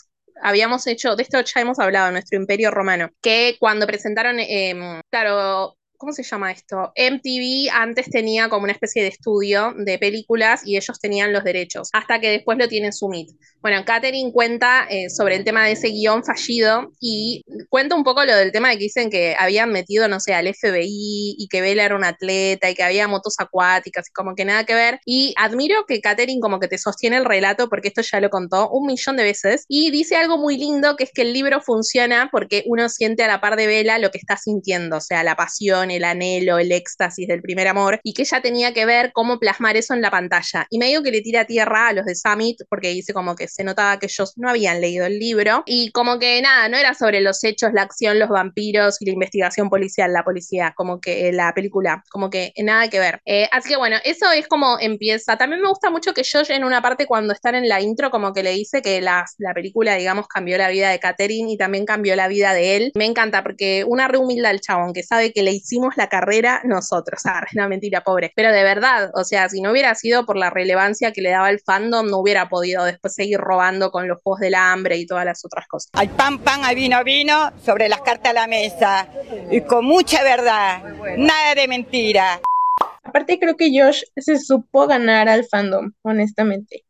habíamos 0.42 0.88
hecho, 0.88 1.16
de 1.16 1.24
esto 1.24 1.42
ya 1.42 1.62
hemos 1.62 1.80
hablado, 1.80 2.12
nuestro 2.12 2.38
imperio 2.38 2.72
romano, 2.72 3.10
que 3.22 3.56
cuando 3.60 3.88
presentaron, 3.88 4.40
eh, 4.40 5.02
claro, 5.10 5.78
¿cómo 5.98 6.12
se 6.12 6.24
llama 6.24 6.52
esto? 6.52 6.94
MTV 6.98 7.70
antes 7.72 8.10
tenía 8.10 8.50
como 8.50 8.64
una 8.64 8.74
especie 8.74 9.02
de 9.02 9.10
estudio 9.10 9.74
de 9.78 9.98
películas 9.98 10.62
y 10.66 10.78
ellos 10.78 11.00
tenían 11.00 11.34
los 11.34 11.44
derechos, 11.44 11.90
hasta 11.94 12.20
que 12.20 12.30
después 12.30 12.58
lo 12.58 12.68
tiene 12.68 12.92
Sumit. 12.92 13.30
Bueno, 13.62 13.86
Catherine 13.86 14.34
cuenta 14.34 14.86
eh, 14.90 15.10
sobre 15.10 15.38
el 15.38 15.46
tema 15.46 15.66
de 15.66 15.72
ese 15.72 15.88
guion 15.88 16.24
fallido 16.26 16.92
y 17.00 17.46
cuenta 17.70 17.96
un 17.96 18.04
poco 18.04 18.26
lo 18.26 18.36
del 18.36 18.52
tema 18.52 18.70
de 18.70 18.78
que 18.78 18.84
dicen 18.84 19.10
que 19.10 19.38
habían 19.40 19.72
metido, 19.72 20.10
no 20.10 20.20
sé, 20.20 20.34
al 20.34 20.54
FBI 20.54 21.36
y 21.38 21.48
que 21.50 21.62
Bella 21.62 21.86
era 21.86 21.96
una 21.96 22.10
atleta 22.10 22.70
y 22.70 22.76
que 22.76 22.84
había 22.84 23.08
motos 23.08 23.36
acuáticas 23.40 24.10
y 24.10 24.12
como 24.12 24.36
que 24.36 24.44
nada 24.44 24.66
que 24.66 24.74
ver. 24.74 25.00
Y 25.06 25.34
admiro 25.38 25.86
que 25.88 26.02
Catherine 26.02 26.42
como 26.42 26.60
que 26.60 26.68
te 26.68 26.78
sostiene 26.78 27.16
el 27.16 27.26
relato 27.26 27.70
porque 27.70 27.88
esto 27.88 28.02
ya 28.02 28.20
lo 28.20 28.30
contó 28.30 28.70
un 28.70 28.86
millón 28.86 29.16
de 29.16 29.24
veces 29.24 29.64
y 29.70 29.92
dice 29.92 30.18
algo 30.18 30.38
muy 30.38 30.58
lindo 30.58 30.98
que 30.98 31.06
es 31.06 31.12
que 31.14 31.22
el 31.22 31.32
libro 31.32 31.62
funciona 31.62 32.28
porque 32.32 32.64
uno 32.66 32.90
siente 32.90 33.24
a 33.24 33.28
la 33.28 33.40
par 33.40 33.56
de 33.56 33.68
Bella 33.68 33.98
lo 33.98 34.12
que 34.12 34.18
está 34.18 34.36
sintiendo, 34.36 34.98
o 34.98 35.02
sea, 35.02 35.24
la 35.24 35.38
pasión, 35.38 35.90
el 35.94 36.04
anhelo, 36.04 36.60
el 36.60 36.72
éxtasis 36.72 37.28
del 37.28 37.42
primer 37.42 37.68
amor 37.68 38.00
y 38.04 38.14
que 38.14 38.24
ella 38.24 38.42
tenía 38.42 38.74
que 38.74 38.86
ver 38.86 39.12
cómo 39.14 39.40
plasmar 39.40 39.78
eso 39.78 39.94
en 39.94 40.02
la 40.02 40.12
pantalla. 40.12 40.66
Y 40.70 40.78
medio 40.78 41.04
que 41.04 41.12
le 41.12 41.22
tira 41.22 41.46
tierra 41.46 41.88
a 41.88 41.94
los 41.94 42.06
de 42.06 42.16
Summit 42.16 42.62
porque 42.70 42.90
dice 42.90 43.14
como 43.14 43.36
que 43.36 43.48
se 43.48 43.64
notaba 43.64 44.00
que 44.00 44.08
ellos 44.08 44.34
no 44.38 44.50
habían 44.50 44.82
leído 44.82 45.06
el 45.06 45.20
libro 45.20 45.64
y 45.66 45.92
como 45.92 46.20
que 46.20 46.42
nada, 46.42 46.70
no 46.70 46.78
era 46.78 46.94
sobre 46.94 47.22
los 47.22 47.44
hechos, 47.44 47.72
la 47.74 47.84
acción, 47.84 48.20
los 48.20 48.30
vampiros 48.30 49.02
y 49.02 49.06
la 49.06 49.12
investigación 49.12 49.70
policial, 49.70 50.12
la 50.12 50.24
policía, 50.24 50.74
como 50.76 51.00
que 51.00 51.30
eh, 51.30 51.34
la 51.34 51.54
película, 51.54 52.04
como 52.10 52.30
que 52.30 52.54
nada 52.58 52.90
que 52.90 53.00
ver. 53.00 53.22
Eh, 53.26 53.48
así 53.52 53.70
que 53.70 53.78
bueno, 53.78 53.98
eso 54.04 54.32
es 54.32 54.48
como 54.48 54.78
empieza. 54.80 55.38
También 55.38 55.62
me 55.62 55.70
gusta 55.70 55.90
mucho 55.90 56.14
que 56.14 56.24
Josh 56.24 56.52
en 56.52 56.64
una 56.64 56.82
parte 56.82 57.06
cuando 57.06 57.34
están 57.34 57.56
en 57.56 57.68
la 57.68 57.82
intro 57.82 58.12
como 58.12 58.34
que 58.34 58.44
le 58.44 58.52
dice 58.52 58.82
que 58.82 59.02
la, 59.02 59.26
la 59.38 59.54
película, 59.54 59.96
digamos, 59.96 60.28
cambió 60.28 60.58
la 60.58 60.70
vida 60.70 60.90
de 60.90 61.00
Catherine 61.00 61.52
y 61.52 61.58
también 61.58 61.86
cambió 61.86 62.16
la 62.16 62.28
vida 62.28 62.54
de 62.54 62.76
él. 62.76 62.92
Me 62.96 63.06
encanta 63.06 63.44
porque 63.44 63.84
una 63.88 64.08
re 64.08 64.18
humilde 64.18 64.48
al 64.48 64.62
chabón 64.62 64.94
que 64.94 65.04
sabe 65.04 65.32
que 65.32 65.44
le 65.44 65.52
hicimos 65.74 65.98
la 65.98 66.08
carrera 66.08 66.62
nosotros. 66.64 67.22
Ah, 67.26 67.44
no, 67.54 67.68
mentira, 67.68 68.02
pobre. 68.02 68.32
Pero 68.36 68.52
de 68.52 68.64
verdad, 68.64 69.12
o 69.16 69.24
sea, 69.24 69.50
si 69.50 69.60
no 69.62 69.72
hubiera 69.72 69.96
sido 69.96 70.26
por 70.26 70.38
la 70.38 70.50
relevancia 70.50 71.12
que 71.12 71.22
le 71.22 71.32
daba 71.32 71.50
el 71.50 71.60
fandom, 71.60 72.08
no 72.08 72.20
hubiera 72.20 72.48
podido 72.48 72.84
después 72.86 73.16
seguir 73.16 73.40
robando 73.40 73.92
con 73.92 74.08
los 74.08 74.20
juegos 74.22 74.42
del 74.42 74.56
hambre 74.56 74.98
y 74.98 75.08
todas 75.08 75.26
las 75.26 75.44
otras 75.44 75.68
cosas. 75.68 75.90
Hay 75.94 76.10
pan, 76.10 76.40
pan, 76.40 76.62
hay 76.64 76.76
vino, 76.76 77.04
vino, 77.04 77.52
sobre 77.64 77.90
las 77.90 78.02
cartas 78.02 78.32
a 78.32 78.34
la 78.34 78.48
mesa. 78.48 79.08
Y 79.50 79.62
con 79.62 79.86
mucha 79.86 80.24
verdad, 80.24 80.84
nada 81.18 81.56
de 81.56 81.68
mentira. 81.68 82.40
Aparte 83.04 83.40
creo 83.40 83.56
que 83.58 83.72
Josh 83.74 84.04
se 84.16 84.38
supo 84.40 84.88
ganar 84.88 85.28
al 85.28 85.46
fandom, 85.46 85.92
honestamente, 86.04 86.84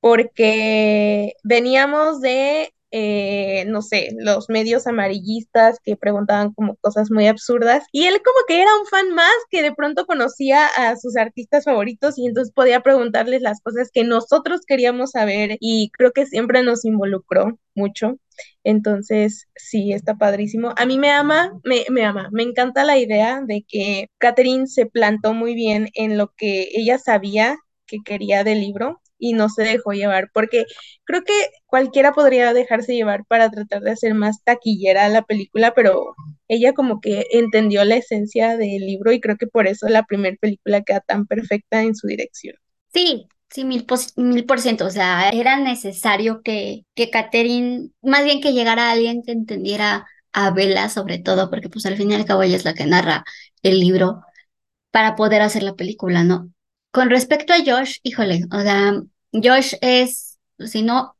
porque 0.00 1.32
veníamos 1.42 2.20
de 2.20 2.72
eh, 2.90 3.64
no 3.66 3.82
sé, 3.82 4.10
los 4.18 4.48
medios 4.48 4.86
amarillistas 4.86 5.78
que 5.82 5.96
preguntaban 5.96 6.52
como 6.54 6.76
cosas 6.76 7.10
muy 7.10 7.26
absurdas. 7.26 7.84
Y 7.92 8.04
él 8.04 8.14
como 8.24 8.38
que 8.46 8.62
era 8.62 8.70
un 8.80 8.86
fan 8.86 9.14
más 9.14 9.32
que 9.50 9.62
de 9.62 9.74
pronto 9.74 10.06
conocía 10.06 10.66
a 10.66 10.96
sus 10.96 11.16
artistas 11.16 11.64
favoritos 11.64 12.18
y 12.18 12.26
entonces 12.26 12.52
podía 12.54 12.80
preguntarles 12.80 13.42
las 13.42 13.60
cosas 13.60 13.90
que 13.92 14.04
nosotros 14.04 14.62
queríamos 14.66 15.10
saber 15.12 15.56
y 15.60 15.90
creo 15.90 16.12
que 16.12 16.26
siempre 16.26 16.62
nos 16.62 16.84
involucró 16.84 17.58
mucho. 17.74 18.18
Entonces, 18.64 19.48
sí, 19.56 19.92
está 19.92 20.16
padrísimo. 20.16 20.72
A 20.76 20.86
mí 20.86 20.98
me 20.98 21.10
ama, 21.10 21.52
me, 21.64 21.84
me 21.90 22.04
ama, 22.04 22.28
me 22.32 22.42
encanta 22.42 22.84
la 22.84 22.98
idea 22.98 23.42
de 23.46 23.64
que 23.68 24.08
Catherine 24.18 24.66
se 24.66 24.86
plantó 24.86 25.34
muy 25.34 25.54
bien 25.54 25.88
en 25.94 26.16
lo 26.18 26.32
que 26.36 26.68
ella 26.74 26.98
sabía 26.98 27.58
que 27.86 27.98
quería 28.04 28.44
del 28.44 28.60
libro 28.60 29.00
y 29.18 29.32
no 29.34 29.48
se 29.48 29.62
dejó 29.62 29.92
llevar, 29.92 30.30
porque 30.32 30.64
creo 31.04 31.22
que 31.24 31.32
cualquiera 31.66 32.12
podría 32.12 32.52
dejarse 32.52 32.94
llevar 32.94 33.24
para 33.26 33.50
tratar 33.50 33.82
de 33.82 33.90
hacer 33.92 34.14
más 34.14 34.42
taquillera 34.44 35.08
la 35.08 35.22
película, 35.22 35.72
pero 35.74 36.14
ella 36.48 36.72
como 36.72 37.00
que 37.00 37.26
entendió 37.32 37.84
la 37.84 37.96
esencia 37.96 38.56
del 38.56 38.86
libro 38.86 39.12
y 39.12 39.20
creo 39.20 39.36
que 39.36 39.46
por 39.46 39.66
eso 39.66 39.88
la 39.88 40.04
primera 40.04 40.36
película 40.40 40.82
queda 40.82 41.00
tan 41.00 41.26
perfecta 41.26 41.82
en 41.82 41.94
su 41.94 42.06
dirección. 42.06 42.56
Sí, 42.92 43.26
sí, 43.50 43.64
mil, 43.64 43.86
mil 44.16 44.44
por 44.46 44.60
ciento, 44.60 44.86
o 44.86 44.90
sea, 44.90 45.28
era 45.30 45.58
necesario 45.58 46.42
que, 46.42 46.84
que 46.94 47.10
Catherine, 47.10 47.90
más 48.02 48.24
bien 48.24 48.40
que 48.40 48.52
llegara 48.52 48.90
alguien 48.90 49.22
que 49.22 49.32
entendiera 49.32 50.06
a 50.32 50.50
Bella 50.50 50.88
sobre 50.88 51.18
todo, 51.18 51.50
porque 51.50 51.68
pues 51.68 51.86
al 51.86 51.96
fin 51.96 52.10
y 52.10 52.14
al 52.14 52.24
cabo 52.24 52.42
ella 52.42 52.56
es 52.56 52.64
la 52.64 52.74
que 52.74 52.86
narra 52.86 53.24
el 53.62 53.80
libro 53.80 54.22
para 54.90 55.16
poder 55.16 55.42
hacer 55.42 55.62
la 55.62 55.74
película, 55.76 56.24
¿no? 56.24 56.52
Con 56.90 57.10
respecto 57.10 57.52
a 57.52 57.58
Josh, 57.58 57.98
híjole, 58.02 58.44
o 58.50 58.60
sea, 58.60 59.00
Josh 59.32 59.74
es, 59.80 60.38
si 60.58 60.82
no, 60.82 61.16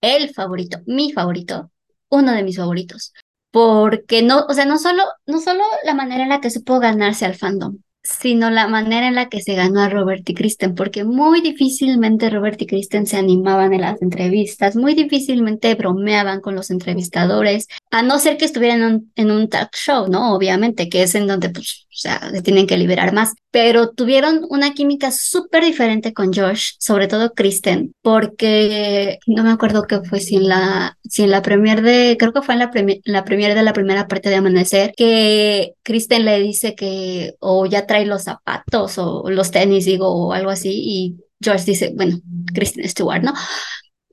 el 0.00 0.32
favorito, 0.34 0.78
mi 0.86 1.12
favorito, 1.12 1.70
uno 2.10 2.32
de 2.32 2.42
mis 2.42 2.56
favoritos. 2.56 3.12
Porque 3.50 4.22
no, 4.22 4.44
o 4.48 4.52
sea, 4.52 4.66
no 4.66 4.78
solo, 4.78 5.02
no 5.26 5.40
solo 5.40 5.64
la 5.84 5.94
manera 5.94 6.22
en 6.24 6.28
la 6.28 6.40
que 6.40 6.50
supo 6.50 6.78
ganarse 6.78 7.24
al 7.24 7.34
fandom, 7.34 7.78
sino 8.06 8.50
la 8.50 8.68
manera 8.68 9.08
en 9.08 9.14
la 9.14 9.28
que 9.28 9.40
se 9.40 9.54
ganó 9.54 9.80
a 9.80 9.88
Robert 9.88 10.28
y 10.28 10.34
Kristen, 10.34 10.74
porque 10.74 11.04
muy 11.04 11.40
difícilmente 11.40 12.30
Robert 12.30 12.60
y 12.62 12.66
Kristen 12.66 13.06
se 13.06 13.16
animaban 13.16 13.72
en 13.72 13.80
las 13.80 14.00
entrevistas, 14.00 14.76
muy 14.76 14.94
difícilmente 14.94 15.74
bromeaban 15.74 16.40
con 16.40 16.54
los 16.54 16.70
entrevistadores, 16.70 17.66
a 17.90 18.02
no 18.02 18.18
ser 18.18 18.36
que 18.36 18.44
estuvieran 18.44 19.10
en 19.16 19.30
un, 19.30 19.48
talk 19.48 19.74
show, 19.74 20.06
¿no? 20.08 20.34
Obviamente, 20.34 20.88
que 20.88 21.02
es 21.02 21.14
en 21.14 21.26
donde, 21.26 21.50
pues, 21.50 21.86
o 21.88 21.96
sea, 21.96 22.30
se 22.30 22.42
tienen 22.42 22.66
que 22.66 22.76
liberar 22.76 23.12
más, 23.12 23.34
pero 23.56 23.88
tuvieron 23.88 24.46
una 24.50 24.74
química 24.74 25.10
súper 25.10 25.64
diferente 25.64 26.12
con 26.12 26.30
Josh, 26.30 26.72
sobre 26.78 27.08
todo 27.08 27.32
Kristen, 27.32 27.94
porque 28.02 29.18
no 29.26 29.44
me 29.44 29.50
acuerdo 29.50 29.86
qué 29.86 30.02
fue, 30.02 30.20
si 30.20 30.36
en 30.36 30.48
la, 30.48 30.98
si 31.08 31.22
en 31.22 31.30
la 31.30 31.40
premier 31.40 31.80
de, 31.80 32.18
creo 32.18 32.34
que 32.34 32.42
fue 32.42 32.52
en 32.52 32.60
la, 32.60 32.70
la 33.06 33.24
premier 33.24 33.54
de 33.54 33.62
la 33.62 33.72
primera 33.72 34.08
parte 34.08 34.28
de 34.28 34.34
Amanecer, 34.34 34.92
que 34.94 35.72
Kristen 35.82 36.26
le 36.26 36.38
dice 36.40 36.74
que, 36.74 37.36
o 37.40 37.64
ya 37.64 37.86
trae 37.86 38.04
los 38.04 38.24
zapatos 38.24 38.98
o 38.98 39.30
los 39.30 39.50
tenis, 39.50 39.86
digo, 39.86 40.06
o 40.06 40.34
algo 40.34 40.50
así, 40.50 40.72
y 40.74 41.16
Josh 41.42 41.64
dice, 41.64 41.94
bueno, 41.96 42.18
Kristen 42.52 42.86
Stewart, 42.86 43.22
¿no? 43.22 43.32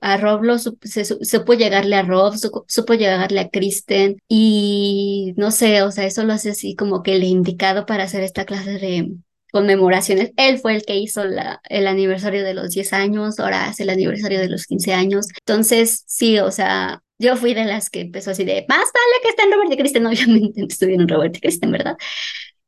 a 0.00 0.18
Rob 0.18 0.42
lo 0.42 0.58
se, 0.58 1.04
supo 1.04 1.54
llegarle 1.54 1.96
a 1.96 2.02
Rob, 2.02 2.34
supo, 2.36 2.94
llegarle 2.94 3.40
a 3.40 3.48
Kristen 3.48 4.16
y 4.28 5.32
no 5.38 5.50
sé, 5.50 5.82
o 5.82 5.90
sea, 5.90 6.04
eso 6.04 6.24
lo 6.24 6.34
hace 6.34 6.50
así 6.50 6.74
como 6.74 7.02
que 7.02 7.16
el 7.16 7.24
indicado 7.24 7.86
para 7.86 8.04
hacer 8.04 8.22
esta 8.22 8.44
clase 8.44 8.78
de 8.78 9.14
conmemoraciones. 9.54 10.32
Él 10.36 10.58
fue 10.58 10.74
el 10.74 10.84
que 10.84 10.96
hizo 10.96 11.22
el 11.22 11.86
aniversario 11.86 12.42
de 12.42 12.54
los 12.54 12.70
10 12.70 12.92
años, 12.92 13.38
ahora 13.38 13.66
hace 13.66 13.84
el 13.84 13.90
aniversario 13.90 14.40
de 14.40 14.48
los 14.48 14.66
15 14.66 14.92
años. 14.92 15.28
Entonces, 15.46 16.02
sí, 16.08 16.40
o 16.40 16.50
sea, 16.50 17.04
yo 17.20 17.36
fui 17.36 17.54
de 17.54 17.64
las 17.64 17.88
que 17.88 18.00
empezó 18.00 18.32
así 18.32 18.44
de, 18.44 18.66
más 18.68 18.80
vale 18.80 19.22
que 19.22 19.28
estén 19.28 19.52
Robert 19.52 19.72
y 19.72 19.76
Kristen, 19.76 20.06
obviamente 20.08 20.66
estuvieron 20.68 21.08
Robert 21.08 21.36
y 21.36 21.40
Kristen, 21.40 21.70
¿verdad? 21.70 21.96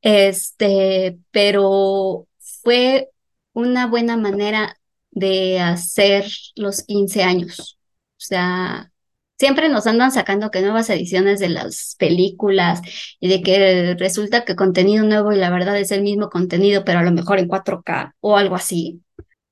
Este, 0.00 1.18
pero 1.32 2.28
fue 2.62 3.10
una 3.52 3.88
buena 3.88 4.16
manera 4.16 4.78
de 5.10 5.58
hacer 5.58 6.26
los 6.54 6.82
15 6.84 7.24
años. 7.24 7.78
O 8.12 8.18
sea, 8.18 8.92
siempre 9.38 9.68
nos 9.68 9.86
andan 9.86 10.12
sacando 10.12 10.50
que 10.50 10.62
nuevas 10.62 10.90
ediciones 10.90 11.40
de 11.40 11.48
las 11.48 11.96
películas 11.98 12.80
y 13.20 13.28
de 13.28 13.42
que 13.42 13.96
resulta 13.98 14.44
que 14.44 14.56
contenido 14.56 15.04
nuevo 15.04 15.32
y 15.32 15.36
la 15.36 15.50
verdad 15.50 15.78
es 15.78 15.90
el 15.90 16.02
mismo 16.02 16.30
contenido, 16.30 16.84
pero 16.84 17.00
a 17.00 17.02
lo 17.02 17.12
mejor 17.12 17.38
en 17.38 17.48
4K 17.48 18.14
o 18.20 18.36
algo 18.36 18.54
así. 18.54 19.00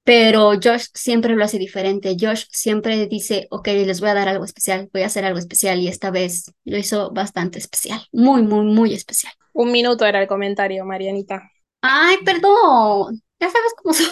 Pero 0.04 0.52
Josh 0.62 0.88
siempre 0.92 1.34
lo 1.34 1.44
hace 1.44 1.58
diferente. 1.58 2.16
Josh 2.20 2.44
siempre 2.50 3.06
dice, 3.06 3.46
ok, 3.50 3.68
les 3.68 4.00
voy 4.00 4.10
a 4.10 4.14
dar 4.14 4.28
algo 4.28 4.44
especial, 4.44 4.90
voy 4.92 5.02
a 5.02 5.06
hacer 5.06 5.24
algo 5.24 5.38
especial 5.38 5.80
y 5.80 5.88
esta 5.88 6.10
vez 6.10 6.52
lo 6.64 6.76
hizo 6.76 7.10
bastante 7.12 7.58
especial, 7.58 8.06
muy, 8.12 8.42
muy, 8.42 8.66
muy 8.66 8.92
especial. 8.92 9.32
Un 9.54 9.72
minuto 9.72 10.04
era 10.04 10.20
el 10.20 10.28
comentario, 10.28 10.84
Marianita. 10.84 11.50
Ay, 11.80 12.16
perdón, 12.24 13.22
ya 13.40 13.50
sabes 13.50 13.72
cómo 13.82 13.94
soy. 13.94 14.10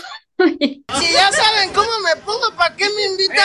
Si 0.98 1.12
ya 1.12 1.30
saben 1.30 1.72
cómo 1.74 1.90
me 2.04 2.20
pongo, 2.22 2.56
¿para 2.56 2.74
qué 2.74 2.86
me 2.88 3.04
invitan? 3.04 3.36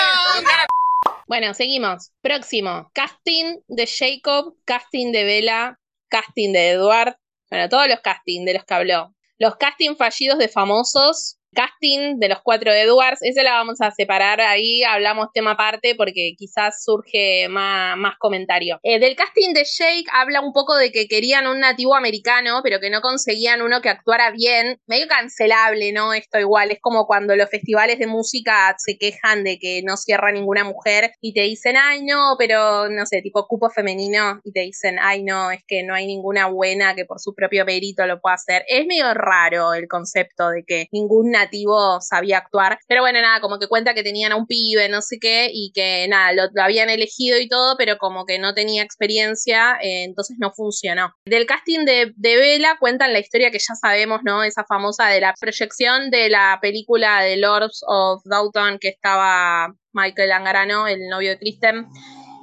Bueno, 1.28 1.54
seguimos. 1.54 2.14
Próximo. 2.22 2.90
Casting 2.94 3.58
de 3.68 3.86
Jacob, 3.86 4.56
casting 4.64 5.12
de 5.12 5.26
Bella, 5.26 5.78
casting 6.08 6.54
de 6.54 6.70
Edward. 6.70 7.18
Bueno, 7.50 7.68
todos 7.68 7.90
los 7.90 8.00
castings 8.00 8.46
de 8.46 8.54
los 8.54 8.64
que 8.64 8.74
habló. 8.74 9.14
Los 9.38 9.58
casting 9.58 9.96
fallidos 9.98 10.40
de 10.40 10.48
famosos, 10.48 11.37
casting 11.54 12.20
de 12.20 12.30
los 12.30 12.40
cuatro 12.44 12.72
Edwards, 12.72 13.22
ese 13.22 13.44
la 13.44 13.54
vamos 13.54 13.82
a 13.82 13.92
separar 13.92 14.42
ahí, 14.42 14.84
hablamos 14.84 15.28
tema 15.34 15.52
aparte 15.52 15.96
porque 15.96 16.34
quizás 16.38 16.84
surge 16.84 17.48
más, 17.50 17.98
más 17.98 18.16
comentario. 18.20 18.80
Eh, 18.84 19.00
del 19.00 19.16
casting 19.16 19.54
de 19.54 19.64
Jake 19.64 20.06
habla 20.12 20.42
un 20.42 20.54
poco 20.54 20.76
de 20.76 20.92
que 20.92 21.08
querían 21.08 21.48
un 21.48 21.60
nativo 21.60 21.96
americano, 21.96 22.62
pero 22.64 22.80
que 22.80 22.90
no 22.90 23.02
conseguían 23.02 23.62
uno 23.62 23.82
que 23.82 23.90
actuara 23.90 24.32
bien, 24.32 24.80
medio 24.88 25.08
cancelable, 25.08 25.92
¿no? 25.92 26.14
Esto 26.14 26.40
igual, 26.40 26.72
es 26.72 26.80
como 26.82 27.06
cuando 27.06 27.36
los 27.36 27.50
festivales 27.50 28.00
de 28.00 28.08
música 28.08 28.76
se 28.78 28.98
quejan 28.98 29.44
de 29.44 29.60
que 29.60 29.82
no 29.84 29.98
cierra 29.98 30.32
ninguna 30.32 30.64
mujer 30.64 31.12
y 31.22 31.34
te 31.34 31.42
dicen, 31.42 31.76
ay 31.78 32.04
no, 32.04 32.36
pero 32.38 32.90
no 32.90 33.06
sé, 33.06 33.22
tipo 33.22 33.48
cupo 33.48 33.70
femenino 33.70 34.42
y 34.44 34.52
te 34.52 34.62
dicen, 34.62 34.98
ay 35.02 35.24
no, 35.24 35.52
es 35.52 35.62
que 35.68 35.84
no 35.84 35.94
hay 35.94 36.08
ninguna 36.08 36.48
buena 36.48 36.96
que 36.96 37.06
por 37.06 37.20
su 37.20 37.34
propio 37.34 37.66
mérito 37.66 38.06
lo 38.06 38.20
pueda 38.20 38.36
hacer. 38.36 38.64
Es 38.68 38.86
medio 38.86 39.14
raro 39.14 39.74
el 39.74 39.88
concepto 39.88 40.50
de 40.50 40.64
que 40.66 40.88
ningún 40.92 41.36
nativo 41.40 42.02
sabía 42.02 42.40
actuar. 42.40 42.80
Pero 42.88 43.02
bueno, 43.02 43.22
nada, 43.22 43.42
como 43.42 43.60
que 43.60 43.68
cuenta 43.68 43.94
que 43.94 44.04
tenían 44.04 44.32
a 44.32 44.36
un 44.36 44.48
pibe, 44.48 44.90
no 44.90 45.02
sé 45.02 45.18
qué, 45.20 45.50
y 45.52 45.72
que 45.74 46.08
nada, 46.08 46.34
lo, 46.34 46.62
habían 46.62 46.90
elegido 46.90 47.40
y 47.40 47.48
todo, 47.48 47.76
pero 47.78 47.98
como 47.98 48.26
que 48.26 48.40
no 48.40 48.54
tenía 48.54 48.84
experiencia, 48.84 49.78
eh, 49.82 50.04
entonces 50.04 50.38
no 50.40 50.52
funcionó. 50.52 51.14
Del 51.26 51.46
casting 51.46 51.86
de, 51.86 52.14
Bella 52.18 52.78
cuentan 52.80 53.14
la 53.14 53.20
historia 53.20 53.52
que 53.52 53.60
ya 53.60 53.76
sabemos, 53.76 54.22
¿no? 54.24 54.44
Esa 54.44 54.64
famosa 54.66 55.08
de 55.08 55.22
la 55.22 55.34
proyección 55.40 56.10
de 56.12 56.30
la 56.30 56.60
película 56.62 57.22
de 57.22 57.38
Lords 57.38 57.82
of 57.88 58.22
Downton 58.26 58.78
que 58.80 58.90
estaba 58.90 59.74
Michael 59.94 60.32
Angarano, 60.32 60.88
el 60.88 61.08
novio 61.08 61.32
de 61.32 61.40
Kristen. 61.40 61.88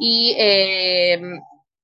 Y 0.00 0.34
eh, 0.38 1.20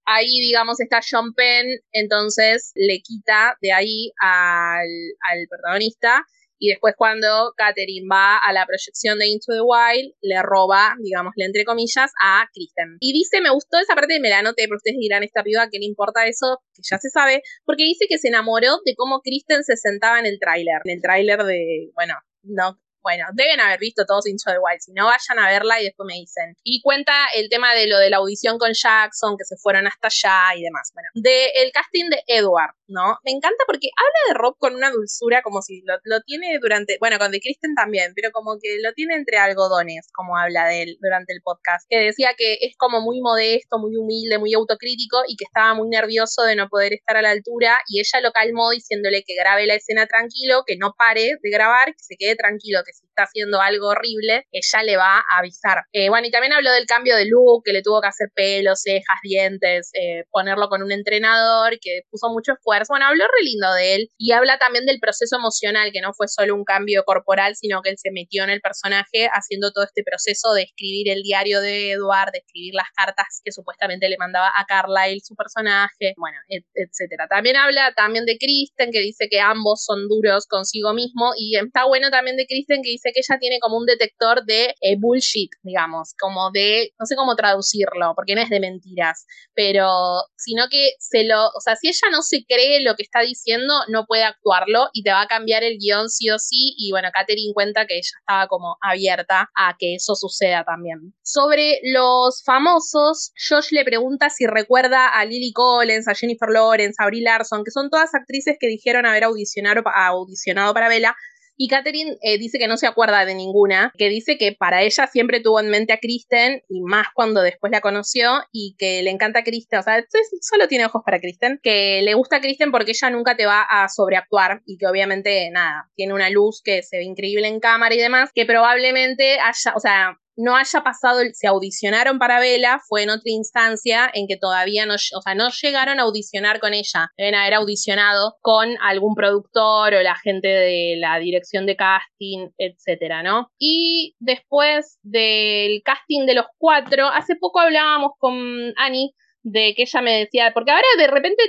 ahí, 0.05 0.41
digamos, 0.41 0.81
está 0.81 1.01
John 1.09 1.33
Penn, 1.35 1.67
entonces 1.93 2.73
le 2.75 3.01
quita 3.01 3.57
de 3.61 3.73
ahí 3.73 4.11
al, 4.21 4.89
al 5.31 5.47
protagonista 5.49 6.25
y 6.61 6.69
después 6.69 6.95
cuando 6.97 7.55
Katherine 7.57 8.07
va 8.09 8.37
a 8.37 8.53
la 8.53 8.67
proyección 8.67 9.19
de 9.19 9.29
Into 9.29 9.53
the 9.53 9.63
Wild, 9.63 10.15
le 10.21 10.43
roba, 10.43 10.95
digámosle 11.01 11.47
entre 11.47 11.65
comillas, 11.65 12.13
a 12.23 12.47
Kristen. 12.53 12.99
Y 13.01 13.13
dice, 13.13 13.41
me 13.41 13.51
gustó 13.51 13.79
esa 13.79 13.95
parte, 13.95 14.21
me 14.21 14.29
la 14.29 14.41
anoté, 14.41 14.65
pero 14.65 14.77
ustedes 14.77 14.99
dirán, 15.01 15.23
esta 15.23 15.43
piba, 15.43 15.69
¿qué 15.71 15.79
le 15.79 15.87
importa 15.87 16.27
eso? 16.27 16.59
Que 16.75 16.83
ya 16.89 16.99
se 16.99 17.09
sabe, 17.09 17.43
porque 17.65 17.85
dice 17.85 18.07
que 18.09 18.19
se 18.19 18.29
enamoró 18.29 18.79
de 18.85 18.95
cómo 18.95 19.21
Kristen 19.23 19.65
se 19.65 19.77
sentaba 19.77 20.21
en 20.21 20.27
el 20.27 20.39
tráiler, 20.39 20.83
en 20.85 20.93
el 20.93 21.03
tráiler 21.03 21.45
de, 21.45 21.91
bueno, 21.95 22.15
no, 22.43 22.79
bueno, 23.03 23.25
deben 23.35 23.61
haber 23.61 23.79
visto 23.79 24.05
todos 24.07 24.27
Into 24.27 24.51
the 24.51 24.59
Wild. 24.59 24.81
Si 24.81 24.93
no, 24.93 25.07
vayan 25.07 25.39
a 25.39 25.49
verla 25.49 25.81
y 25.81 25.85
después 25.85 26.07
me 26.07 26.15
dicen. 26.15 26.55
Y 26.63 26.81
cuenta 26.83 27.13
el 27.35 27.49
tema 27.49 27.75
de 27.75 27.87
lo 27.87 27.99
de 27.99 28.11
la 28.11 28.19
audición 28.19 28.59
con 28.59 28.73
Jackson, 28.73 29.37
que 29.37 29.45
se 29.45 29.57
fueron 29.57 29.87
hasta 29.87 30.09
allá 30.09 30.59
y 30.59 30.63
demás. 30.63 30.91
Bueno, 30.95 31.09
de 31.15 31.51
el 31.63 31.73
casting 31.73 32.11
de 32.11 32.23
Edward, 32.27 32.75
¿no? 32.89 33.19
Me 33.25 33.33
encanta 33.33 33.65
porque 33.67 33.89
habla 33.97 34.21
de 34.29 34.35
Rob 34.35 34.57
con 34.59 34.75
una 34.75 34.91
dulzura 34.91 35.43
como 35.43 35.63
si 35.63 35.83
lo, 35.85 36.21
tiene 36.23 36.59
durante, 36.61 36.97
bueno, 37.01 37.19
con 37.19 37.31
The 37.31 37.41
Kristen 37.41 37.75
también, 37.75 38.13
pero 38.15 38.31
como 38.33 38.59
que 38.61 38.79
lo 38.83 38.93
tiene 38.93 39.15
entre 39.15 39.39
algodones, 39.39 40.09
como 40.13 40.37
habla 40.37 40.67
de 40.67 40.83
él 40.83 40.99
durante 41.01 41.33
el 41.33 41.41
podcast. 41.43 41.87
Que 41.89 41.99
decía 41.99 42.35
que 42.37 42.59
es 42.61 42.77
como 42.77 43.01
muy 43.01 43.21
modesto, 43.21 43.79
muy 43.79 43.97
humilde, 43.97 44.39
muy 44.39 44.55
autocrítico 44.55 45.23
y 45.27 45.37
que 45.37 45.45
estaba 45.45 45.75
muy 45.75 45.89
nervioso 45.89 46.43
de 46.43 46.57
no 46.57 46.69
poder 46.69 46.93
estar 46.93 47.17
a 47.17 47.23
la 47.23 47.31
altura. 47.31 47.81
Y 47.89 48.01
ella 48.01 48.21
lo 48.21 48.33
calmó 48.33 48.71
diciéndole 48.71 49.23
que 49.25 49.35
grabe 49.35 49.67
la 49.67 49.75
escena 49.75 50.07
tranquilo, 50.07 50.65
que 50.67 50.77
no 50.77 50.95
pare 50.97 51.39
de 51.43 51.51
grabar, 51.51 51.89
que 51.89 52.03
se 52.03 52.17
quede 52.17 52.37
tranquilo, 52.37 52.81
que 52.85 52.90
si 52.93 53.07
está 53.07 53.10
haciendo 53.21 53.61
algo 53.61 53.89
horrible, 53.89 54.47
ella 54.51 54.83
le 54.83 54.97
va 54.97 55.19
a 55.19 55.39
avisar. 55.39 55.85
Eh, 55.93 56.09
bueno, 56.09 56.27
y 56.27 56.31
también 56.31 56.53
habló 56.53 56.73
del 56.73 56.87
cambio 56.87 57.17
de 57.17 57.27
look, 57.27 57.63
que 57.65 57.73
le 57.73 57.83
tuvo 57.83 58.01
que 58.01 58.09
hacer 58.09 58.29
pelo, 58.35 58.75
cejas, 58.77 59.19
dientes, 59.23 59.91
eh, 59.95 60.25
ponerlo 60.31 60.69
con 60.69 60.83
un 60.83 60.93
entrenador, 60.93 61.79
que 61.81 62.03
puso 62.11 62.29
mucho 62.31 62.53
esfuerzo. 62.53 62.93
Bueno, 62.93 63.07
habló 63.07 63.25
re 63.25 63.45
lindo 63.45 63.73
de 63.75 63.95
él 63.95 64.11
y 64.19 64.33
habla 64.33 64.59
también 64.59 64.87
del 64.87 65.01
proceso 65.01 65.37
emocional, 65.37 65.91
que 65.93 66.01
no 66.01 66.13
fue 66.13 66.29
solo 66.29 66.55
un 66.55 66.65
cambio 66.65 67.05
corporal, 67.05 67.57
sino 67.57 67.83
que 67.83 67.91
él 67.91 67.99
se 67.99 68.11
metió 68.11 68.45
en 68.45 68.51
el 68.51 68.61
personaje 68.61 69.29
haciendo 69.33 69.73
todo 69.73 69.85
este 69.85 70.03
proceso 70.03 70.53
de 70.55 70.63
escribir 70.63 71.11
el 71.11 71.23
diario 71.23 71.61
de 71.61 71.93
Edward, 71.93 72.33
de 72.33 72.39
escribir 72.39 72.75
las 72.75 72.91
cartas 72.95 73.41
que 73.45 73.53
supuestamente 73.53 74.09
le 74.09 74.17
mandaba 74.19 74.53
a 74.55 74.65
Carlyle 74.67 75.21
su 75.23 75.35
personaje, 75.35 76.15
bueno, 76.17 76.39
etcétera. 76.49 77.27
También 77.29 77.57
habla 77.57 77.93
también 77.95 78.25
de 78.25 78.39
Kristen, 78.39 78.91
que 78.93 79.01
dice 79.01 79.29
que 79.29 79.41
ambos 79.41 79.85
son 79.85 80.09
duros 80.09 80.47
consigo 80.47 80.95
mismo 80.95 81.33
y 81.37 81.57
está 81.57 81.85
bueno 81.87 82.11
también 82.11 82.37
de 82.37 82.47
Kristen 82.47 82.83
que 82.83 82.91
dice 82.91 83.10
que 83.13 83.21
ella 83.21 83.39
tiene 83.39 83.59
como 83.61 83.77
un 83.77 83.87
detector 83.87 84.45
de 84.45 84.75
eh, 84.81 84.97
bullshit, 84.99 85.51
digamos, 85.63 86.15
como 86.19 86.51
de, 86.51 86.93
no 86.99 87.07
sé 87.07 87.17
cómo 87.17 87.37
traducirlo, 87.37 88.13
porque 88.15 88.35
no 88.35 88.43
es 88.43 88.51
de 88.51 88.61
mentiras, 88.61 89.27
pero 89.55 89.89
sino 90.37 90.65
que 90.71 90.93
se 90.99 91.25
lo, 91.25 91.47
o 91.49 91.61
sea, 91.61 91.77
si 91.77 91.89
ella 91.89 92.09
no 92.11 92.23
se 92.23 92.45
cree 92.47 92.81
lo 92.83 92.95
que 92.95 93.03
está 93.03 93.21
diciendo, 93.21 93.75
no 93.89 94.07
puede 94.07 94.25
actuarlo 94.25 94.89
y 94.93 95.03
te 95.03 95.11
va 95.11 95.23
a 95.23 95.27
cambiar 95.27 95.63
el 95.63 95.79
guion 95.79 96.09
sí 96.09 96.31
o 96.31 96.39
sí 96.39 96.75
y 96.77 96.91
bueno, 96.91 97.09
Katherine 97.13 97.53
cuenta 97.55 97.87
que 97.87 97.95
ella 97.95 98.11
estaba 98.21 98.47
como 98.49 98.77
abierta 98.81 99.51
a 99.55 99.77
que 99.79 99.95
eso 99.95 100.15
suceda 100.15 100.65
también. 100.65 101.15
Sobre 101.23 101.81
los 101.85 102.43
famosos, 102.45 103.33
Josh 103.49 103.73
le 103.73 103.85
pregunta 103.85 104.31
si 104.31 104.47
recuerda 104.47 105.09
a 105.09 105.25
Lily 105.25 105.53
Collins, 105.53 106.09
a 106.09 106.15
Jennifer 106.15 106.49
Lawrence, 106.49 106.97
a 106.99 107.07
Brie 107.07 107.23
Larson, 107.23 107.65
que 107.65 107.71
son 107.71 107.91
todas 107.91 108.15
actrices 108.15 108.57
que 108.59 108.67
dijeron 108.67 109.07
haber 109.07 109.25
audicionado, 109.25 109.83
audicionado 109.87 110.75
para 110.75 110.89
Bella, 110.89 111.15
y 111.63 111.69
Katherine 111.69 112.17
eh, 112.23 112.39
dice 112.39 112.59
que 112.59 112.69
no 112.69 112.79
se 112.79 112.87
acuerda 112.87 113.27
de 113.27 113.35
ninguna, 113.35 113.93
que 113.99 114.09
dice 114.09 114.39
que 114.39 114.53
para 114.53 114.81
ella 114.81 115.07
siempre 115.07 115.41
tuvo 115.41 115.61
en 115.61 115.69
mente 115.69 115.93
a 115.93 115.99
Kristen 115.99 116.63
y 116.71 116.81
más 116.81 117.09
cuando 117.13 117.43
después 117.43 117.71
la 117.71 117.83
conoció 117.83 118.31
y 118.51 118.77
que 118.79 119.03
le 119.03 119.11
encanta 119.11 119.41
a 119.41 119.45
Kristen, 119.45 119.81
o 119.81 119.83
sea, 119.83 120.03
solo 120.41 120.69
tiene 120.69 120.87
ojos 120.87 121.03
para 121.05 121.21
Kristen, 121.21 121.61
que 121.63 122.01
le 122.01 122.15
gusta 122.15 122.37
a 122.37 122.41
Kristen 122.41 122.71
porque 122.71 122.93
ella 122.93 123.11
nunca 123.11 123.37
te 123.37 123.45
va 123.45 123.61
a 123.61 123.91
sobreactuar 123.91 124.63
y 124.65 124.79
que 124.79 124.87
obviamente, 124.87 125.51
nada, 125.51 125.91
tiene 125.97 126.15
una 126.15 126.31
luz 126.31 126.63
que 126.65 126.83
se 126.83 126.97
ve 126.97 127.05
increíble 127.05 127.47
en 127.47 127.61
cámara 127.61 127.95
y 127.95 127.99
demás, 127.99 128.31
que 128.35 128.47
probablemente 128.47 129.39
haya, 129.39 129.75
o 129.77 129.81
sea, 129.81 130.19
no 130.37 130.57
haya 130.57 130.83
pasado, 130.83 131.21
se 131.33 131.47
audicionaron 131.47 132.19
para 132.19 132.41
Vela, 132.41 132.81
fue 132.89 133.03
en 133.03 133.11
otra 133.11 133.31
instancia 133.31 134.11
en 134.13 134.27
que 134.27 134.37
todavía 134.37 134.87
no, 134.87 134.95
o 134.95 135.23
sea, 135.23 135.35
no 135.35 135.51
llegaron 135.51 136.01
a 136.01 136.05
audicionar 136.05 136.61
con 136.61 136.75
ella, 136.75 137.09
deben 137.17 137.35
haber 137.35 137.55
audicionado 137.55 138.37
con 138.41 138.77
algún 138.83 139.15
productor 139.15 139.95
o 139.95 140.03
la 140.03 140.17
gente 140.17 140.49
de 140.49 140.97
la 140.99 141.19
dirección 141.19 141.67
de 141.67 141.77
casting, 141.77 142.49
etcétera, 142.59 143.23
¿no? 143.23 143.51
Y 143.59 144.15
después 144.19 144.99
del 145.03 145.83
casting 145.85 146.27
de 146.27 146.35
los 146.35 146.47
cuatro, 146.59 147.09
hace 147.09 147.37
poco 147.37 147.61
hablábamos 147.61 148.13
con 148.19 148.35
Annie 148.77 149.13
de 149.43 149.75
que 149.75 149.83
ella 149.83 150.03
me 150.03 150.19
decía, 150.19 150.51
porque 150.55 150.71
ahora 150.71 150.87
de 150.99 151.07
repente 151.07 151.43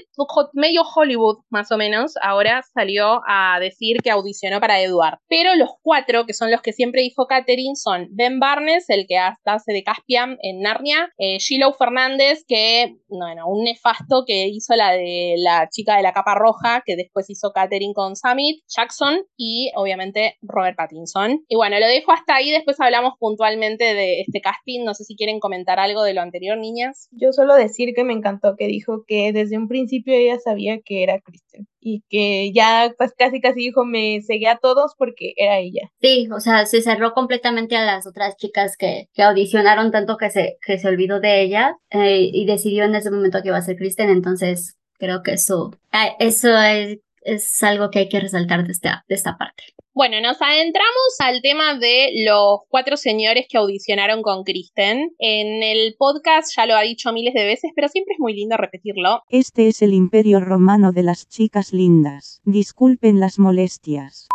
medio 0.53 0.83
Hollywood 0.83 1.39
más 1.49 1.71
o 1.71 1.77
menos, 1.77 2.13
ahora 2.21 2.63
salió 2.73 3.21
a 3.27 3.59
decir 3.59 3.97
que 4.03 4.11
audicionó 4.11 4.59
para 4.59 4.81
Edward. 4.81 5.19
Pero 5.27 5.55
los 5.55 5.69
cuatro, 5.81 6.25
que 6.25 6.33
son 6.33 6.51
los 6.51 6.61
que 6.61 6.73
siempre 6.73 7.01
dijo 7.01 7.27
Katherine, 7.27 7.75
son 7.75 8.07
Ben 8.11 8.39
Barnes, 8.39 8.89
el 8.89 9.05
que 9.07 9.17
hace 9.17 9.73
de 9.73 9.83
Caspian 9.83 10.37
en 10.41 10.61
Narnia, 10.61 11.11
eh, 11.17 11.37
Shiloh 11.39 11.73
Fernández, 11.73 12.43
que, 12.47 12.95
bueno, 13.09 13.47
un 13.47 13.63
nefasto 13.63 14.23
que 14.25 14.47
hizo 14.47 14.75
la 14.75 14.91
de 14.91 15.35
la 15.37 15.67
chica 15.69 15.97
de 15.97 16.03
la 16.03 16.13
capa 16.13 16.35
roja, 16.35 16.83
que 16.85 16.95
después 16.95 17.29
hizo 17.29 17.51
Katherine 17.51 17.93
con 17.93 18.15
Summit, 18.15 18.63
Jackson 18.67 19.23
y 19.37 19.71
obviamente 19.75 20.37
Robert 20.41 20.77
Pattinson. 20.77 21.43
Y 21.47 21.55
bueno, 21.55 21.79
lo 21.79 21.87
dejo 21.87 22.11
hasta 22.11 22.35
ahí, 22.35 22.51
después 22.51 22.79
hablamos 22.79 23.13
puntualmente 23.19 23.93
de 23.93 24.21
este 24.21 24.41
casting, 24.41 24.83
no 24.83 24.93
sé 24.93 25.03
si 25.03 25.15
quieren 25.15 25.39
comentar 25.39 25.79
algo 25.79 26.03
de 26.03 26.13
lo 26.13 26.21
anterior, 26.21 26.57
niñas. 26.57 27.09
Yo 27.11 27.31
solo 27.31 27.55
decía 27.55 27.80
que 27.93 28.03
me 28.03 28.13
encantó 28.13 28.55
que 28.55 28.67
dijo 28.67 29.03
que 29.07 29.32
desde 29.34 29.57
un 29.57 29.67
principio 29.67 30.13
ella 30.13 30.39
sabía 30.39 30.79
que 30.79 31.03
era 31.03 31.19
Kristen 31.19 31.67
y 31.79 32.03
que 32.09 32.51
ya 32.53 32.93
pues 32.97 33.13
casi 33.17 33.41
casi 33.41 33.59
dijo 33.59 33.86
me 33.86 34.21
seguía 34.21 34.53
a 34.53 34.59
todos 34.59 34.93
porque 34.97 35.34
era 35.36 35.57
ella. 35.57 35.91
Sí, 36.01 36.29
o 36.34 36.39
sea, 36.39 36.65
se 36.65 36.82
cerró 36.82 37.13
completamente 37.13 37.75
a 37.75 37.86
las 37.86 38.07
otras 38.07 38.38
chicas 38.38 38.77
que, 38.77 39.07
que 39.13 39.23
audicionaron 39.23 39.91
tanto 39.91 40.17
que 40.17 40.29
se, 40.29 40.57
que 40.65 40.77
se 40.77 40.88
olvidó 40.88 41.19
de 41.19 41.41
ella 41.41 41.75
eh, 41.89 42.29
y 42.32 42.45
decidió 42.45 42.86
en 42.86 42.95
ese 42.95 43.11
momento 43.11 43.41
que 43.41 43.49
iba 43.49 43.57
a 43.57 43.61
ser 43.61 43.75
Kristen, 43.75 44.09
entonces 44.09 44.77
creo 44.97 45.23
que 45.23 45.34
eso, 45.34 45.71
ah, 45.91 46.09
eso 46.19 46.55
es, 46.57 46.99
es 47.22 47.61
algo 47.63 47.89
que 47.89 47.99
hay 47.99 48.09
que 48.09 48.19
resaltar 48.19 48.65
de 48.65 48.72
esta, 48.72 49.05
de 49.07 49.15
esta 49.15 49.38
parte. 49.38 49.63
Bueno, 49.93 50.22
nos 50.22 50.41
adentramos 50.41 51.19
al 51.19 51.41
tema 51.41 51.76
de 51.76 52.24
los 52.26 52.61
cuatro 52.69 52.95
señores 52.95 53.45
que 53.49 53.57
audicionaron 53.57 54.22
con 54.22 54.43
Kristen. 54.43 55.13
En 55.19 55.63
el 55.63 55.95
podcast 55.97 56.55
ya 56.55 56.65
lo 56.65 56.76
ha 56.76 56.82
dicho 56.82 57.11
miles 57.11 57.34
de 57.34 57.45
veces, 57.45 57.72
pero 57.76 57.89
siempre 57.89 58.13
es 58.13 58.19
muy 58.19 58.34
lindo 58.34 58.55
repetirlo. 58.55 59.24
Este 59.30 59.67
es 59.67 59.82
el 59.82 59.93
imperio 59.93 60.39
romano 60.39 60.93
de 60.93 61.03
las 61.03 61.28
chicas 61.28 61.74
lindas. 61.74 62.39
Disculpen 62.45 63.19
las 63.19 63.38
molestias. 63.38 64.30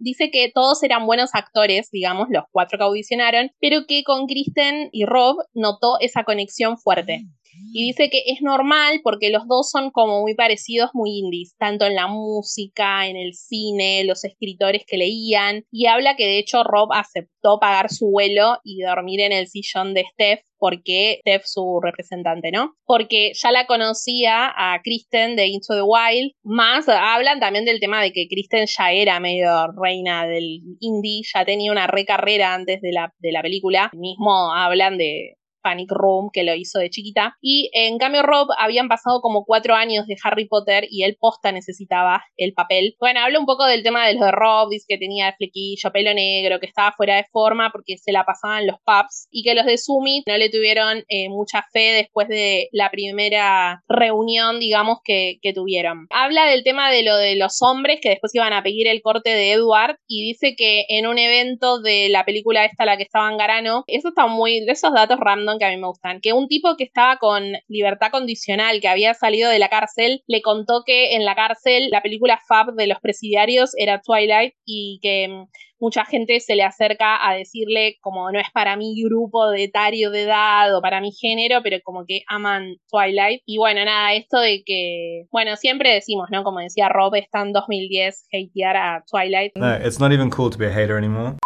Dice 0.00 0.30
que 0.30 0.50
todos 0.52 0.82
eran 0.82 1.06
buenos 1.06 1.30
actores, 1.34 1.90
digamos, 1.90 2.28
los 2.30 2.44
cuatro 2.50 2.78
que 2.78 2.84
audicionaron, 2.84 3.50
pero 3.60 3.86
que 3.86 4.04
con 4.04 4.26
Kristen 4.26 4.88
y 4.90 5.04
Rob 5.04 5.36
notó 5.52 5.98
esa 6.00 6.24
conexión 6.24 6.78
fuerte. 6.78 7.24
Y 7.72 7.86
dice 7.86 8.10
que 8.10 8.22
es 8.26 8.40
normal 8.40 9.00
porque 9.02 9.30
los 9.30 9.46
dos 9.46 9.70
son 9.70 9.90
como 9.90 10.20
muy 10.20 10.34
parecidos, 10.34 10.90
muy 10.94 11.18
indies, 11.18 11.54
tanto 11.58 11.86
en 11.86 11.94
la 11.94 12.06
música, 12.06 13.06
en 13.06 13.16
el 13.16 13.34
cine, 13.34 14.04
los 14.04 14.24
escritores 14.24 14.84
que 14.86 14.96
leían. 14.96 15.64
Y 15.70 15.86
habla 15.86 16.16
que 16.16 16.24
de 16.24 16.38
hecho 16.38 16.62
Rob 16.64 16.92
aceptó 16.92 17.58
pagar 17.60 17.90
su 17.90 18.10
vuelo 18.10 18.58
y 18.64 18.82
dormir 18.82 19.20
en 19.20 19.32
el 19.32 19.48
sillón 19.48 19.94
de 19.94 20.04
Steph 20.12 20.40
porque 20.64 21.18
Steph 21.20 21.42
su 21.44 21.78
representante, 21.82 22.50
¿no? 22.50 22.74
Porque 22.86 23.32
ya 23.34 23.52
la 23.52 23.66
conocía 23.66 24.46
a 24.56 24.80
Kristen 24.82 25.36
de 25.36 25.48
Into 25.48 25.74
the 25.74 25.82
Wild, 25.82 26.32
más 26.42 26.88
hablan 26.88 27.38
también 27.38 27.66
del 27.66 27.80
tema 27.80 28.00
de 28.00 28.12
que 28.12 28.28
Kristen 28.30 28.66
ya 28.66 28.90
era 28.90 29.20
medio 29.20 29.66
reina 29.76 30.26
del 30.26 30.62
indie, 30.80 31.22
ya 31.34 31.44
tenía 31.44 31.70
una 31.70 31.86
recarrera 31.86 32.54
antes 32.54 32.80
de 32.80 32.92
la, 32.92 33.12
de 33.18 33.32
la 33.32 33.42
película, 33.42 33.90
mismo 33.92 34.54
hablan 34.54 34.96
de, 34.96 35.36
Panic 35.64 35.90
Room, 35.90 36.28
que 36.32 36.44
lo 36.44 36.54
hizo 36.54 36.78
de 36.78 36.90
chiquita. 36.90 37.36
Y 37.40 37.70
en 37.72 37.98
cambio, 37.98 38.22
Rob 38.22 38.48
habían 38.58 38.88
pasado 38.88 39.20
como 39.22 39.44
cuatro 39.44 39.74
años 39.74 40.06
de 40.06 40.16
Harry 40.22 40.46
Potter 40.46 40.86
y 40.90 41.02
él 41.04 41.16
posta 41.18 41.50
necesitaba 41.50 42.22
el 42.36 42.52
papel. 42.52 42.94
Bueno, 43.00 43.20
habla 43.20 43.40
un 43.40 43.46
poco 43.46 43.64
del 43.64 43.82
tema 43.82 44.06
de 44.06 44.14
los 44.14 44.24
de 44.24 44.30
Rob, 44.30 44.68
que 44.86 44.98
tenía 44.98 45.32
flequillo, 45.32 45.90
pelo 45.90 46.12
negro, 46.14 46.60
que 46.60 46.66
estaba 46.66 46.92
fuera 46.92 47.16
de 47.16 47.24
forma 47.32 47.70
porque 47.70 47.96
se 47.96 48.12
la 48.12 48.24
pasaban 48.24 48.66
los 48.66 48.76
pubs 48.84 49.28
y 49.30 49.42
que 49.42 49.54
los 49.54 49.64
de 49.64 49.78
Summit 49.78 50.24
no 50.26 50.36
le 50.36 50.50
tuvieron 50.50 51.04
eh, 51.08 51.28
mucha 51.28 51.64
fe 51.72 51.92
después 51.92 52.28
de 52.28 52.68
la 52.72 52.90
primera 52.90 53.82
reunión, 53.88 54.60
digamos, 54.60 54.98
que, 55.04 55.38
que 55.40 55.52
tuvieron. 55.52 56.06
Habla 56.10 56.46
del 56.46 56.64
tema 56.64 56.90
de 56.90 57.02
lo 57.02 57.16
de 57.16 57.36
los 57.36 57.62
hombres 57.62 58.00
que 58.02 58.10
después 58.10 58.34
iban 58.34 58.52
a 58.52 58.62
pedir 58.62 58.88
el 58.88 59.00
corte 59.00 59.30
de 59.30 59.52
Edward 59.52 59.96
y 60.08 60.26
dice 60.26 60.54
que 60.56 60.84
en 60.88 61.06
un 61.06 61.18
evento 61.18 61.80
de 61.80 62.08
la 62.10 62.24
película 62.24 62.64
esta, 62.64 62.84
la 62.84 62.96
que 62.96 63.04
estaba 63.04 63.30
en 63.30 63.38
Garano, 63.38 63.84
eso 63.86 64.08
está 64.08 64.26
muy, 64.26 64.64
de 64.64 64.72
esos 64.72 64.92
datos 64.92 65.18
random 65.20 65.53
que 65.58 65.64
a 65.64 65.70
mí 65.70 65.76
me 65.76 65.86
gustan, 65.86 66.20
que 66.20 66.32
un 66.32 66.48
tipo 66.48 66.76
que 66.76 66.84
estaba 66.84 67.16
con 67.18 67.52
libertad 67.68 68.10
condicional, 68.10 68.80
que 68.80 68.88
había 68.88 69.14
salido 69.14 69.50
de 69.50 69.58
la 69.58 69.68
cárcel, 69.68 70.22
le 70.26 70.42
contó 70.42 70.82
que 70.84 71.14
en 71.14 71.24
la 71.24 71.34
cárcel 71.34 71.88
la 71.90 72.02
película 72.02 72.40
Fab 72.48 72.74
de 72.74 72.86
los 72.86 73.00
presidiarios 73.00 73.72
era 73.76 74.00
Twilight 74.00 74.54
y 74.64 74.98
que 75.02 75.28
mm, 75.28 75.48
mucha 75.80 76.04
gente 76.04 76.40
se 76.40 76.56
le 76.56 76.62
acerca 76.62 77.28
a 77.28 77.34
decirle 77.34 77.98
como 78.00 78.30
no 78.32 78.40
es 78.40 78.50
para 78.52 78.76
mi 78.76 79.02
grupo 79.02 79.50
de 79.50 79.64
etario 79.64 80.10
de 80.10 80.22
edad 80.22 80.74
o 80.76 80.80
para 80.80 81.00
mi 81.00 81.12
género, 81.12 81.60
pero 81.62 81.78
como 81.84 82.04
que 82.06 82.22
aman 82.28 82.76
Twilight. 82.90 83.42
Y 83.46 83.58
bueno, 83.58 83.84
nada, 83.84 84.14
esto 84.14 84.40
de 84.40 84.62
que, 84.64 85.26
bueno, 85.30 85.56
siempre 85.56 85.92
decimos, 85.92 86.28
¿no? 86.30 86.42
Como 86.42 86.60
decía 86.60 86.88
Rob, 86.88 87.14
está 87.16 87.42
en 87.42 87.52
2010 87.52 88.28
hatear 88.32 88.76
a 88.76 89.04
Twilight. 89.10 89.52
No, 89.56 89.76
it's 89.76 90.00
not 90.00 90.12
even 90.12 90.30
cool 90.30 90.50
to 90.50 90.58
be 90.58 90.66
a 90.66 90.72
hater 90.72 90.96
anymore. 90.96 91.36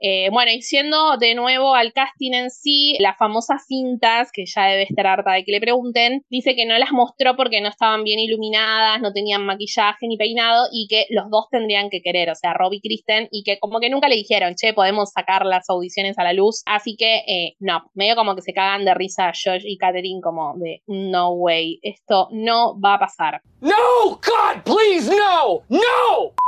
Eh, 0.00 0.28
bueno, 0.32 0.50
y 0.52 0.62
siendo 0.62 1.16
de 1.18 1.34
nuevo 1.34 1.74
al 1.74 1.92
casting 1.92 2.32
en 2.32 2.50
sí, 2.50 2.96
las 3.00 3.16
famosas 3.16 3.66
cintas, 3.66 4.30
que 4.32 4.44
ya 4.46 4.66
debe 4.66 4.82
estar 4.84 5.06
harta 5.06 5.32
de 5.32 5.44
que 5.44 5.52
le 5.52 5.60
pregunten, 5.60 6.24
dice 6.30 6.54
que 6.54 6.66
no 6.66 6.78
las 6.78 6.92
mostró 6.92 7.36
porque 7.36 7.60
no 7.60 7.68
estaban 7.68 8.04
bien 8.04 8.18
iluminadas, 8.18 9.00
no 9.00 9.12
tenían 9.12 9.44
maquillaje 9.44 10.06
ni 10.08 10.16
peinado 10.16 10.66
y 10.72 10.86
que 10.88 11.06
los 11.10 11.30
dos 11.30 11.46
tendrían 11.50 11.90
que 11.90 12.00
querer, 12.02 12.30
o 12.30 12.34
sea, 12.34 12.54
Rob 12.54 12.72
y 12.72 12.80
Kristen, 12.80 13.28
y 13.30 13.42
que 13.42 13.58
como 13.58 13.80
que 13.80 13.90
nunca 13.90 14.08
le 14.08 14.16
dijeron, 14.16 14.54
che, 14.54 14.74
podemos 14.74 15.10
sacar 15.10 15.44
las 15.46 15.68
audiciones 15.70 16.18
a 16.18 16.24
la 16.24 16.32
luz. 16.32 16.62
Así 16.66 16.96
que, 16.96 17.22
eh, 17.26 17.54
no, 17.60 17.82
medio 17.94 18.16
como 18.16 18.34
que 18.34 18.42
se 18.42 18.52
cagan 18.52 18.84
de 18.84 18.94
risa 18.94 19.32
Josh 19.32 19.64
y 19.64 19.76
Katherine, 19.78 20.20
como 20.22 20.54
de, 20.56 20.82
no 20.86 21.30
way, 21.30 21.78
esto 21.82 22.28
no 22.32 22.78
va 22.80 22.94
a 22.94 22.98
pasar. 22.98 23.40
No, 23.60 23.74
God, 24.10 24.62
please, 24.64 25.10
no, 25.10 25.62
no. 25.68 26.45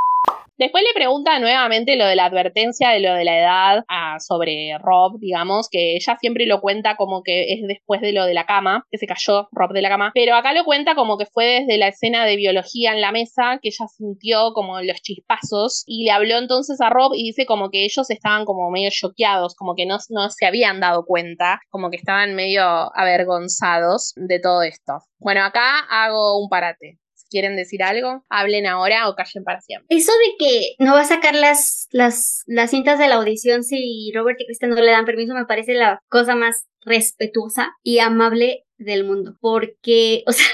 Después 0.59 0.83
le 0.83 0.93
pregunta 0.93 1.39
nuevamente 1.39 1.95
lo 1.95 2.05
de 2.05 2.17
la 2.17 2.25
advertencia 2.25 2.89
de 2.89 2.99
lo 2.99 3.13
de 3.13 3.23
la 3.23 3.39
edad 3.39 3.85
a, 3.87 4.19
sobre 4.19 4.77
Rob, 4.77 5.17
digamos, 5.17 5.69
que 5.69 5.95
ella 5.95 6.17
siempre 6.19 6.45
lo 6.45 6.59
cuenta 6.59 6.97
como 6.97 7.23
que 7.23 7.53
es 7.53 7.61
después 7.65 8.01
de 8.01 8.11
lo 8.11 8.25
de 8.25 8.33
la 8.33 8.45
cama, 8.45 8.85
que 8.91 8.97
se 8.97 9.07
cayó 9.07 9.47
Rob 9.53 9.71
de 9.71 9.81
la 9.81 9.87
cama, 9.87 10.11
pero 10.13 10.35
acá 10.35 10.51
lo 10.51 10.65
cuenta 10.65 10.95
como 10.95 11.17
que 11.17 11.25
fue 11.25 11.61
desde 11.61 11.77
la 11.77 11.87
escena 11.87 12.25
de 12.25 12.35
biología 12.35 12.91
en 12.91 12.99
la 12.99 13.13
mesa 13.13 13.59
que 13.61 13.69
ella 13.69 13.87
sintió 13.87 14.51
como 14.51 14.81
los 14.81 15.01
chispazos 15.01 15.83
y 15.87 16.03
le 16.03 16.11
habló 16.11 16.37
entonces 16.37 16.81
a 16.81 16.89
Rob 16.89 17.13
y 17.15 17.23
dice 17.23 17.45
como 17.45 17.69
que 17.69 17.85
ellos 17.85 18.09
estaban 18.09 18.43
como 18.43 18.69
medio 18.69 18.89
choqueados, 18.91 19.55
como 19.55 19.75
que 19.75 19.85
no, 19.85 19.95
no 20.09 20.29
se 20.29 20.45
habían 20.45 20.81
dado 20.81 21.05
cuenta, 21.05 21.61
como 21.69 21.89
que 21.89 21.95
estaban 21.95 22.35
medio 22.35 22.63
avergonzados 22.97 24.11
de 24.17 24.41
todo 24.41 24.63
esto. 24.63 24.99
Bueno, 25.19 25.41
acá 25.41 25.79
hago 25.89 26.37
un 26.37 26.49
parate 26.49 26.99
quieren 27.29 27.55
decir 27.55 27.83
algo, 27.83 28.25
hablen 28.29 28.65
ahora 28.65 29.09
o 29.09 29.15
callen 29.15 29.43
para 29.43 29.61
siempre. 29.61 29.87
Eso 29.89 30.11
de 30.11 30.45
que 30.45 30.75
no 30.79 30.93
va 30.93 31.01
a 31.01 31.05
sacar 31.05 31.35
las, 31.35 31.87
las, 31.91 32.43
las 32.47 32.71
cintas 32.71 32.99
de 32.99 33.07
la 33.07 33.15
audición 33.15 33.63
si 33.63 34.11
Robert 34.13 34.39
y 34.41 34.45
Kristen 34.45 34.69
no 34.69 34.75
le 34.75 34.91
dan 34.91 35.05
permiso 35.05 35.33
me 35.33 35.45
parece 35.45 35.73
la 35.73 36.01
cosa 36.09 36.35
más 36.35 36.65
respetuosa 36.81 37.71
y 37.83 37.99
amable 37.99 38.65
del 38.79 39.03
mundo. 39.03 39.35
Porque, 39.39 40.23
o 40.27 40.31
sea, 40.31 40.45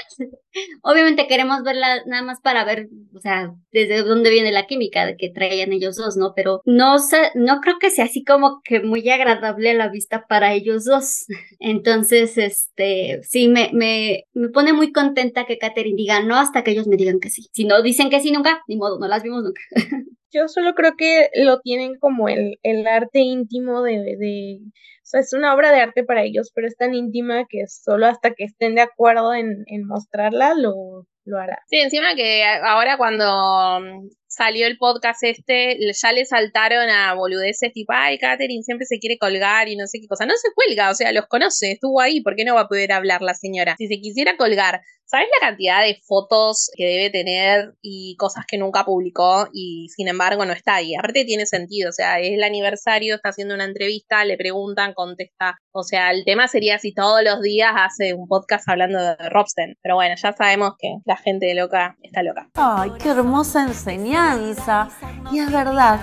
obviamente 0.82 1.26
queremos 1.26 1.62
verla 1.62 2.02
nada 2.06 2.22
más 2.22 2.40
para 2.40 2.64
ver, 2.64 2.88
o 3.14 3.20
sea, 3.20 3.54
desde 3.72 4.02
dónde 4.02 4.30
viene 4.30 4.52
la 4.52 4.66
química 4.66 5.16
que 5.16 5.30
traían 5.30 5.72
ellos 5.72 5.96
dos, 5.96 6.16
¿no? 6.16 6.32
Pero 6.34 6.60
no 6.64 6.96
no 7.34 7.60
creo 7.60 7.78
que 7.78 7.90
sea 7.90 8.06
así 8.06 8.24
como 8.24 8.60
que 8.64 8.80
muy 8.80 9.08
agradable 9.08 9.70
a 9.70 9.74
la 9.74 9.88
vista 9.88 10.26
para 10.28 10.52
ellos 10.52 10.84
dos. 10.84 11.26
Entonces, 11.60 12.36
este, 12.36 13.20
sí, 13.22 13.48
me, 13.48 13.70
me, 13.72 14.24
me 14.34 14.48
pone 14.48 14.72
muy 14.72 14.92
contenta 14.92 15.46
que 15.46 15.58
Katherine 15.58 15.96
diga 15.96 16.22
no 16.22 16.36
hasta 16.36 16.62
que 16.62 16.72
ellos 16.72 16.86
me 16.86 16.96
digan 16.96 17.20
que 17.20 17.30
sí. 17.30 17.48
Si 17.52 17.64
no 17.64 17.82
dicen 17.82 18.10
que 18.10 18.20
sí 18.20 18.32
nunca, 18.32 18.62
ni 18.68 18.76
modo, 18.76 18.98
no 18.98 19.08
las 19.08 19.22
vimos 19.22 19.42
nunca. 19.44 19.60
Yo 20.32 20.48
solo 20.48 20.74
creo 20.74 20.96
que 20.98 21.30
lo 21.34 21.60
tienen 21.60 21.98
como 21.98 22.28
el, 22.28 22.58
el 22.62 22.86
arte 22.86 23.20
íntimo 23.20 23.82
de, 23.82 24.60
sea, 25.06 25.20
es 25.20 25.32
una 25.32 25.54
obra 25.54 25.72
de 25.72 25.80
arte 25.80 26.04
para 26.04 26.22
ellos, 26.24 26.52
pero 26.54 26.66
es 26.66 26.76
tan 26.76 26.94
íntima 26.94 27.46
que 27.48 27.66
solo 27.68 28.06
hasta 28.06 28.32
que 28.34 28.44
estén 28.44 28.74
de 28.74 28.82
acuerdo 28.82 29.34
en, 29.34 29.64
en 29.66 29.86
mostrarla 29.86 30.54
lo, 30.54 31.06
lo 31.26 31.38
hará. 31.38 31.58
Sí, 31.68 31.76
encima 31.78 32.14
que 32.14 32.44
ahora 32.44 32.96
cuando 32.96 33.80
mm, 33.80 34.08
salió 34.28 34.66
el 34.66 34.78
podcast 34.78 35.22
este, 35.22 35.78
ya 35.92 36.12
le 36.12 36.24
saltaron 36.24 36.88
a 36.88 37.14
boludeces 37.14 37.72
tipo, 37.72 37.92
ay, 37.94 38.18
Katherine 38.18 38.62
siempre 38.62 38.86
se 38.86 38.98
quiere 38.98 39.18
colgar 39.18 39.68
y 39.68 39.76
no 39.76 39.86
sé 39.86 39.98
qué 40.00 40.06
cosa. 40.06 40.26
No 40.26 40.34
se 40.36 40.48
cuelga, 40.54 40.90
o 40.90 40.94
sea, 40.94 41.12
los 41.12 41.26
conoce, 41.26 41.72
estuvo 41.72 42.00
ahí, 42.00 42.20
¿por 42.20 42.36
qué 42.36 42.44
no 42.44 42.54
va 42.54 42.62
a 42.62 42.68
poder 42.68 42.92
hablar 42.92 43.22
la 43.22 43.34
señora? 43.34 43.74
Si 43.78 43.86
se 43.88 44.00
quisiera 44.00 44.36
colgar, 44.36 44.80
¿sabes 45.06 45.28
la 45.40 45.48
cantidad 45.48 45.82
de 45.82 46.00
fotos 46.06 46.70
que 46.76 46.84
debe 46.84 47.10
tener 47.10 47.74
y 47.80 48.16
cosas 48.18 48.44
que 48.46 48.58
nunca 48.58 48.84
publicó 48.84 49.48
y 49.52 49.88
sin 49.94 50.08
embargo 50.08 50.44
no 50.44 50.52
está 50.52 50.76
ahí? 50.76 50.94
Aparte 50.94 51.24
tiene 51.24 51.46
sentido, 51.46 51.90
o 51.90 51.92
sea, 51.92 52.20
es 52.20 52.32
el 52.32 52.42
aniversario, 52.42 53.14
está 53.14 53.30
haciendo 53.30 53.54
una 53.54 53.64
entrevista, 53.64 54.24
le 54.24 54.36
preguntan, 54.36 54.94
contesta. 54.94 55.58
O 55.72 55.82
sea, 55.82 56.10
el 56.10 56.24
tema 56.24 56.48
sería 56.48 56.78
si 56.78 56.92
todos 56.92 57.22
los 57.22 57.40
días 57.40 57.72
hace 57.74 58.14
un 58.14 58.26
podcast 58.26 58.68
hablando 58.68 58.98
de 58.98 59.28
Robsten. 59.30 59.76
Pero 59.82 59.94
bueno, 59.94 60.14
ya 60.20 60.32
sabemos 60.32 60.72
que 60.78 60.88
la 61.04 61.15
gente 61.16 61.52
loca 61.54 61.96
está 62.02 62.22
loca. 62.22 62.48
Ay, 62.54 62.92
qué 62.98 63.10
hermosa 63.10 63.62
enseñanza 63.62 64.88
y 65.30 65.38
es 65.40 65.50
verdad. 65.50 66.00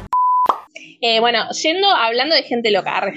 Eh, 1.06 1.20
bueno, 1.20 1.50
yendo, 1.62 1.90
hablando 1.90 2.34
de 2.34 2.44
gente 2.44 2.72
loca. 2.72 2.94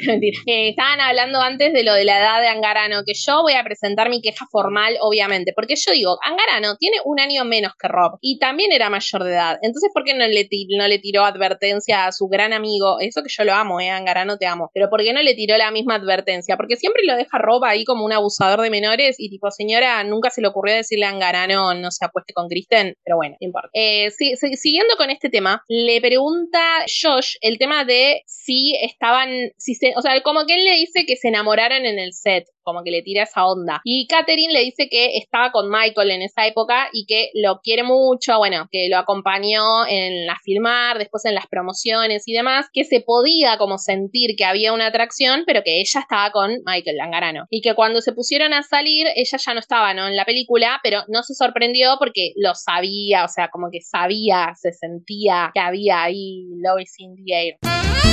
Eh, 0.46 0.70
estaban 0.70 1.00
hablando 1.00 1.40
antes 1.40 1.72
de 1.72 1.84
lo 1.84 1.92
de 1.92 2.04
la 2.04 2.18
edad 2.18 2.40
de 2.40 2.48
Angarano, 2.48 3.02
que 3.04 3.12
yo 3.14 3.42
voy 3.42 3.52
a 3.52 3.62
presentar 3.62 4.08
mi 4.10 4.20
queja 4.20 4.46
formal, 4.50 4.96
obviamente, 5.00 5.52
porque 5.54 5.74
yo 5.76 5.92
digo, 5.92 6.18
Angarano 6.22 6.76
tiene 6.76 6.96
un 7.04 7.20
año 7.20 7.44
menos 7.44 7.72
que 7.78 7.88
Rob 7.88 8.18
y 8.20 8.38
también 8.38 8.72
era 8.72 8.90
mayor 8.90 9.24
de 9.24 9.32
edad. 9.32 9.58
Entonces, 9.62 9.90
¿por 9.92 10.04
qué 10.04 10.14
no 10.14 10.26
le, 10.26 10.48
no 10.76 10.88
le 10.88 10.98
tiró 10.98 11.24
advertencia 11.24 12.06
a 12.06 12.12
su 12.12 12.26
gran 12.26 12.52
amigo? 12.52 12.98
Eso 13.00 13.22
que 13.22 13.28
yo 13.28 13.44
lo 13.44 13.54
amo, 13.54 13.80
eh, 13.80 13.90
Angarano, 13.90 14.36
te 14.36 14.46
amo. 14.46 14.70
Pero 14.74 14.88
¿por 14.88 15.02
qué 15.02 15.12
no 15.12 15.22
le 15.22 15.34
tiró 15.34 15.56
la 15.56 15.70
misma 15.70 15.96
advertencia? 15.96 16.56
Porque 16.56 16.76
siempre 16.76 17.02
lo 17.04 17.16
deja 17.16 17.38
Rob 17.38 17.64
ahí 17.64 17.84
como 17.84 18.04
un 18.04 18.12
abusador 18.12 18.60
de 18.62 18.70
menores 18.70 19.16
y 19.18 19.30
tipo, 19.30 19.50
señora, 19.50 20.02
nunca 20.04 20.30
se 20.30 20.40
le 20.40 20.48
ocurrió 20.48 20.74
decirle 20.74 21.06
a 21.06 21.10
Angarano 21.10 21.74
no 21.74 21.90
se 21.90 22.04
apueste 22.04 22.32
con 22.32 22.48
Kristen, 22.48 22.94
pero 23.04 23.16
bueno, 23.16 23.36
no 23.40 23.46
importa. 23.46 23.68
Eh, 23.74 24.10
siguiendo 24.10 24.96
con 24.96 25.10
este 25.10 25.28
tema, 25.28 25.62
le 25.68 26.00
pregunta 26.00 26.84
Josh 26.86 27.36
el 27.40 27.58
tema 27.58 27.75
de 27.84 28.22
si 28.26 28.74
estaban, 28.82 29.28
si 29.56 29.74
se, 29.74 29.92
o 29.96 30.02
sea, 30.02 30.20
como 30.22 30.46
que 30.46 30.54
él 30.54 30.64
le 30.64 30.76
dice 30.76 31.06
que 31.06 31.16
se 31.16 31.28
enamoraron 31.28 31.84
en 31.84 31.98
el 31.98 32.12
set, 32.12 32.46
como 32.66 32.82
que 32.82 32.90
le 32.90 33.02
tira 33.02 33.22
esa 33.22 33.46
onda. 33.46 33.80
Y 33.84 34.08
Katherine 34.08 34.52
le 34.52 34.64
dice 34.64 34.88
que 34.90 35.16
estaba 35.16 35.52
con 35.52 35.70
Michael 35.70 36.10
en 36.10 36.22
esa 36.22 36.46
época 36.46 36.88
y 36.92 37.06
que 37.06 37.30
lo 37.34 37.60
quiere 37.60 37.84
mucho, 37.84 38.38
bueno, 38.38 38.68
que 38.72 38.88
lo 38.90 38.98
acompañó 38.98 39.86
en 39.88 40.26
la 40.26 40.36
filmar, 40.42 40.98
después 40.98 41.24
en 41.24 41.36
las 41.36 41.46
promociones 41.46 42.24
y 42.26 42.32
demás, 42.32 42.66
que 42.72 42.84
se 42.84 43.00
podía 43.00 43.56
como 43.56 43.78
sentir 43.78 44.34
que 44.36 44.44
había 44.44 44.72
una 44.72 44.86
atracción, 44.86 45.44
pero 45.46 45.62
que 45.62 45.80
ella 45.80 46.00
estaba 46.00 46.32
con 46.32 46.58
Michael 46.66 46.96
Langarano. 46.96 47.46
Y 47.50 47.60
que 47.60 47.74
cuando 47.74 48.00
se 48.00 48.12
pusieron 48.12 48.52
a 48.52 48.64
salir, 48.64 49.06
ella 49.14 49.38
ya 49.38 49.54
no 49.54 49.60
estaba, 49.60 49.94
¿no? 49.94 50.08
En 50.08 50.16
la 50.16 50.24
película, 50.24 50.80
pero 50.82 51.04
no 51.06 51.22
se 51.22 51.34
sorprendió 51.34 51.96
porque 52.00 52.32
lo 52.34 52.54
sabía, 52.54 53.24
o 53.24 53.28
sea, 53.28 53.48
como 53.48 53.68
que 53.70 53.80
sabía, 53.80 54.52
se 54.60 54.72
sentía 54.72 55.52
que 55.54 55.60
había 55.60 56.02
ahí 56.02 56.48
Lois 56.60 56.98
in 56.98 57.14
the. 57.14 58.05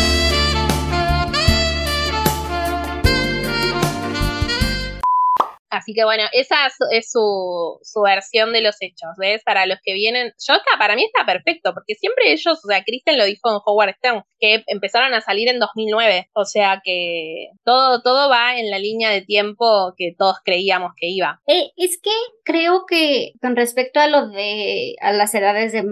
Así 5.73 5.95
que 5.95 6.03
bueno, 6.03 6.23
esa 6.33 6.67
es 6.91 7.11
su, 7.11 7.79
versión 8.03 8.53
de 8.53 8.61
los 8.61 8.75
hechos, 8.79 9.09
¿ves? 9.17 9.41
Para 9.43 9.65
los 9.65 9.79
que 9.83 9.93
vienen, 9.93 10.31
yo 10.47 10.53
está, 10.53 10.77
para 10.77 10.95
mí 10.95 11.03
está 11.03 11.25
perfecto, 11.25 11.73
porque 11.73 11.95
siempre 11.95 12.31
ellos, 12.31 12.63
o 12.63 12.67
sea, 12.67 12.83
Kristen 12.83 13.17
lo 13.17 13.25
dijo 13.25 13.49
en 13.49 13.59
Howard 13.65 13.95
Stern, 13.95 14.23
que 14.39 14.63
empezaron 14.67 15.15
a 15.15 15.21
salir 15.21 15.49
en 15.49 15.57
2009, 15.57 16.29
o 16.33 16.45
sea 16.45 16.79
que 16.83 17.47
todo, 17.63 18.03
todo 18.03 18.29
va 18.29 18.59
en 18.59 18.69
la 18.69 18.77
línea 18.77 19.09
de 19.09 19.23
tiempo 19.23 19.95
que 19.97 20.13
todos 20.15 20.37
creíamos 20.45 20.91
que 20.95 21.07
iba. 21.07 21.41
Eh, 21.47 21.71
es 21.75 21.99
que 21.99 22.11
creo 22.43 22.85
que 22.87 23.31
con 23.41 23.55
respecto 23.55 23.99
a 23.99 24.07
lo 24.07 24.27
de, 24.27 24.95
a 25.01 25.11
las 25.11 25.33
edades 25.33 25.71
de, 25.71 25.83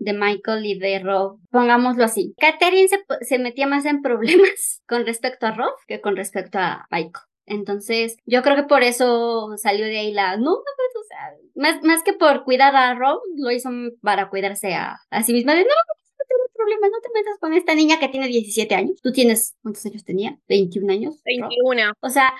de 0.00 0.12
Michael 0.12 0.66
y 0.66 0.78
de 0.78 0.98
Rob, 0.98 1.38
pongámoslo 1.50 2.04
así, 2.04 2.34
Catherine 2.36 2.88
se, 2.88 2.98
se 3.22 3.38
metía 3.38 3.66
más 3.66 3.86
en 3.86 4.02
problemas 4.02 4.82
con 4.86 5.06
respecto 5.06 5.46
a 5.46 5.52
Rob 5.52 5.72
que 5.86 6.02
con 6.02 6.14
respecto 6.14 6.58
a 6.58 6.86
Michael. 6.90 7.29
Entonces, 7.50 8.16
yo 8.26 8.42
creo 8.42 8.54
que 8.54 8.62
por 8.62 8.84
eso 8.84 9.50
salió 9.56 9.84
de 9.84 9.98
ahí 9.98 10.12
la, 10.12 10.36
no, 10.36 10.54
pues, 10.54 11.04
o 11.04 11.04
sea, 11.08 11.34
más, 11.56 11.82
más 11.82 12.04
que 12.04 12.12
por 12.12 12.44
cuidar 12.44 12.76
a 12.76 12.94
Rob, 12.94 13.20
lo 13.36 13.50
hizo 13.50 13.70
para 14.02 14.30
cuidarse 14.30 14.72
a, 14.74 15.00
a 15.10 15.22
sí 15.24 15.32
misma 15.32 15.54
de, 15.56 15.62
no, 15.62 15.68
no 15.68 16.24
tienes 16.28 16.52
problema, 16.54 16.86
no 16.86 17.00
te 17.02 17.08
metas 17.12 17.38
con 17.40 17.52
esta 17.52 17.74
niña 17.74 17.98
que 17.98 18.08
tiene 18.08 18.28
17 18.28 18.72
años. 18.76 19.00
¿Tú 19.02 19.10
tienes, 19.10 19.56
cuántos 19.62 19.84
años 19.84 20.04
tenía? 20.04 20.38
¿21 20.48 20.92
años? 20.92 21.20
21. 21.24 21.92
O 22.00 22.08
sea, 22.08 22.32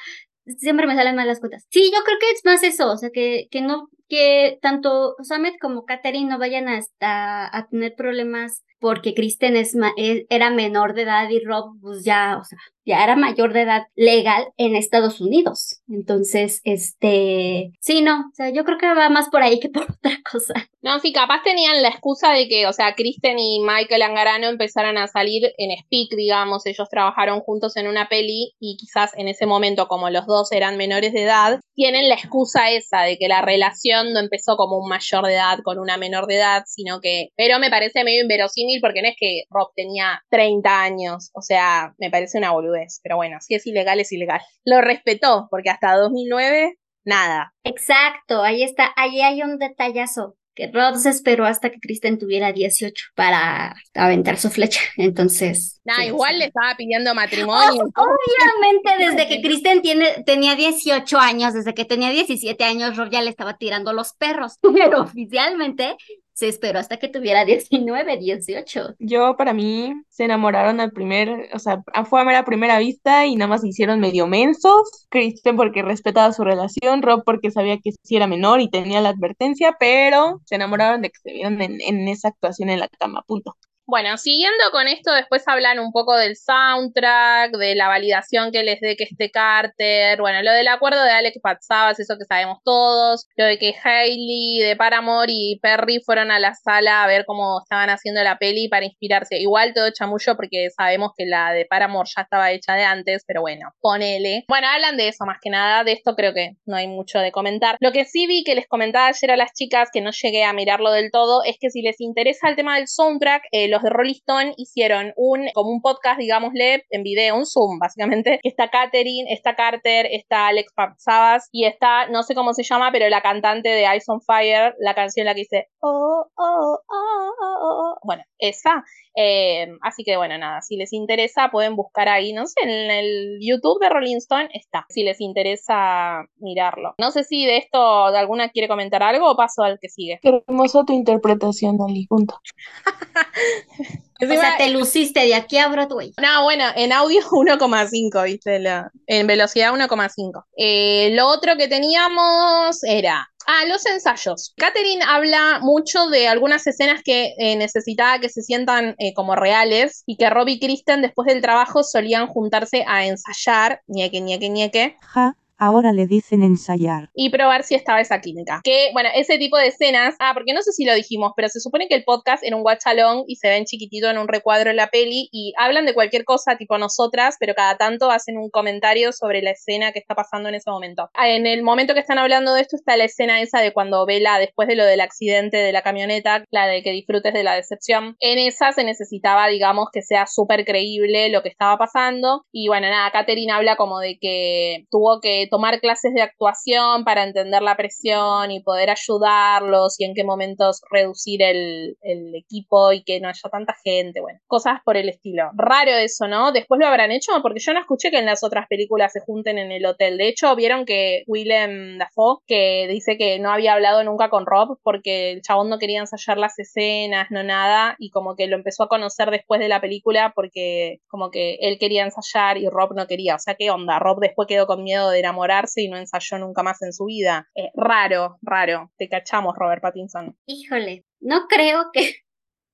siempre 0.59 0.87
me 0.87 0.95
salen 0.95 1.17
mal 1.17 1.27
las 1.27 1.41
cuentas. 1.41 1.67
Sí, 1.71 1.91
yo 1.93 2.05
creo 2.05 2.19
que 2.21 2.31
es 2.31 2.45
más 2.45 2.63
eso, 2.63 2.93
o 2.93 2.97
sea, 2.97 3.11
que, 3.11 3.49
que 3.51 3.63
no, 3.63 3.91
que 4.11 4.59
tanto 4.61 5.15
Samet 5.23 5.55
como 5.59 5.87
Katherine 5.87 6.29
no 6.29 6.39
vayan 6.39 6.67
a 6.69 7.67
tener 7.71 7.95
problemas 7.95 8.65
porque 8.81 9.15
Kristen 9.15 9.57
es, 9.57 9.77
e, 9.97 10.27
era 10.31 10.51
menor 10.51 10.95
de 10.95 11.03
edad 11.03 11.29
y 11.29 11.39
Rob 11.45 11.79
pues 11.81 12.03
ya, 12.03 12.39
o 12.41 12.45
sea, 12.45 12.59
ya 12.87 13.05
era 13.05 13.15
mayor 13.15 13.53
de 13.53 13.63
edad 13.63 13.83
legal 13.95 14.49
en 14.57 14.75
Estados 14.75 15.21
Unidos. 15.21 15.83
Entonces, 15.89 16.61
este, 16.65 17.73
sí, 17.81 18.01
no, 18.01 18.21
o 18.21 18.35
sea, 18.35 18.51
yo 18.51 18.65
creo 18.65 18.79
que 18.79 18.87
va 18.87 19.11
más 19.11 19.29
por 19.29 19.43
ahí 19.43 19.61
que 19.61 19.69
por 19.69 19.83
otra 19.91 20.19
cosa. 20.29 20.55
No, 20.83 20.99
sí, 20.99 21.13
capaz 21.13 21.43
tenían 21.43 21.83
la 21.83 21.91
excusa 21.91 22.33
de 22.33 22.49
que, 22.49 22.67
o 22.67 22.73
sea, 22.73 22.95
Kristen 22.95 23.39
y 23.39 23.61
Michael 23.61 24.03
Angarano 24.03 24.49
empezaran 24.49 24.97
a 24.97 25.09
salir 25.09 25.53
en 25.59 25.79
Speak, 25.79 26.17
digamos, 26.17 26.65
ellos 26.65 26.89
trabajaron 26.89 27.41
juntos 27.41 27.77
en 27.77 27.87
una 27.87 28.09
peli 28.09 28.55
y 28.59 28.77
quizás 28.79 29.13
en 29.17 29.29
ese 29.29 29.45
momento, 29.45 29.87
como 29.89 30.09
los 30.09 30.27
dos 30.27 30.51
eran 30.53 30.79
menores 30.79 31.13
de 31.13 31.25
edad, 31.25 31.61
tienen 31.75 32.09
la 32.09 32.15
excusa 32.15 32.71
esa 32.71 33.03
de 33.03 33.19
que 33.19 33.29
la 33.29 33.43
relación 33.43 34.00
no 34.05 34.21
empezó 34.21 34.57
como 34.57 34.79
un 34.79 34.89
mayor 34.89 35.27
de 35.27 35.35
edad 35.35 35.59
con 35.63 35.79
una 35.79 35.97
menor 35.97 36.27
de 36.27 36.37
edad, 36.37 36.63
sino 36.67 37.01
que, 37.01 37.29
pero 37.37 37.59
me 37.59 37.71
parece 37.71 38.05
medio 38.05 38.23
inverosímil 38.23 38.81
porque 38.81 39.03
no 39.03 39.09
es 39.09 39.17
que 39.19 39.43
Rob 39.51 39.71
tenía 39.75 40.23
30 40.31 40.83
años, 40.83 41.31
o 41.35 41.43
sea, 41.43 41.95
me 41.99 42.11
parece 42.11 42.39
una 42.39 42.53
boludez, 42.53 43.01
pero 43.03 43.17
bueno, 43.17 43.39
si 43.41 43.55
es 43.55 43.67
ilegal 43.67 44.01
es 44.01 44.13
ilegal. 44.13 44.41
Lo 44.65 44.81
respetó 44.81 45.49
porque 45.51 45.71
hasta 45.71 45.97
2009 45.97 46.79
nada. 47.05 47.53
Exacto, 47.65 48.43
ahí 48.43 48.63
está, 48.63 48.93
ahí 48.97 49.21
hay 49.21 49.43
un 49.43 49.59
detallazo 49.59 50.37
que 50.61 50.71
Rod 50.73 50.97
se 50.97 51.09
esperó 51.09 51.47
hasta 51.47 51.71
que 51.71 51.81
Kristen 51.81 52.19
tuviera 52.19 52.53
18 52.53 53.07
para 53.15 53.75
aventar 53.95 54.37
su 54.37 54.51
flecha. 54.51 54.81
Entonces. 54.97 55.81
Nah, 55.85 56.05
igual 56.05 56.39
le 56.39 56.47
estaba 56.47 56.75
pidiendo 56.77 57.15
matrimonio. 57.15 57.85
obviamente, 57.97 58.91
desde 58.99 59.29
que 59.29 59.41
Kristen 59.41 59.81
tiene, 59.81 60.23
tenía 60.27 60.57
18 60.57 61.19
años, 61.19 61.55
desde 61.55 61.73
que 61.73 61.87
tenía 61.87 62.11
17 62.11 62.63
años, 62.65 62.97
Rob 62.97 63.09
ya 63.11 63.23
le 63.23 63.31
estaba 63.31 63.57
tirando 63.57 63.95
los 63.95 64.13
perros. 64.13 64.59
Pero 64.75 65.03
oficialmente 65.03 65.97
se 66.41 66.49
esperó 66.49 66.79
hasta 66.79 66.97
que 66.97 67.09
tuviera 67.09 67.45
19, 67.45 68.17
18. 68.17 68.95
Yo, 68.99 69.37
para 69.37 69.53
mí, 69.53 69.93
se 70.09 70.25
enamoraron 70.25 70.81
al 70.81 70.91
primer, 70.91 71.51
o 71.53 71.59
sea, 71.59 71.83
fue 72.09 72.21
a 72.21 72.25
ver 72.25 72.37
a 72.37 72.45
primera 72.47 72.79
vista 72.79 73.27
y 73.27 73.37
nada 73.37 73.49
más 73.51 73.61
se 73.61 73.69
hicieron 73.69 74.01
medio 74.01 74.27
mensos. 74.27 75.07
Kristen 75.11 75.57
porque 75.57 75.83
respetaba 75.83 76.33
su 76.33 76.43
relación, 76.43 77.03
Rob 77.03 77.25
porque 77.27 77.51
sabía 77.51 77.79
que 77.79 77.93
sí 78.03 78.17
era 78.17 78.27
menor 78.27 78.61
y 78.63 78.71
tenía 78.71 79.03
la 79.03 79.11
advertencia, 79.11 79.77
pero 79.79 80.41
se 80.47 80.55
enamoraron 80.55 81.03
de 81.03 81.11
que 81.11 81.19
se 81.23 81.33
vieron 81.33 81.61
en, 81.61 81.79
en 81.83 82.09
esa 82.09 82.29
actuación 82.29 82.71
en 82.71 82.81
la 82.81 82.89
cama, 82.89 83.23
punto. 83.27 83.57
Bueno, 83.91 84.17
siguiendo 84.19 84.71
con 84.71 84.87
esto, 84.87 85.13
después 85.13 85.43
hablan 85.49 85.81
un 85.81 85.91
poco 85.91 86.17
del 86.17 86.37
soundtrack, 86.37 87.51
de 87.57 87.75
la 87.75 87.89
validación 87.89 88.53
que 88.53 88.63
les 88.63 88.81
dé 88.81 88.95
que 88.95 89.03
esté 89.03 89.33
Carter, 89.33 90.21
bueno, 90.21 90.45
lo 90.45 90.53
del 90.53 90.69
acuerdo 90.69 91.03
de 91.03 91.11
Alex 91.11 91.41
Patsabas, 91.43 91.99
eso 91.99 92.15
que 92.17 92.25
sabemos 92.25 92.59
todos, 92.65 93.27
lo 93.35 93.47
de 93.47 93.59
que 93.59 93.75
Hailey 93.83 94.61
de 94.61 94.77
Paramore 94.77 95.33
y 95.35 95.59
Perry 95.61 96.01
fueron 96.07 96.31
a 96.31 96.39
la 96.39 96.55
sala 96.55 97.03
a 97.03 97.09
ver 97.09 97.25
cómo 97.27 97.63
estaban 97.65 97.91
haciendo 97.91 98.23
la 98.23 98.39
peli 98.39 98.69
para 98.69 98.87
inspirarse. 98.87 99.39
Igual 99.39 99.75
todo 99.75 99.91
chamullo 99.91 100.37
porque 100.37 100.69
sabemos 100.71 101.11
que 101.19 101.27
la 101.27 101.53
de 101.53 101.67
Paramore 101.67 102.09
ya 102.15 102.23
estaba 102.23 102.53
hecha 102.53 102.75
de 102.75 102.85
antes, 102.85 103.25
pero 103.27 103.41
bueno, 103.41 103.73
ponele. 103.81 104.45
Bueno, 104.47 104.69
hablan 104.69 104.99
de 104.99 105.09
eso 105.09 105.25
más 105.27 105.39
que 105.43 105.51
nada, 105.51 105.83
de 105.83 105.95
esto 105.95 106.15
creo 106.15 106.33
que 106.33 106.53
no 106.65 106.77
hay 106.77 106.87
mucho 106.87 107.19
de 107.19 107.33
comentar. 107.33 107.77
Lo 107.81 107.91
que 107.91 108.05
sí 108.05 108.29
vi 108.29 108.45
que 108.45 108.55
les 108.55 108.69
comentaba 108.69 109.09
ayer 109.09 109.33
a 109.33 109.37
las 109.37 109.53
chicas, 109.53 109.89
que 109.93 110.01
no 110.01 110.13
llegué 110.13 110.45
a 110.45 110.53
mirarlo 110.53 110.93
del 110.93 111.11
todo, 111.11 111.43
es 111.43 111.57
que 111.59 111.71
si 111.71 111.83
les 111.83 112.01
interesa 112.01 112.49
el 112.49 112.55
tema 112.55 112.77
del 112.77 112.87
soundtrack, 112.87 113.43
eh, 113.51 113.67
los 113.67 113.80
de 113.83 113.91
Rolling 113.91 114.15
Stone 114.15 114.55
hicieron 114.57 115.13
un, 115.17 115.49
como 115.55 115.71
un 115.71 115.81
podcast, 115.81 116.19
digámosle, 116.19 116.85
en 116.91 117.03
video, 117.03 117.37
un 117.37 117.47
Zoom, 117.47 117.79
básicamente, 117.79 118.39
que 118.43 118.49
está 118.49 118.71
Katherine, 118.71 119.33
está 119.33 119.55
Carter, 119.57 120.07
está 120.11 120.49
Alex 120.49 120.73
Sabas 120.99 121.49
y 121.53 121.65
está, 121.65 122.09
no 122.09 122.23
sé 122.23 122.35
cómo 122.35 122.53
se 122.55 122.63
llama, 122.63 122.91
pero 122.93 123.09
la 123.09 123.23
cantante 123.23 123.69
de 123.69 123.87
Ice 123.97 124.11
on 124.11 124.21
Fire, 124.21 124.75
la 124.79 124.95
canción 124.95 125.27
la 125.27 125.35
que 125.35 125.41
dice, 125.41 125.69
oh, 125.81 126.27
oh, 126.37 126.79
oh, 126.89 127.31
oh, 127.41 127.59
oh, 127.63 127.99
bueno, 128.05 128.23
esa. 128.39 128.85
Eh, 129.17 129.67
así 129.83 130.05
que 130.05 130.17
bueno, 130.17 130.39
nada, 130.39 130.63
si 130.63 130.77
les 130.77 130.93
interesa 130.93 131.51
pueden 131.51 131.75
buscar 131.75 132.09
ahí, 132.09 132.33
no 132.33 132.47
sé, 132.47 132.61
en 132.63 132.91
el 132.91 133.39
YouTube 133.41 133.81
de 133.81 133.89
Rolling 133.89 134.17
Stone 134.19 134.49
está, 134.53 134.87
si 134.89 135.03
les 135.03 135.21
interesa 135.21 136.25
mirarlo. 136.37 136.95
No 136.99 137.11
sé 137.11 137.25
si 137.25 137.45
de 137.45 137.59
esto 137.59 138.13
de 138.13 138.19
alguna 138.19 138.51
quiere 138.51 138.69
comentar 138.69 139.03
algo 139.03 139.31
o 139.31 139.37
paso 139.37 139.63
al 139.63 139.79
que 139.81 139.89
sigue. 139.89 140.21
Hermosa 140.23 140.85
tu 140.85 140.93
interpretación, 140.93 141.77
Dali, 141.77 142.07
punto. 142.07 142.37
o 144.23 144.27
sea, 144.27 144.57
te 144.59 144.71
luciste 144.71 145.21
de 145.21 145.35
aquí 145.35 145.59
a 145.59 145.69
Broadway. 145.69 146.13
No, 146.21 146.45
bueno, 146.45 146.65
en 146.77 146.93
audio 146.93 147.21
1,5, 147.31 148.25
¿viste? 148.25 148.63
en 149.07 149.27
velocidad 149.27 149.73
1,5. 149.73 150.45
Eh, 150.57 151.11
lo 151.15 151.27
otro 151.29 151.57
que 151.57 151.69
teníamos 151.69 152.83
era 152.85 153.31
Ah, 153.47 153.65
los 153.67 153.85
ensayos. 153.87 154.53
Catherine 154.57 155.03
habla 155.05 155.59
mucho 155.61 156.09
de 156.09 156.29
algunas 156.29 156.67
escenas 156.69 157.03
que 157.03 157.35
eh, 157.37 157.57
necesitaba 157.57 158.21
que 158.21 158.29
se 158.29 158.43
sientan 158.43 158.95
eh, 158.99 159.13
como 159.15 159.35
reales 159.35 160.05
y 160.07 160.17
que 160.17 160.31
Robbie 160.31 160.55
y 160.55 160.61
Kristen 160.61 161.03
después 161.03 161.27
del 161.27 161.41
trabajo 161.41 161.83
solían 161.83 162.29
juntarse 162.29 162.85
a 162.87 163.07
ensayar, 163.07 163.81
ñeque, 163.89 164.21
ñeque, 164.21 164.49
ñeque. 164.51 164.97
Ja, 165.01 165.37
ahora 165.61 165.93
le 165.93 166.07
dicen 166.07 166.43
ensayar. 166.43 167.11
Y 167.15 167.31
probar 167.31 167.63
si 167.63 167.75
estaba 167.75 168.01
esa 168.01 168.21
química. 168.21 168.61
Que, 168.65 168.91
bueno, 168.93 169.11
ese 169.15 169.39
tipo 169.39 169.57
de 169.57 169.69
escenas, 169.69 170.17
ah, 170.19 170.33
porque 170.35 170.55
no 170.55 170.63
sé 170.63 170.73
si 170.73 170.85
lo 170.85 170.95
dijimos, 170.95 171.33
pero 171.37 171.49
se 171.49 171.61
supone 171.61 171.87
que 171.87 171.95
el 171.95 172.05
podcast 172.05 172.43
era 172.43 172.57
un 172.57 172.63
watch 172.65 172.87
along 172.87 173.25
y 173.29 173.37
se 173.37 173.49
ven 173.49 173.67
chiquitito 173.67 174.11
en 174.11 174.19
un 174.19 174.27
recuadro 174.27 174.71
en 174.71 174.77
la 174.77 174.89
peli 174.89 175.29
y 175.31 175.53
hablan 175.59 175.87
de 175.87 175.95
cualquier 175.95 176.25
cosa 176.25 176.57
tipo 176.57 176.79
nosotras, 176.79 177.37
pero 177.39 177.55
cada 177.55 177.77
tanto 177.77 178.11
hacen 178.11 178.39
un 178.39 178.51
comentario 178.51 179.13
sobre 179.13 179.43
la 179.43 179.51
escena 179.51 179.93
que 179.93 179.99
está 179.99 180.15
pasando 180.15 180.49
en 180.49 180.55
ese 180.55 180.71
momento. 180.71 181.11
Ah, 181.15 181.29
en 181.29 181.47
el 181.47 181.63
momento 181.63 181.95
que 181.95 182.01
están 182.01 182.19
hablando 182.19 182.55
de 182.55 182.63
esto 182.63 182.77
está 182.77 182.97
la 182.97 183.05
escena 183.05 183.41
esa 183.41 183.61
de 183.61 183.73
cuando 183.73 184.07
Vela, 184.07 184.39
después 184.39 184.67
de 184.67 184.77
lo 184.77 184.85
del 184.85 185.01
accidente 185.01 185.59
de 185.59 185.73
la 185.73 185.83
camioneta, 185.83 186.45
la 186.51 186.67
de 186.67 186.83
que 186.83 186.93
disfrutes 186.93 187.35
de 187.35 187.45
la 187.45 187.55
decepción, 187.55 188.17
en 188.21 188.39
esa 188.39 188.73
se 188.73 188.85
necesitaba, 188.85 189.49
digamos, 189.49 189.89
que 189.93 190.01
sea 190.01 190.27
súper 190.27 190.65
creíble 190.65 191.29
lo 191.29 191.43
que 191.43 191.51
estaba 191.51 191.77
pasando. 191.77 192.45
Y 192.51 192.69
bueno, 192.69 192.89
nada, 192.89 193.11
Katherine 193.11 193.53
habla 193.53 193.77
como 193.77 193.99
de 193.99 194.19
que 194.19 194.87
tuvo 194.91 195.21
que 195.21 195.49
tomar 195.51 195.81
clases 195.81 196.15
de 196.15 196.23
actuación 196.23 197.05
para 197.05 197.25
entender 197.25 197.63
la 197.63 197.77
presión 197.77 198.51
y 198.51 198.63
poder 198.63 198.91
ayudarlos 198.91 199.99
y 199.99 200.05
en 200.05 200.15
qué 200.15 200.25
momentos 200.25 200.81
reducir 200.91 201.43
el, 201.43 201.97
equipo 202.35 202.93
y 202.93 203.03
que 203.03 203.21
no 203.21 203.29
haya 203.29 203.51
tanta 203.51 203.75
gente, 203.85 204.21
bueno, 204.21 204.39
cosas 204.47 204.79
por 204.85 204.97
el 204.97 205.09
estilo. 205.09 205.51
Raro 205.55 205.91
eso, 205.93 206.29
¿no? 206.29 206.53
Después 206.53 206.81
lo 206.81 206.87
habrán 206.87 207.11
hecho 207.11 207.33
porque 207.43 207.61
yo 207.61 207.73
no 207.73 207.81
escuché 207.81 208.11
que 208.11 208.19
en 208.19 208.27
las 208.27 208.43
otras 208.45 208.67
películas 208.69 209.13
se 209.13 209.21
junten 209.21 209.59
en 209.59 209.73
el 209.73 209.85
hotel. 209.85 210.17
De 210.17 210.29
hecho, 210.29 210.55
vieron 210.55 210.85
que 210.85 211.25
Willem 211.27 211.99
Dafoe, 211.99 212.39
que 212.47 212.87
dice 212.89 213.17
que 213.19 213.39
no 213.39 213.51
había 213.51 213.75
hablado 213.75 214.03
nunca 214.05 214.31
con 214.31 214.47
Rob 214.47 214.79
porque 214.83 215.33
el 215.33 215.43
chabón 215.43 215.69
no 215.69 215.79
quería 215.79 216.01
ensayar 216.01 216.39
las 216.39 216.59
escenas, 216.59 217.29
no 217.31 217.43
nada, 217.43 217.97
y 217.99 218.11
como 218.11 218.37
que 218.37 218.47
lo 218.47 218.57
empezó 218.57 218.85
a 218.85 218.89
conocer 218.89 219.31
después 219.31 219.61
de 219.61 219.69
la 219.69 219.81
película 219.81 220.33
porque 220.35 221.01
como 221.09 221.31
que 221.31 221.57
él 221.61 221.79
quería 221.79 222.05
ensayar 222.05 222.59
y 222.59 222.69
Rob 222.69 222.95
no 222.95 223.07
quería. 223.07 223.37
O 223.37 223.39
sea, 223.39 223.55
¿qué 223.55 223.71
onda? 223.71 223.99
Rob 223.99 224.21
después 224.21 224.47
quedó 224.47 224.67
con 224.67 224.83
miedo 224.83 225.11
de 225.11 225.23
enamorar 225.41 225.67
y 225.77 225.89
no 225.89 225.97
ensayó 225.97 226.39
nunca 226.39 226.63
más 226.63 226.83
en 226.83 226.93
su 226.93 227.07
vida. 227.07 227.49
Eh, 227.55 227.71
raro, 227.75 228.39
raro. 228.43 228.93
Te 228.97 229.09
cachamos, 229.09 229.55
Robert 229.57 229.83
Pattinson. 229.83 230.37
Híjole, 230.47 231.05
no 231.21 231.47
creo 231.49 231.91
que. 231.93 232.17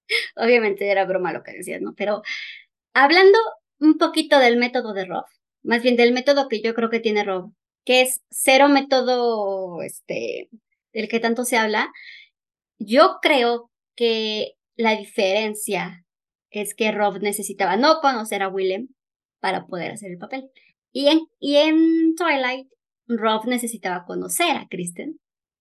Obviamente 0.36 0.90
era 0.90 1.04
broma 1.04 1.32
lo 1.32 1.42
que 1.42 1.52
decías, 1.52 1.80
¿no? 1.80 1.94
Pero 1.96 2.22
hablando 2.94 3.38
un 3.80 3.98
poquito 3.98 4.38
del 4.38 4.56
método 4.56 4.92
de 4.92 5.04
Rob, 5.04 5.24
más 5.62 5.82
bien 5.82 5.96
del 5.96 6.12
método 6.12 6.48
que 6.48 6.62
yo 6.62 6.74
creo 6.74 6.90
que 6.90 7.00
tiene 7.00 7.24
Rob, 7.24 7.52
que 7.84 8.02
es 8.02 8.22
cero 8.30 8.68
método, 8.68 9.82
este, 9.82 10.48
del 10.92 11.08
que 11.08 11.20
tanto 11.20 11.44
se 11.44 11.56
habla, 11.56 11.92
yo 12.78 13.18
creo 13.20 13.70
que 13.96 14.52
la 14.76 14.96
diferencia 14.96 16.04
es 16.50 16.74
que 16.74 16.92
Rob 16.92 17.20
necesitaba 17.20 17.76
no 17.76 18.00
conocer 18.00 18.42
a 18.42 18.48
Willem 18.48 18.88
para 19.40 19.66
poder 19.66 19.92
hacer 19.92 20.12
el 20.12 20.18
papel. 20.18 20.50
Y 20.98 21.08
en, 21.08 21.28
y 21.40 21.56
en 21.56 22.14
Twilight, 22.14 22.68
Rob 23.06 23.44
necesitaba 23.44 24.06
conocer 24.06 24.56
a 24.56 24.66
Kristen 24.66 25.20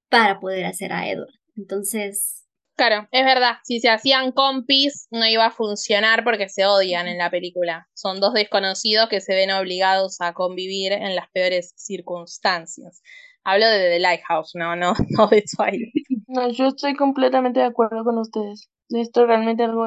para 0.09 0.39
poder 0.39 0.63
hacer 0.63 0.93
a 0.93 1.09
Edward. 1.09 1.33
Entonces. 1.57 2.47
Claro, 2.77 3.09
es 3.11 3.25
verdad. 3.25 3.57
Si 3.65 3.81
se 3.81 3.89
hacían 3.89 4.31
compis, 4.31 5.09
no 5.11 5.27
iba 5.27 5.47
a 5.47 5.51
funcionar 5.51 6.23
porque 6.23 6.47
se 6.47 6.65
odian 6.65 7.09
en 7.09 7.17
la 7.17 7.29
película. 7.29 7.89
Son 7.93 8.21
dos 8.21 8.33
desconocidos 8.33 9.09
que 9.09 9.19
se 9.19 9.35
ven 9.35 9.51
obligados 9.51 10.21
a 10.21 10.31
convivir 10.31 10.93
en 10.93 11.17
las 11.17 11.29
peores 11.31 11.73
circunstancias. 11.75 13.01
Hablo 13.43 13.67
de 13.67 13.89
The 13.89 13.99
Lighthouse, 13.99 14.51
no, 14.55 14.77
no, 14.77 14.93
no 15.17 15.27
de 15.27 15.43
Twilight. 15.43 16.07
No, 16.27 16.49
yo 16.49 16.67
estoy 16.67 16.95
completamente 16.95 17.59
de 17.59 17.65
acuerdo 17.65 18.05
con 18.05 18.17
ustedes. 18.19 18.69
Esto 18.87 19.25
realmente 19.25 19.63
algo 19.63 19.85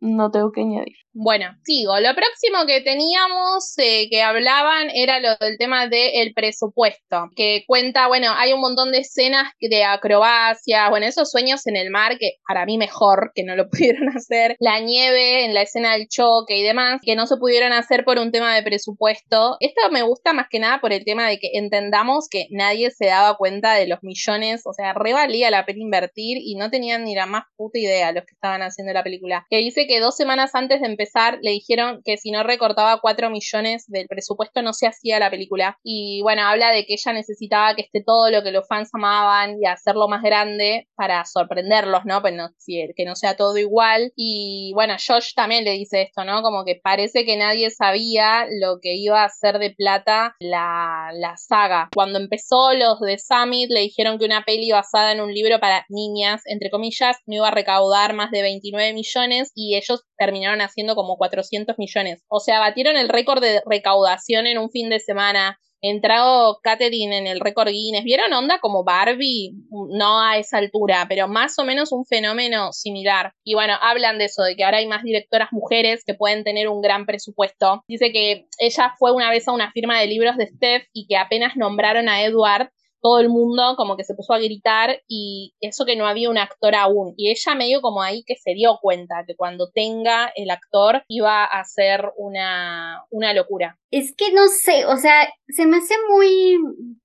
no 0.00 0.30
tengo 0.30 0.50
que 0.52 0.62
añadir. 0.62 0.96
Bueno, 1.12 1.46
sigo. 1.64 1.98
Lo 1.98 2.14
próximo 2.14 2.66
que 2.66 2.82
teníamos 2.82 3.76
eh, 3.78 4.08
que 4.08 4.22
hablaban 4.22 4.90
era 4.94 5.18
lo 5.18 5.30
del 5.40 5.58
tema 5.58 5.88
del 5.88 6.32
presupuesto, 6.34 7.30
que 7.34 7.64
cuenta, 7.66 8.06
bueno, 8.06 8.28
hay 8.36 8.52
un 8.52 8.60
montón 8.60 8.92
de 8.92 8.98
escenas 8.98 9.52
de 9.60 9.84
acrobacia, 9.84 10.88
bueno, 10.88 11.06
esos 11.06 11.30
sueños 11.30 11.66
en 11.66 11.74
el 11.74 11.90
mar, 11.90 12.16
que 12.18 12.34
para 12.46 12.64
mí 12.64 12.78
mejor 12.78 13.32
que 13.34 13.42
no 13.42 13.56
lo 13.56 13.68
pudieron 13.70 14.08
hacer, 14.16 14.54
la 14.60 14.78
nieve 14.78 15.44
en 15.44 15.52
la 15.52 15.62
escena 15.62 15.94
del 15.94 16.06
choque 16.08 16.56
y 16.56 16.62
demás, 16.62 17.00
que 17.04 17.16
no 17.16 17.26
se 17.26 17.36
pudieron 17.38 17.72
hacer 17.72 18.04
por 18.04 18.18
un 18.18 18.30
tema 18.30 18.54
de 18.54 18.62
presupuesto. 18.62 19.56
Esto 19.58 19.80
me 19.90 20.02
gusta 20.02 20.32
más 20.32 20.46
que 20.48 20.60
nada 20.60 20.80
por 20.80 20.92
el 20.92 21.04
tema 21.04 21.28
de 21.28 21.38
que 21.38 21.50
entendamos 21.54 22.28
que 22.30 22.46
nadie 22.50 22.90
se 22.92 23.06
daba 23.06 23.36
cuenta 23.36 23.74
de 23.74 23.88
los 23.88 23.98
millones, 24.02 24.62
o 24.64 24.72
sea, 24.72 24.92
revalía 24.92 25.50
la 25.50 25.66
pena 25.66 25.82
invertir 25.82 26.38
y 26.40 26.54
no 26.54 26.70
tenían 26.70 27.04
ni 27.04 27.16
la 27.16 27.26
más 27.26 27.44
puta 27.56 27.80
idea 27.80 28.12
los 28.12 28.24
que 28.24 28.34
estaban 28.34 28.62
haciendo 28.62 28.92
la 28.92 29.02
película. 29.02 29.44
Que 29.50 29.58
dice 29.58 29.88
que 29.90 29.98
dos 29.98 30.14
semanas 30.14 30.54
antes 30.54 30.80
de 30.80 30.86
empezar 30.86 31.40
le 31.42 31.50
dijeron 31.50 32.00
que 32.04 32.16
si 32.16 32.30
no 32.30 32.44
recortaba 32.44 33.00
4 33.00 33.28
millones 33.28 33.86
del 33.88 34.06
presupuesto 34.06 34.62
no 34.62 34.72
se 34.72 34.86
hacía 34.86 35.18
la 35.18 35.30
película. 35.30 35.78
Y 35.82 36.22
bueno, 36.22 36.42
habla 36.42 36.70
de 36.70 36.86
que 36.86 36.94
ella 36.94 37.12
necesitaba 37.12 37.74
que 37.74 37.82
esté 37.82 38.00
todo 38.04 38.30
lo 38.30 38.44
que 38.44 38.52
los 38.52 38.68
fans 38.68 38.90
amaban 38.92 39.56
y 39.60 39.66
hacerlo 39.66 40.06
más 40.06 40.22
grande 40.22 40.86
para 40.94 41.24
sorprenderlos, 41.24 42.02
¿no? 42.04 42.20
Pues 42.20 42.34
no, 42.34 42.50
que 42.64 43.04
no 43.04 43.16
sea 43.16 43.36
todo 43.36 43.58
igual. 43.58 44.12
Y 44.14 44.70
bueno, 44.74 44.94
Josh 44.94 45.34
también 45.34 45.64
le 45.64 45.72
dice 45.72 46.02
esto, 46.02 46.24
¿no? 46.24 46.42
Como 46.42 46.64
que 46.64 46.78
parece 46.80 47.24
que 47.24 47.36
nadie 47.36 47.70
sabía 47.70 48.46
lo 48.60 48.78
que 48.80 48.94
iba 48.94 49.22
a 49.22 49.26
hacer 49.26 49.58
de 49.58 49.70
plata 49.70 50.36
la, 50.38 51.10
la 51.14 51.36
saga. 51.36 51.88
Cuando 51.92 52.20
empezó 52.20 52.74
los 52.74 53.00
de 53.00 53.18
Summit 53.18 53.70
le 53.70 53.80
dijeron 53.80 54.20
que 54.20 54.24
una 54.26 54.44
peli 54.44 54.70
basada 54.70 55.10
en 55.10 55.20
un 55.20 55.34
libro 55.34 55.58
para 55.58 55.84
niñas, 55.88 56.42
entre 56.44 56.70
comillas, 56.70 57.16
no 57.26 57.34
iba 57.34 57.48
a 57.48 57.50
recaudar 57.50 58.14
más 58.14 58.30
de 58.30 58.42
29 58.42 58.92
millones 58.92 59.50
y 59.56 59.79
ellos 59.80 60.04
terminaron 60.16 60.60
haciendo 60.60 60.94
como 60.94 61.16
400 61.16 61.76
millones. 61.78 62.24
O 62.28 62.40
sea, 62.40 62.60
batieron 62.60 62.96
el 62.96 63.08
récord 63.08 63.42
de 63.42 63.62
recaudación 63.66 64.46
en 64.46 64.58
un 64.58 64.70
fin 64.70 64.88
de 64.90 65.00
semana. 65.00 65.58
Entrado 65.82 66.58
Katherine 66.62 67.16
en 67.16 67.26
el 67.26 67.40
récord 67.40 67.70
Guinness. 67.70 68.04
¿Vieron 68.04 68.32
onda 68.34 68.58
como 68.60 68.84
Barbie? 68.84 69.54
No 69.70 70.20
a 70.20 70.36
esa 70.36 70.58
altura, 70.58 71.06
pero 71.08 71.26
más 71.26 71.58
o 71.58 71.64
menos 71.64 71.90
un 71.92 72.04
fenómeno 72.04 72.72
similar. 72.72 73.32
Y 73.44 73.54
bueno, 73.54 73.74
hablan 73.80 74.18
de 74.18 74.26
eso, 74.26 74.42
de 74.42 74.56
que 74.56 74.64
ahora 74.64 74.78
hay 74.78 74.86
más 74.86 75.02
directoras 75.02 75.48
mujeres 75.52 76.04
que 76.04 76.14
pueden 76.14 76.44
tener 76.44 76.68
un 76.68 76.82
gran 76.82 77.06
presupuesto. 77.06 77.82
Dice 77.88 78.12
que 78.12 78.46
ella 78.58 78.94
fue 78.98 79.12
una 79.12 79.30
vez 79.30 79.48
a 79.48 79.52
una 79.52 79.72
firma 79.72 79.98
de 79.98 80.06
libros 80.06 80.36
de 80.36 80.48
Steph 80.48 80.84
y 80.92 81.06
que 81.06 81.16
apenas 81.16 81.56
nombraron 81.56 82.10
a 82.10 82.22
Edward, 82.24 82.70
todo 83.00 83.20
el 83.20 83.28
mundo 83.28 83.74
como 83.76 83.96
que 83.96 84.04
se 84.04 84.14
puso 84.14 84.32
a 84.32 84.38
gritar 84.38 85.00
y 85.08 85.54
eso 85.60 85.84
que 85.84 85.96
no 85.96 86.06
había 86.06 86.30
un 86.30 86.38
actor 86.38 86.74
aún. 86.74 87.14
Y 87.16 87.30
ella 87.30 87.54
medio 87.54 87.80
como 87.80 88.02
ahí 88.02 88.22
que 88.26 88.36
se 88.36 88.54
dio 88.54 88.78
cuenta 88.80 89.24
que 89.26 89.36
cuando 89.36 89.70
tenga 89.70 90.32
el 90.34 90.50
actor 90.50 91.02
iba 91.08 91.44
a 91.44 91.64
ser 91.64 92.12
una, 92.16 93.02
una 93.10 93.34
locura. 93.34 93.78
Es 93.90 94.14
que 94.16 94.32
no 94.32 94.46
sé, 94.48 94.86
o 94.86 94.96
sea, 94.96 95.28
se 95.48 95.66
me 95.66 95.78
hace 95.78 95.94
muy, 96.10 96.58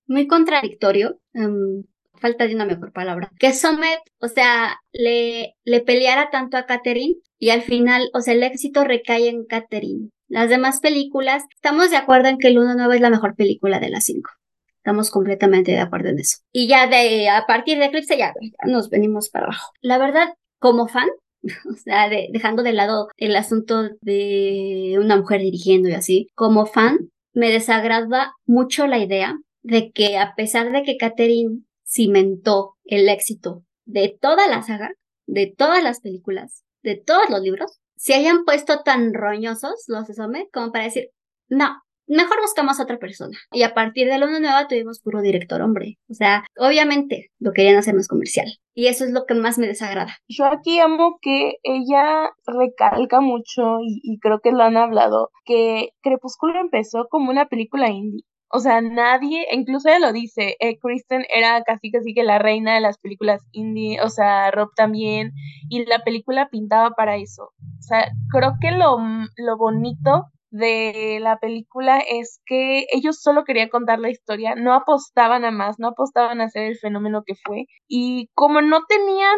muy 0.08 0.28
contradictorio. 0.28 1.20
Um, 1.34 1.84
falta 2.20 2.48
de 2.48 2.56
una 2.56 2.66
mejor 2.66 2.92
palabra, 2.92 3.30
que 3.40 3.54
Sommet, 3.54 4.00
o 4.20 4.28
sea, 4.28 4.80
le, 4.94 5.56
le 5.64 5.82
peleara 5.82 6.30
tanto 6.32 6.58
a 6.58 6.66
Catherine 6.66 7.16
y 7.38 7.50
al 7.50 7.62
final, 7.62 8.10
o 8.14 8.22
sea, 8.22 8.34
el 8.34 8.44
éxito 8.44 8.84
recae 8.84 9.28
en 9.28 9.46
Catherine. 9.46 10.10
Las 10.28 10.50
demás 10.50 10.80
películas, 10.80 11.44
estamos 11.54 11.92
de 11.92 11.98
acuerdo 11.98 12.30
en 12.30 12.38
que 12.38 12.48
el 12.48 12.58
1-9 12.58 12.96
es 12.96 13.02
la 13.02 13.10
mejor 13.10 13.36
película 13.36 13.80
de 13.80 13.90
las 13.90 14.06
cinco. 14.06 14.32
Estamos 14.86 15.10
completamente 15.10 15.72
de 15.72 15.80
acuerdo 15.80 16.10
en 16.10 16.20
eso. 16.20 16.38
Y 16.54 16.68
ya 16.68 16.86
de 16.86 17.28
a 17.28 17.48
partir 17.48 17.80
de 17.80 17.86
Eclipse 17.86 18.20
ya, 18.20 18.36
nos 18.68 18.92
venimos 18.92 19.30
para 19.30 19.46
abajo. 19.48 19.72
La 19.82 19.98
verdad, 19.98 20.36
como 20.60 20.88
fan, 20.88 21.08
o 21.42 21.74
sea, 21.74 22.08
de- 22.08 22.30
dejando 22.32 22.62
de 22.62 22.72
lado 22.74 23.08
el 23.18 23.36
asunto 23.36 23.90
de 24.02 24.96
una 25.00 25.18
mujer 25.18 25.42
dirigiendo 25.42 25.90
y 25.90 25.94
así, 25.94 26.28
como 26.36 26.68
fan, 26.68 27.10
me 27.34 27.50
desagrada 27.50 28.34
mucho 28.46 28.86
la 28.86 29.00
idea 29.00 29.36
de 29.64 29.90
que 29.92 30.20
a 30.20 30.36
pesar 30.36 30.72
de 30.72 30.84
que 30.84 30.98
Catherine 30.98 31.62
cimentó 31.84 32.76
el 32.84 33.10
éxito 33.10 33.64
de 33.86 34.16
toda 34.22 34.48
la 34.48 34.62
saga, 34.62 34.92
de 35.26 35.52
todas 35.58 35.82
las 35.84 36.00
películas, 36.00 36.64
de 36.84 36.96
todos 36.96 37.28
los 37.32 37.42
libros, 37.42 37.80
se 37.98 38.14
hayan 38.14 38.46
puesto 38.46 38.82
tan 38.84 39.16
roñosos 39.16 39.84
los 39.88 40.06
de 40.08 40.14
Sommet 40.14 40.48
como 40.54 40.72
para 40.72 40.84
decir, 40.86 41.10
no, 41.50 41.82
mejor 42.08 42.42
buscamos 42.42 42.80
a 42.80 42.84
otra 42.84 42.98
persona. 42.98 43.38
Y 43.52 43.64
a 43.64 43.74
partir 43.74 44.08
de 44.08 44.18
la 44.18 44.26
una 44.26 44.40
nueva 44.40 44.68
tuvimos 44.68 45.00
puro 45.02 45.22
director 45.22 45.62
hombre. 45.62 45.98
O 46.10 46.14
sea, 46.14 46.46
obviamente 46.58 47.32
lo 47.40 47.52
querían 47.52 47.78
hacer 47.78 47.96
más 47.96 48.08
comercial. 48.08 48.48
Y 48.74 48.88
eso 48.88 49.06
es 49.06 49.12
lo 49.12 49.26
que 49.26 49.36
más 49.36 49.58
me 49.58 49.68
desagrada. 49.68 50.18
Yo 50.28 50.46
aquí 50.46 50.80
amo 50.80 51.18
que 51.22 51.54
ella 51.64 52.30
recalca 52.46 53.22
mucho 53.22 53.80
y, 53.82 54.02
y 54.04 54.20
creo 54.20 54.40
que 54.42 54.52
lo 54.52 54.64
han 54.64 54.78
hablado, 54.78 55.30
que 55.46 55.90
Crepúsculo 56.02 56.60
empezó 56.60 57.08
como 57.10 57.32
una 57.32 57.48
película 57.48 57.90
indie. 57.90 58.26
O 58.50 58.60
sea, 58.60 58.80
nadie, 58.80 59.46
incluso 59.52 59.90
ella 59.90 60.00
lo 60.00 60.14
dice, 60.14 60.56
eh, 60.60 60.78
Kristen 60.80 61.26
era 61.36 61.62
casi 61.64 61.92
casi 61.92 62.14
que 62.14 62.24
la 62.24 62.40
reina 62.40 62.76
de 62.76 62.82
las 62.82 62.98
películas 63.00 63.42
indie, 63.52 64.00
o 64.02 64.10
sea, 64.10 64.52
Rob 64.52 64.70
también, 64.76 65.34
y 65.68 65.86
la 65.86 66.00
película 66.04 66.48
pintaba 66.50 66.92
para 66.92 67.18
eso. 67.18 67.44
O 67.44 67.82
sea, 67.82 68.08
creo 68.32 68.54
que 68.62 68.72
lo, 68.72 68.98
lo 69.36 69.58
bonito 69.58 70.28
de 70.56 71.20
la 71.22 71.38
película 71.38 72.00
es 72.00 72.40
que 72.46 72.86
ellos 72.92 73.22
solo 73.22 73.44
querían 73.44 73.70
contar 73.70 74.00
la 74.00 74.10
historia, 74.10 74.56
no 74.56 74.74
apostaban 74.74 75.44
a 75.44 75.52
más, 75.52 75.80
no 75.80 75.90
apostaban 75.90 76.40
a 76.42 76.46
hacer 76.46 76.64
el 76.64 76.78
fenómeno 76.78 77.24
que 77.26 77.36
fue, 77.36 77.66
y 77.88 78.30
como 78.34 78.62
no 78.62 78.86
tenían, 78.88 79.38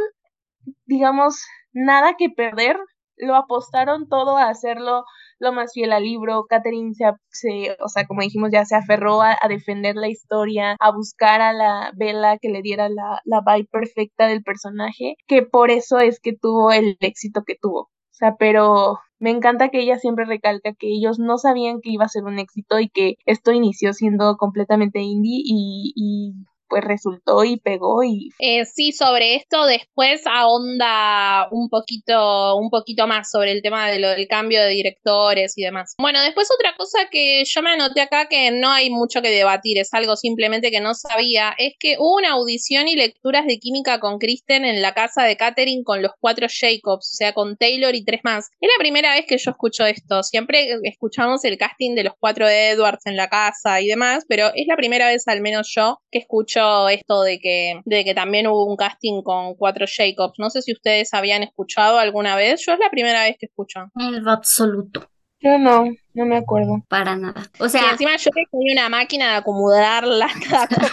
digamos, 0.85 1.43
nada 1.73 2.15
que 2.17 2.29
perder, 2.29 2.77
lo 3.17 3.35
apostaron 3.35 4.07
todo 4.07 4.37
a 4.37 4.49
hacerlo 4.49 5.05
lo 5.39 5.53
más 5.53 5.71
fiel 5.73 5.91
al 5.91 6.03
libro. 6.03 6.45
Catherine 6.47 6.93
se, 6.93 7.05
se 7.29 7.75
o 7.79 7.89
sea, 7.89 8.05
como 8.05 8.21
dijimos, 8.21 8.51
ya 8.51 8.65
se 8.65 8.75
aferró 8.75 9.21
a, 9.23 9.35
a, 9.41 9.47
defender 9.47 9.95
la 9.95 10.09
historia, 10.09 10.75
a 10.79 10.91
buscar 10.91 11.41
a 11.41 11.53
la 11.53 11.91
Bella 11.95 12.37
que 12.39 12.49
le 12.49 12.61
diera 12.61 12.89
la, 12.89 13.21
la 13.25 13.41
vibe 13.41 13.69
perfecta 13.71 14.27
del 14.27 14.43
personaje, 14.43 15.15
que 15.27 15.41
por 15.41 15.71
eso 15.71 15.97
es 15.97 16.19
que 16.19 16.33
tuvo 16.33 16.71
el 16.71 16.97
éxito 16.99 17.43
que 17.43 17.55
tuvo. 17.59 17.89
Sea, 18.17 18.35
pero 18.35 18.97
me 19.19 19.29
encanta 19.29 19.69
que 19.69 19.79
ella 19.79 19.99
siempre 19.99 20.25
recalca 20.25 20.73
que 20.73 20.87
ellos 20.87 21.19
no 21.19 21.37
sabían 21.37 21.81
que 21.81 21.91
iba 21.91 22.05
a 22.05 22.09
ser 22.09 22.23
un 22.23 22.39
éxito 22.39 22.79
y 22.79 22.89
que 22.89 23.17
esto 23.27 23.51
inició 23.51 23.93
siendo 23.93 24.37
completamente 24.37 25.01
indie 25.01 25.41
y, 25.45 25.93
y 25.95 26.33
pues 26.67 26.83
resultó 26.83 27.43
y 27.43 27.57
pegó 27.57 28.03
y 28.03 28.29
eh, 28.39 28.65
sí 28.65 28.91
sobre 28.91 29.35
esto 29.35 29.65
después 29.65 30.21
ahonda 30.25 31.47
un 31.51 31.69
poquito 31.69 32.55
un 32.55 32.69
poquito 32.69 33.07
más 33.07 33.29
sobre 33.29 33.51
el 33.51 33.61
tema 33.61 33.89
de 33.89 33.99
lo 33.99 34.09
del 34.09 34.27
cambio 34.27 34.61
de 34.61 34.69
directores 34.69 35.57
y 35.57 35.63
demás. 35.63 35.95
Bueno 35.99 36.21
después 36.21 36.49
otra 36.53 36.75
cosa 36.77 37.09
que 37.11 37.43
yo 37.45 37.61
me 37.61 37.71
anoté 37.71 38.01
acá 38.01 38.27
que 38.27 38.51
no 38.51 38.69
hay 38.71 38.89
mucho 38.89 39.21
que 39.21 39.29
debatir 39.29 39.77
es 39.77 39.93
algo 39.93 40.15
simplemente 40.15 40.71
que 40.71 40.81
no 40.81 40.93
sabía 40.93 41.53
es 41.57 41.73
que 41.79 41.95
hubo 41.99 42.17
una 42.17 42.31
audición 42.31 42.87
y 42.87 42.95
lecturas 42.95 43.45
de 43.45 43.59
química 43.59 43.99
con 43.99 44.19
Kristen 44.19 44.65
en 44.65 44.81
la 44.81 44.93
casa 44.93 45.23
de 45.23 45.37
Catherine 45.37 45.83
con 45.83 46.01
los 46.01 46.11
cuatro 46.19 46.47
Jacobs 46.49 47.11
o 47.13 47.15
sea 47.15 47.33
con 47.33 47.57
Taylor 47.57 47.95
y 47.95 48.03
tres 48.03 48.21
más. 48.23 48.49
Es 48.59 48.69
la 48.75 48.79
primera 48.79 49.13
vez 49.13 49.25
que 49.27 49.37
yo 49.37 49.51
escucho 49.51 49.85
esto. 49.85 50.23
Siempre 50.23 50.77
escuchamos 50.83 51.43
el 51.45 51.57
casting 51.57 51.95
de 51.95 52.03
los 52.03 52.13
cuatro 52.19 52.47
Edwards 52.47 53.05
en 53.05 53.15
la 53.15 53.29
casa 53.29 53.81
y 53.81 53.87
demás 53.87 54.25
pero 54.27 54.51
es 54.55 54.67
la 54.67 54.75
primera 54.75 55.07
vez 55.07 55.27
al 55.27 55.41
menos 55.41 55.71
yo 55.75 55.99
que 56.11 56.19
escucho 56.19 56.56
esto 56.89 57.23
de 57.23 57.39
que, 57.39 57.81
de 57.85 58.03
que 58.03 58.13
también 58.13 58.47
hubo 58.47 58.65
un 58.65 58.75
casting 58.75 59.21
con 59.21 59.55
cuatro 59.55 59.85
Jacobs. 59.87 60.39
No 60.39 60.49
sé 60.49 60.61
si 60.61 60.73
ustedes 60.73 61.13
habían 61.13 61.43
escuchado 61.43 61.99
alguna 61.99 62.35
vez. 62.35 62.63
Yo 62.65 62.73
es 62.73 62.79
la 62.79 62.89
primera 62.89 63.23
vez 63.23 63.37
que 63.39 63.47
escucho. 63.47 63.91
En 63.95 64.23
lo 64.23 64.31
absoluto. 64.31 65.09
Yo 65.39 65.57
no, 65.59 65.85
no 66.13 66.25
me 66.25 66.37
acuerdo. 66.37 66.83
Para 66.87 67.15
nada. 67.15 67.49
O 67.59 67.69
sea. 67.69 67.81
Y 67.81 67.85
encima 67.91 68.15
yo 68.17 68.31
que 68.31 68.43
soy 68.49 68.71
una 68.71 68.89
máquina 68.89 69.29
de 69.29 69.37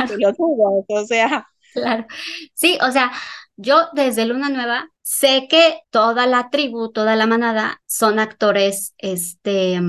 que 0.09 0.17
lo 0.19 0.35
tuvo. 0.35 0.85
O 0.89 1.07
sea. 1.07 1.47
Claro. 1.73 2.07
Sí, 2.55 2.79
o 2.87 2.93
sea, 2.93 3.11
yo 3.57 3.89
desde 3.95 4.27
Luna 4.27 4.49
Nueva 4.49 4.91
sé 5.03 5.49
que 5.49 5.81
toda 5.91 6.27
la 6.27 6.51
tribu, 6.51 6.93
toda 6.93 7.17
la 7.17 7.27
manada 7.27 7.83
son 7.87 8.19
actores, 8.19 8.95
este. 8.99 9.81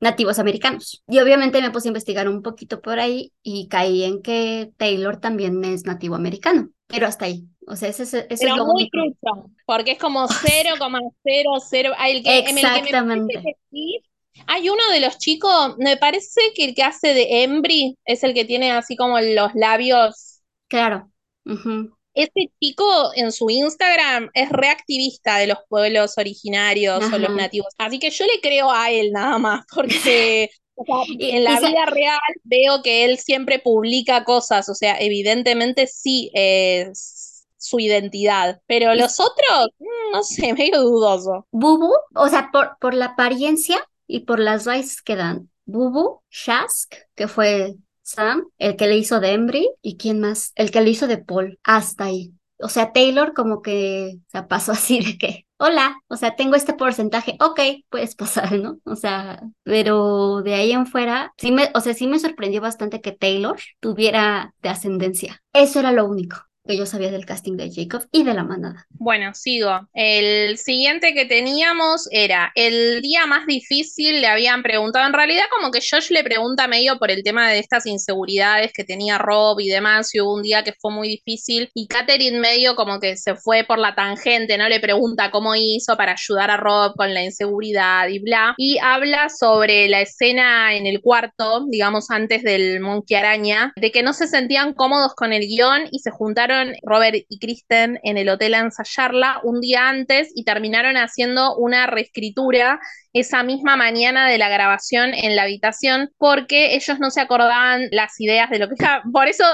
Nativos 0.00 0.38
americanos. 0.38 1.02
Y 1.08 1.18
obviamente 1.18 1.60
me 1.60 1.70
puse 1.70 1.88
a 1.88 1.90
investigar 1.90 2.28
un 2.28 2.42
poquito 2.42 2.80
por 2.80 2.98
ahí 2.98 3.32
y 3.42 3.68
caí 3.68 4.04
en 4.04 4.22
que 4.22 4.72
Taylor 4.76 5.18
también 5.18 5.62
es 5.64 5.84
nativo 5.84 6.14
americano, 6.14 6.70
pero 6.86 7.06
hasta 7.06 7.26
ahí. 7.26 7.46
O 7.66 7.76
sea, 7.76 7.88
ese, 7.88 8.02
ese 8.04 8.26
pero 8.38 8.52
es 8.52 8.56
lo 8.56 8.64
muy 8.64 8.88
único. 8.90 8.90
cruzo, 8.90 9.50
porque 9.66 9.92
es 9.92 9.98
como 9.98 10.26
0,00. 10.26 11.94
El 12.08 12.22
que, 12.22 12.38
Exactamente. 12.38 12.98
En 12.98 13.10
el 13.10 13.26
que 13.28 13.42
me 13.44 13.56
decir, 13.70 14.00
hay 14.46 14.68
uno 14.68 14.82
de 14.92 15.00
los 15.00 15.18
chicos, 15.18 15.76
me 15.78 15.96
parece 15.96 16.40
que 16.54 16.64
el 16.64 16.74
que 16.74 16.82
hace 16.82 17.14
de 17.14 17.42
Embry 17.44 17.96
es 18.04 18.24
el 18.24 18.34
que 18.34 18.44
tiene 18.44 18.72
así 18.72 18.96
como 18.96 19.20
los 19.20 19.54
labios. 19.54 20.40
Claro. 20.68 21.10
Uh 21.44 21.52
-huh. 21.52 21.96
Ese 22.14 22.50
chico 22.60 23.12
en 23.14 23.32
su 23.32 23.50
Instagram 23.50 24.30
es 24.34 24.50
reactivista 24.50 25.36
de 25.36 25.46
los 25.46 25.58
pueblos 25.68 26.18
originarios 26.18 27.02
Ajá. 27.02 27.16
o 27.16 27.18
los 27.18 27.34
nativos. 27.34 27.72
Así 27.78 27.98
que 27.98 28.10
yo 28.10 28.26
le 28.26 28.40
creo 28.40 28.70
a 28.70 28.90
él 28.90 29.12
nada 29.12 29.38
más, 29.38 29.64
porque 29.72 30.50
o 30.74 30.84
sea, 30.84 30.96
en 31.18 31.44
la 31.44 31.60
vida 31.60 31.86
real 31.86 32.18
veo 32.42 32.82
que 32.82 33.04
él 33.04 33.18
siempre 33.18 33.58
publica 33.58 34.24
cosas. 34.24 34.68
O 34.68 34.74
sea, 34.74 34.96
evidentemente 34.98 35.86
sí 35.86 36.30
es 36.34 37.46
su 37.60 37.78
identidad. 37.78 38.60
Pero 38.66 38.94
los 38.94 39.20
otros, 39.20 39.68
no 40.12 40.22
sé, 40.22 40.52
medio 40.54 40.82
dudoso. 40.82 41.46
Bubu, 41.52 41.92
o 42.14 42.28
sea, 42.28 42.50
por, 42.52 42.76
por 42.80 42.94
la 42.94 43.06
apariencia 43.06 43.86
y 44.06 44.20
por 44.20 44.40
las 44.40 44.66
raíces 44.66 45.02
que 45.02 45.16
dan. 45.16 45.50
Bubu, 45.66 46.22
Shask, 46.30 46.94
que 47.14 47.28
fue 47.28 47.76
Sam, 48.10 48.48
el 48.58 48.76
que 48.76 48.86
le 48.86 48.96
hizo 48.96 49.20
de 49.20 49.32
Embry, 49.32 49.68
y 49.82 49.96
quién 49.96 50.20
más, 50.20 50.52
el 50.56 50.70
que 50.70 50.80
le 50.80 50.90
hizo 50.90 51.06
de 51.06 51.18
Paul, 51.18 51.58
hasta 51.62 52.04
ahí. 52.04 52.32
O 52.58 52.68
sea, 52.68 52.92
Taylor 52.92 53.32
como 53.34 53.62
que 53.62 54.18
o 54.26 54.30
sea, 54.30 54.48
pasó 54.48 54.72
así 54.72 55.00
de 55.00 55.16
que, 55.18 55.46
hola, 55.58 55.96
o 56.08 56.16
sea, 56.16 56.36
tengo 56.36 56.56
este 56.56 56.74
porcentaje, 56.74 57.36
ok, 57.40 57.60
puedes 57.88 58.14
pasar, 58.16 58.52
¿no? 58.58 58.78
O 58.84 58.96
sea, 58.96 59.42
pero 59.62 60.42
de 60.42 60.54
ahí 60.54 60.72
en 60.72 60.86
fuera, 60.86 61.32
sí 61.38 61.52
me, 61.52 61.70
o 61.74 61.80
sea, 61.80 61.94
sí 61.94 62.06
me 62.06 62.18
sorprendió 62.18 62.60
bastante 62.60 63.00
que 63.00 63.12
Taylor 63.12 63.58
tuviera 63.80 64.54
de 64.62 64.68
ascendencia. 64.70 65.42
Eso 65.52 65.80
era 65.80 65.92
lo 65.92 66.06
único 66.06 66.49
que 66.66 66.76
yo 66.76 66.86
sabía 66.86 67.10
del 67.10 67.24
casting 67.24 67.56
de 67.56 67.70
Jacob 67.72 68.06
y 68.12 68.22
de 68.22 68.34
la 68.34 68.44
manada. 68.44 68.86
Bueno, 68.90 69.32
sigo. 69.34 69.88
El 69.94 70.58
siguiente 70.58 71.14
que 71.14 71.24
teníamos 71.24 72.06
era 72.10 72.52
el 72.54 73.00
día 73.00 73.26
más 73.26 73.46
difícil, 73.46 74.20
le 74.20 74.26
habían 74.26 74.62
preguntado, 74.62 75.06
en 75.06 75.12
realidad 75.12 75.44
como 75.50 75.70
que 75.70 75.80
Josh 75.80 76.10
le 76.10 76.22
pregunta 76.22 76.68
medio 76.68 76.98
por 76.98 77.10
el 77.10 77.22
tema 77.22 77.48
de 77.50 77.58
estas 77.58 77.86
inseguridades 77.86 78.72
que 78.72 78.84
tenía 78.84 79.18
Rob 79.18 79.58
y 79.60 79.68
demás, 79.68 80.14
y 80.14 80.20
hubo 80.20 80.34
un 80.34 80.42
día 80.42 80.62
que 80.62 80.74
fue 80.78 80.92
muy 80.92 81.08
difícil, 81.08 81.70
y 81.74 81.86
Katherine 81.86 82.38
medio 82.38 82.76
como 82.76 83.00
que 83.00 83.16
se 83.16 83.36
fue 83.36 83.64
por 83.64 83.78
la 83.78 83.94
tangente, 83.94 84.58
¿no? 84.58 84.68
Le 84.68 84.80
pregunta 84.80 85.30
cómo 85.30 85.54
hizo 85.54 85.96
para 85.96 86.12
ayudar 86.12 86.50
a 86.50 86.56
Rob 86.56 86.94
con 86.94 87.14
la 87.14 87.24
inseguridad 87.24 88.08
y 88.08 88.18
bla, 88.18 88.54
y 88.58 88.78
habla 88.78 89.28
sobre 89.30 89.88
la 89.88 90.02
escena 90.02 90.74
en 90.74 90.86
el 90.86 91.00
cuarto, 91.00 91.64
digamos 91.68 92.10
antes 92.10 92.42
del 92.42 92.80
Monkey 92.80 93.16
Araña, 93.16 93.72
de 93.76 93.90
que 93.90 94.02
no 94.02 94.12
se 94.12 94.26
sentían 94.26 94.74
cómodos 94.74 95.14
con 95.14 95.32
el 95.32 95.46
guion 95.46 95.88
y 95.90 96.00
se 96.00 96.10
juntaron 96.10 96.49
Robert 96.82 97.16
y 97.28 97.38
Kristen 97.38 98.00
en 98.02 98.16
el 98.18 98.28
hotel 98.28 98.54
a 98.54 98.60
ensayarla 98.60 99.40
un 99.44 99.60
día 99.60 99.88
antes 99.88 100.32
y 100.34 100.44
terminaron 100.44 100.96
haciendo 100.96 101.56
una 101.56 101.86
reescritura 101.86 102.80
esa 103.12 103.42
misma 103.42 103.76
mañana 103.76 104.28
de 104.28 104.38
la 104.38 104.48
grabación 104.48 105.14
en 105.14 105.36
la 105.36 105.42
habitación 105.42 106.10
porque 106.18 106.74
ellos 106.74 106.98
no 106.98 107.10
se 107.10 107.20
acordaban 107.20 107.88
las 107.90 108.20
ideas 108.20 108.50
de 108.50 108.58
lo 108.58 108.68
que 108.68 108.74
estaba. 108.74 109.02
Por 109.12 109.28
eso, 109.28 109.44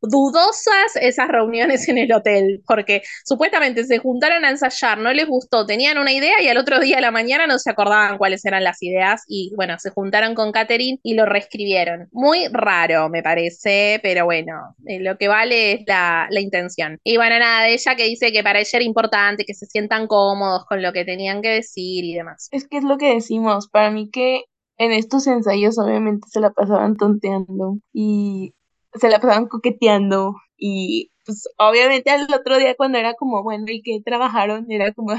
dudosas 0.00 0.96
esas 1.00 1.28
reuniones 1.28 1.88
en 1.88 1.98
el 1.98 2.12
hotel, 2.12 2.62
porque 2.66 3.02
supuestamente 3.24 3.84
se 3.84 3.98
juntaron 3.98 4.44
a 4.44 4.50
ensayar, 4.50 4.98
no 4.98 5.12
les 5.12 5.26
gustó, 5.26 5.66
tenían 5.66 5.98
una 5.98 6.12
idea 6.12 6.40
y 6.42 6.48
al 6.48 6.56
otro 6.56 6.78
día 6.80 6.96
de 6.96 7.02
la 7.02 7.10
mañana 7.10 7.46
no 7.46 7.58
se 7.58 7.70
acordaban 7.70 8.18
cuáles 8.18 8.44
eran 8.44 8.64
las 8.64 8.82
ideas 8.82 9.22
y 9.26 9.52
bueno, 9.56 9.78
se 9.78 9.90
juntaron 9.90 10.34
con 10.34 10.52
Katherine 10.52 11.00
y 11.02 11.14
lo 11.14 11.26
reescribieron. 11.26 12.08
Muy 12.12 12.48
raro, 12.52 13.08
me 13.08 13.22
parece, 13.22 14.00
pero 14.02 14.24
bueno, 14.24 14.76
eh, 14.86 15.00
lo 15.00 15.18
que 15.18 15.28
vale 15.28 15.72
es 15.72 15.80
la, 15.86 16.26
la 16.30 16.40
intención. 16.40 16.98
Y 17.04 17.16
bueno, 17.16 17.38
nada, 17.38 17.64
de 17.64 17.74
ella 17.74 17.94
que 17.96 18.04
dice 18.04 18.32
que 18.32 18.42
para 18.42 18.60
ella 18.60 18.70
era 18.72 18.84
importante 18.84 19.44
que 19.44 19.54
se 19.54 19.66
sientan 19.66 20.06
cómodos 20.06 20.64
con 20.66 20.82
lo 20.82 20.92
que 20.92 21.04
tenían 21.04 21.42
que 21.42 21.48
decir 21.48 22.04
y 22.04 22.14
demás. 22.14 22.48
Es 22.52 22.68
que 22.68 22.78
es 22.78 22.84
lo 22.84 22.98
que 23.00 23.14
decimos, 23.14 23.68
para 23.68 23.90
mí 23.90 24.08
que 24.10 24.44
en 24.78 24.92
estos 24.92 25.26
ensayos 25.26 25.78
obviamente 25.78 26.28
se 26.30 26.40
la 26.40 26.50
pasaban 26.50 26.96
tonteando 26.96 27.78
y 27.92 28.54
se 28.94 29.08
la 29.08 29.20
pasaban 29.20 29.46
coqueteando 29.46 30.34
Y 30.56 31.10
pues 31.24 31.48
obviamente 31.58 32.10
al 32.10 32.32
otro 32.32 32.58
día 32.58 32.74
cuando 32.76 32.98
era 32.98 33.14
como, 33.14 33.42
bueno, 33.42 33.64
¿y 33.68 33.82
qué 33.82 34.00
trabajaron? 34.04 34.70
Era 34.70 34.92
como, 34.92 35.12
ah, 35.12 35.18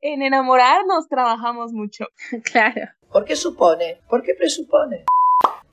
en 0.00 0.22
enamorarnos 0.22 1.08
trabajamos 1.08 1.72
mucho. 1.72 2.06
claro. 2.50 2.88
¿Por 3.12 3.24
qué 3.24 3.36
supone? 3.36 4.00
¿Por 4.08 4.22
qué 4.22 4.34
presupone? 4.34 5.04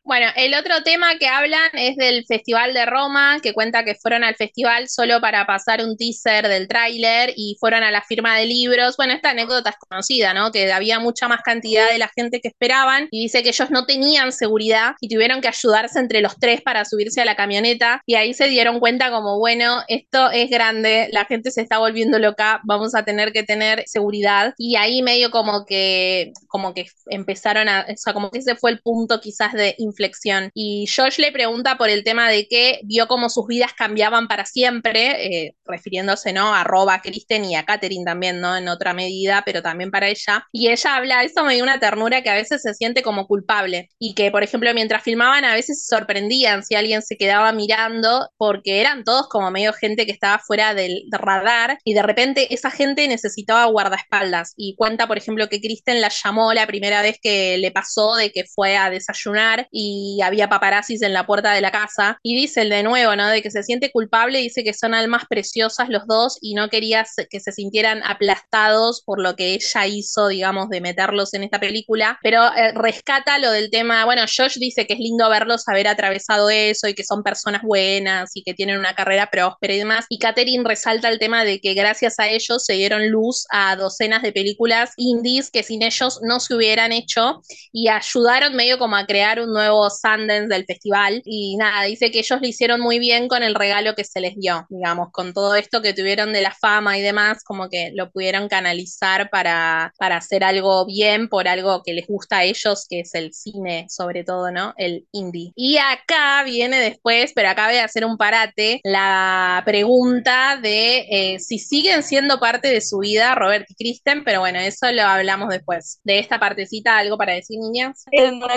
Bueno, 0.06 0.28
el 0.36 0.54
otro 0.54 0.84
tema 0.84 1.18
que 1.18 1.28
hablan 1.28 1.70
es 1.72 1.96
del 1.96 2.26
Festival 2.26 2.74
de 2.74 2.86
Roma, 2.86 3.40
que 3.42 3.54
cuenta 3.54 3.86
que 3.86 3.96
fueron 3.96 4.26
al 4.26 4.36
festival 4.36 4.90
solo 4.90 5.22
para 5.22 5.46
pasar 5.46 5.82
un 5.82 5.96
teaser 5.96 6.50
del 6.50 6.68
tráiler 6.68 7.32
y 7.38 7.56
fueron 7.58 7.84
a 7.84 7.92
la 7.92 8.02
firma 8.02 8.38
de 8.38 8.46
libros. 8.46 8.98
Bueno, 8.98 9.14
esta 9.14 9.30
anécdota 9.30 9.70
es 9.70 9.78
conocida, 9.78 10.34
¿no? 10.34 10.52
Que 10.52 10.74
había 10.74 11.00
mucha 11.00 11.30
más 11.30 11.40
cantidad 11.42 11.90
de 11.90 12.00
la 12.00 12.12
gente 12.14 12.42
que 12.42 12.50
esperaban 12.50 13.08
y 13.12 13.22
dice 13.22 13.44
que 13.44 13.50
ellos 13.50 13.72
no 13.72 13.86
tenían 13.86 14.34
seguridad 14.34 14.96
y 15.00 15.08
tuvieron 15.08 15.40
que 15.40 15.48
ayudarse 15.48 16.00
entre 16.00 16.20
los 16.20 16.38
tres 16.38 16.62
para 16.62 16.84
subirse 16.84 17.22
a 17.22 17.26
la 17.26 17.38
camioneta 17.38 18.02
y 18.06 18.16
ahí 18.16 18.34
se 18.34 18.50
dieron 18.50 18.82
cuenta 18.82 19.10
como, 19.10 19.40
bueno, 19.40 19.84
esto 19.88 20.32
es 20.32 20.50
grande, 20.50 21.08
la 21.14 21.24
gente 21.24 21.50
se 21.50 21.62
está 21.62 21.78
volviendo 21.78 22.20
loca, 22.20 22.60
vamos 22.66 22.94
a 22.94 23.06
tener 23.06 23.32
que 23.32 23.44
tener 23.44 23.84
seguridad 23.86 24.54
y 24.58 24.76
ahí 24.76 25.02
medio 25.02 25.32
como 25.32 25.66
que, 25.66 26.34
como 26.50 26.74
que 26.74 26.88
empezaron 27.06 27.70
a, 27.70 27.86
o 27.90 27.96
sea, 27.96 28.14
como 28.14 28.32
que 28.32 28.40
ese 28.40 28.58
fue 28.58 28.72
el 28.72 28.82
punto 28.82 29.22
quizás 29.22 29.54
de 29.54 29.76
inflexión. 29.94 30.50
Y 30.54 30.88
Josh 30.88 31.20
le 31.20 31.32
pregunta 31.32 31.78
por 31.78 31.90
el 31.90 32.04
tema 32.04 32.30
de 32.30 32.48
que 32.48 32.82
vio 32.84 33.08
cómo 33.08 33.30
sus 33.30 33.48
vidas 33.48 33.74
cambiaban 33.74 34.28
para 34.28 34.46
siempre, 34.46 35.46
eh, 35.46 35.56
refiriéndose, 35.66 36.34
¿no? 36.34 36.54
A 36.54 36.64
Roba, 36.64 36.96
a 36.96 37.02
Kristen 37.02 37.46
y 37.46 37.56
a 37.56 37.66
Katherine 37.66 38.06
también, 38.06 38.42
¿no? 38.42 38.56
En 38.58 38.68
otra 38.68 38.94
medida, 38.94 39.44
pero 39.46 39.62
también 39.62 39.92
para 39.92 40.10
ella. 40.10 40.48
Y 40.52 40.70
ella 40.70 40.96
habla, 40.96 41.24
eso 41.24 41.44
me 41.44 41.56
dio 41.56 41.64
una 41.64 41.80
ternura 41.80 42.22
que 42.22 42.30
a 42.30 42.36
veces 42.36 42.62
se 42.62 42.74
siente 42.74 43.02
como 43.02 43.28
culpable 43.28 43.90
y 44.00 44.14
que, 44.16 44.32
por 44.32 44.44
ejemplo, 44.44 44.74
mientras 44.74 45.04
filmaban 45.04 45.46
a 45.46 45.54
veces 45.54 45.84
se 45.84 45.96
sorprendían 45.96 46.64
si 46.64 46.76
alguien 46.76 47.02
se 47.02 47.18
quedaba 47.18 47.52
mirando 47.52 48.30
porque 48.38 48.82
eran 48.82 49.04
todos 49.04 49.28
como 49.30 49.52
medio 49.52 49.74
gente 49.74 50.06
que 50.06 50.12
estaba 50.12 50.40
fuera 50.40 50.74
del 50.74 51.04
radar 51.12 51.78
y 51.84 51.94
de 51.94 52.02
repente 52.02 52.54
esa 52.54 52.72
gente 52.72 53.08
necesitaba 53.08 53.66
guardaespaldas 53.66 54.54
y 54.58 54.76
cuenta, 54.76 55.08
por 55.08 55.18
ejemplo, 55.18 55.48
que 55.50 55.62
Kristen 55.62 56.02
la 56.02 56.10
llamó 56.10 56.54
la 56.54 56.68
primera 56.68 57.02
vez 57.02 57.18
que 57.22 57.58
le 57.58 57.72
pasó 57.72 58.16
de 58.16 58.32
que 58.32 58.46
fue 58.46 58.78
a 58.78 58.90
desayunar 58.90 59.68
y 59.72 59.83
y 59.84 60.22
había 60.22 60.50
paparazzis 60.50 61.02
en 61.02 61.14
la 61.14 61.26
puerta 61.26 61.54
de 61.54 61.62
la 61.62 61.72
casa. 61.72 62.20
Y 62.24 62.36
dice 62.36 62.66
de 62.66 62.84
nuevo, 62.84 63.16
¿no? 63.16 63.28
De 63.28 63.42
que 63.42 63.52
se 63.52 63.64
siente 63.64 63.92
culpable, 63.92 64.40
dice 64.40 64.64
que 64.64 64.74
son 64.74 64.94
almas 64.94 65.24
preciosas 65.30 65.90
los 65.90 66.08
dos 66.08 66.38
y 66.42 66.54
no 66.54 66.70
quería 66.70 67.06
que 67.30 67.40
se 67.40 67.52
sintieran 67.52 68.02
aplastados 68.04 69.02
por 69.06 69.22
lo 69.22 69.36
que 69.36 69.54
ella 69.54 69.88
hizo, 69.88 70.28
digamos, 70.28 70.70
de 70.70 70.82
meterlos 70.82 71.34
en 71.34 71.44
esta 71.44 71.60
película. 71.60 72.20
Pero 72.22 72.46
eh, 72.56 72.72
rescata 72.74 73.38
lo 73.40 73.52
del 73.52 73.70
tema, 73.70 74.06
bueno, 74.06 74.24
Josh 74.24 74.58
dice 74.58 74.88
que 74.88 74.94
es 74.94 75.00
lindo 75.00 75.30
verlos 75.30 75.68
haber 75.68 75.88
atravesado 75.88 76.50
eso 76.50 76.88
y 76.88 76.94
que 76.94 77.04
son 77.04 77.24
personas 77.24 77.62
buenas 77.64 78.32
y 78.36 78.44
que 78.44 78.54
tienen 78.54 78.80
una 78.80 78.96
carrera 78.96 79.30
próspera 79.32 79.74
y 79.74 79.80
demás. 79.80 80.06
Y 80.10 80.20
Katherine 80.20 80.64
resalta 80.66 81.10
el 81.10 81.20
tema 81.20 81.44
de 81.44 81.60
que 81.60 81.74
gracias 81.74 82.20
a 82.20 82.28
ellos 82.28 82.64
se 82.66 82.74
dieron 82.74 83.10
luz 83.10 83.46
a 83.50 83.76
docenas 83.76 84.22
de 84.22 84.32
películas 84.32 84.92
indies 84.98 85.50
que 85.52 85.64
sin 85.64 85.84
ellos 85.84 86.20
no 86.22 86.40
se 86.40 86.56
hubieran 86.56 86.92
hecho 86.92 87.42
y 87.72 87.88
ayudaron 87.90 88.56
medio 88.56 88.78
como 88.78 88.96
a 88.96 89.06
crear 89.06 89.40
un 89.40 89.52
nuevo 89.54 89.73
Sundance 89.90 90.48
del 90.48 90.66
festival. 90.66 91.22
Y 91.26 91.58
nada, 91.58 91.84
dice 91.84 92.12
que 92.12 92.20
ellos 92.20 92.42
lo 92.42 92.48
hicieron 92.48 92.82
muy 92.82 93.00
bien 93.00 93.28
con 93.28 93.44
el 93.44 93.56
regalo 93.56 93.96
que 93.96 94.04
se 94.04 94.22
les 94.22 94.36
dio, 94.36 94.66
digamos, 94.70 95.10
con 95.12 95.34
todo 95.34 95.56
esto 95.56 95.82
que 95.82 95.94
tuvieron 95.94 96.34
de 96.34 96.42
la 96.42 96.52
fama 96.52 96.98
y 96.98 97.02
demás, 97.02 97.44
como 97.44 97.70
que 97.70 97.92
lo 97.94 98.12
pudieron 98.12 98.48
canalizar 98.48 99.30
para, 99.30 99.94
para 99.98 100.18
hacer 100.18 100.44
algo 100.44 100.86
bien 100.86 101.30
por 101.30 101.48
algo 101.48 101.82
que 101.84 101.94
les 101.94 102.08
gusta 102.08 102.38
a 102.38 102.44
ellos, 102.44 102.86
que 102.90 103.02
es 103.02 103.14
el 103.16 103.34
cine, 103.34 103.88
sobre 103.90 104.24
todo, 104.24 104.52
¿no? 104.52 104.74
El 104.78 105.08
indie. 105.12 105.52
Y 105.56 105.78
acá 105.78 106.44
viene 106.44 106.80
después, 106.80 107.32
pero 107.36 107.50
acá 107.50 107.68
voy 107.68 107.78
a 107.78 107.86
hacer 107.86 108.06
un 108.06 108.18
parate, 108.18 108.82
la 108.84 109.62
pregunta 109.66 110.58
de 110.62 111.06
eh, 111.10 111.40
si 111.40 111.60
siguen 111.60 112.04
siendo 112.04 112.40
parte 112.40 112.68
de 112.68 112.82
su 112.82 113.00
vida 113.00 113.36
Robert 113.36 113.66
y 113.70 113.76
Kristen, 113.76 114.24
pero 114.24 114.40
bueno, 114.40 114.60
eso 114.60 114.92
lo 114.92 115.04
hablamos 115.04 115.50
después. 115.50 116.00
De 116.04 116.20
esta 116.20 116.40
partecita, 116.40 116.98
¿algo 116.98 117.18
para 117.18 117.34
decir, 117.34 117.60
niñas? 117.60 118.06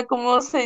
¿Cómo 0.07 0.41
se 0.41 0.59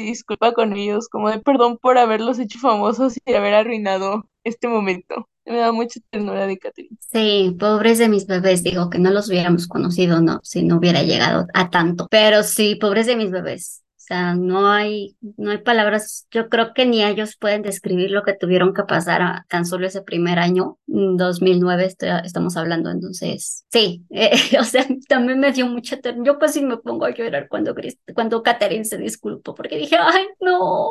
con 0.53 0.75
ellos, 0.75 1.07
como 1.07 1.29
de 1.29 1.39
perdón 1.39 1.77
por 1.77 1.97
haberlos 1.97 2.39
hecho 2.39 2.59
famosos 2.59 3.17
y 3.25 3.33
haber 3.33 3.53
arruinado 3.53 4.25
este 4.43 4.67
momento. 4.67 5.27
Me 5.45 5.57
da 5.57 5.71
mucha 5.71 5.99
ternura 6.09 6.47
de 6.47 6.57
Catherine. 6.57 6.97
Sí, 7.11 7.55
pobres 7.59 7.97
de 7.97 8.09
mis 8.09 8.27
bebés, 8.27 8.63
digo 8.63 8.89
que 8.89 8.99
no 8.99 9.11
los 9.11 9.29
hubiéramos 9.29 9.67
conocido, 9.67 10.21
¿no? 10.21 10.39
Si 10.43 10.63
no 10.63 10.77
hubiera 10.77 11.03
llegado 11.03 11.47
a 11.53 11.69
tanto. 11.69 12.07
Pero 12.09 12.43
sí, 12.43 12.75
pobres 12.75 13.07
de 13.07 13.15
mis 13.15 13.31
bebés. 13.31 13.83
No 14.11 14.67
hay, 14.69 15.15
no 15.37 15.51
hay 15.51 15.59
palabras, 15.59 16.27
yo 16.31 16.49
creo 16.49 16.73
que 16.73 16.85
ni 16.85 17.03
ellos 17.03 17.37
pueden 17.37 17.61
describir 17.61 18.11
lo 18.11 18.23
que 18.23 18.33
tuvieron 18.33 18.73
que 18.73 18.83
pasar 18.83 19.45
tan 19.47 19.65
solo 19.65 19.87
ese 19.87 20.01
primer 20.01 20.37
año, 20.37 20.77
2009 20.85 21.95
estamos 22.25 22.57
hablando, 22.57 22.89
entonces, 22.89 23.65
sí, 23.71 24.05
o 24.59 24.63
sea, 24.65 24.85
también 25.07 25.39
me 25.39 25.53
dio 25.53 25.65
mucha 25.67 25.97
yo 26.23 26.39
casi 26.39 26.61
me 26.65 26.77
pongo 26.77 27.05
a 27.05 27.11
llorar 27.11 27.47
cuando, 27.47 27.73
cuando 28.13 28.43
Catherine 28.43 28.83
se 28.83 28.97
disculpó, 28.97 29.55
porque 29.55 29.77
dije, 29.77 29.95
ay, 29.97 30.27
no, 30.41 30.89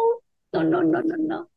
no, 0.52 0.62
no, 0.62 0.82
no, 0.82 1.02
no, 1.02 1.16
no. 1.18 1.50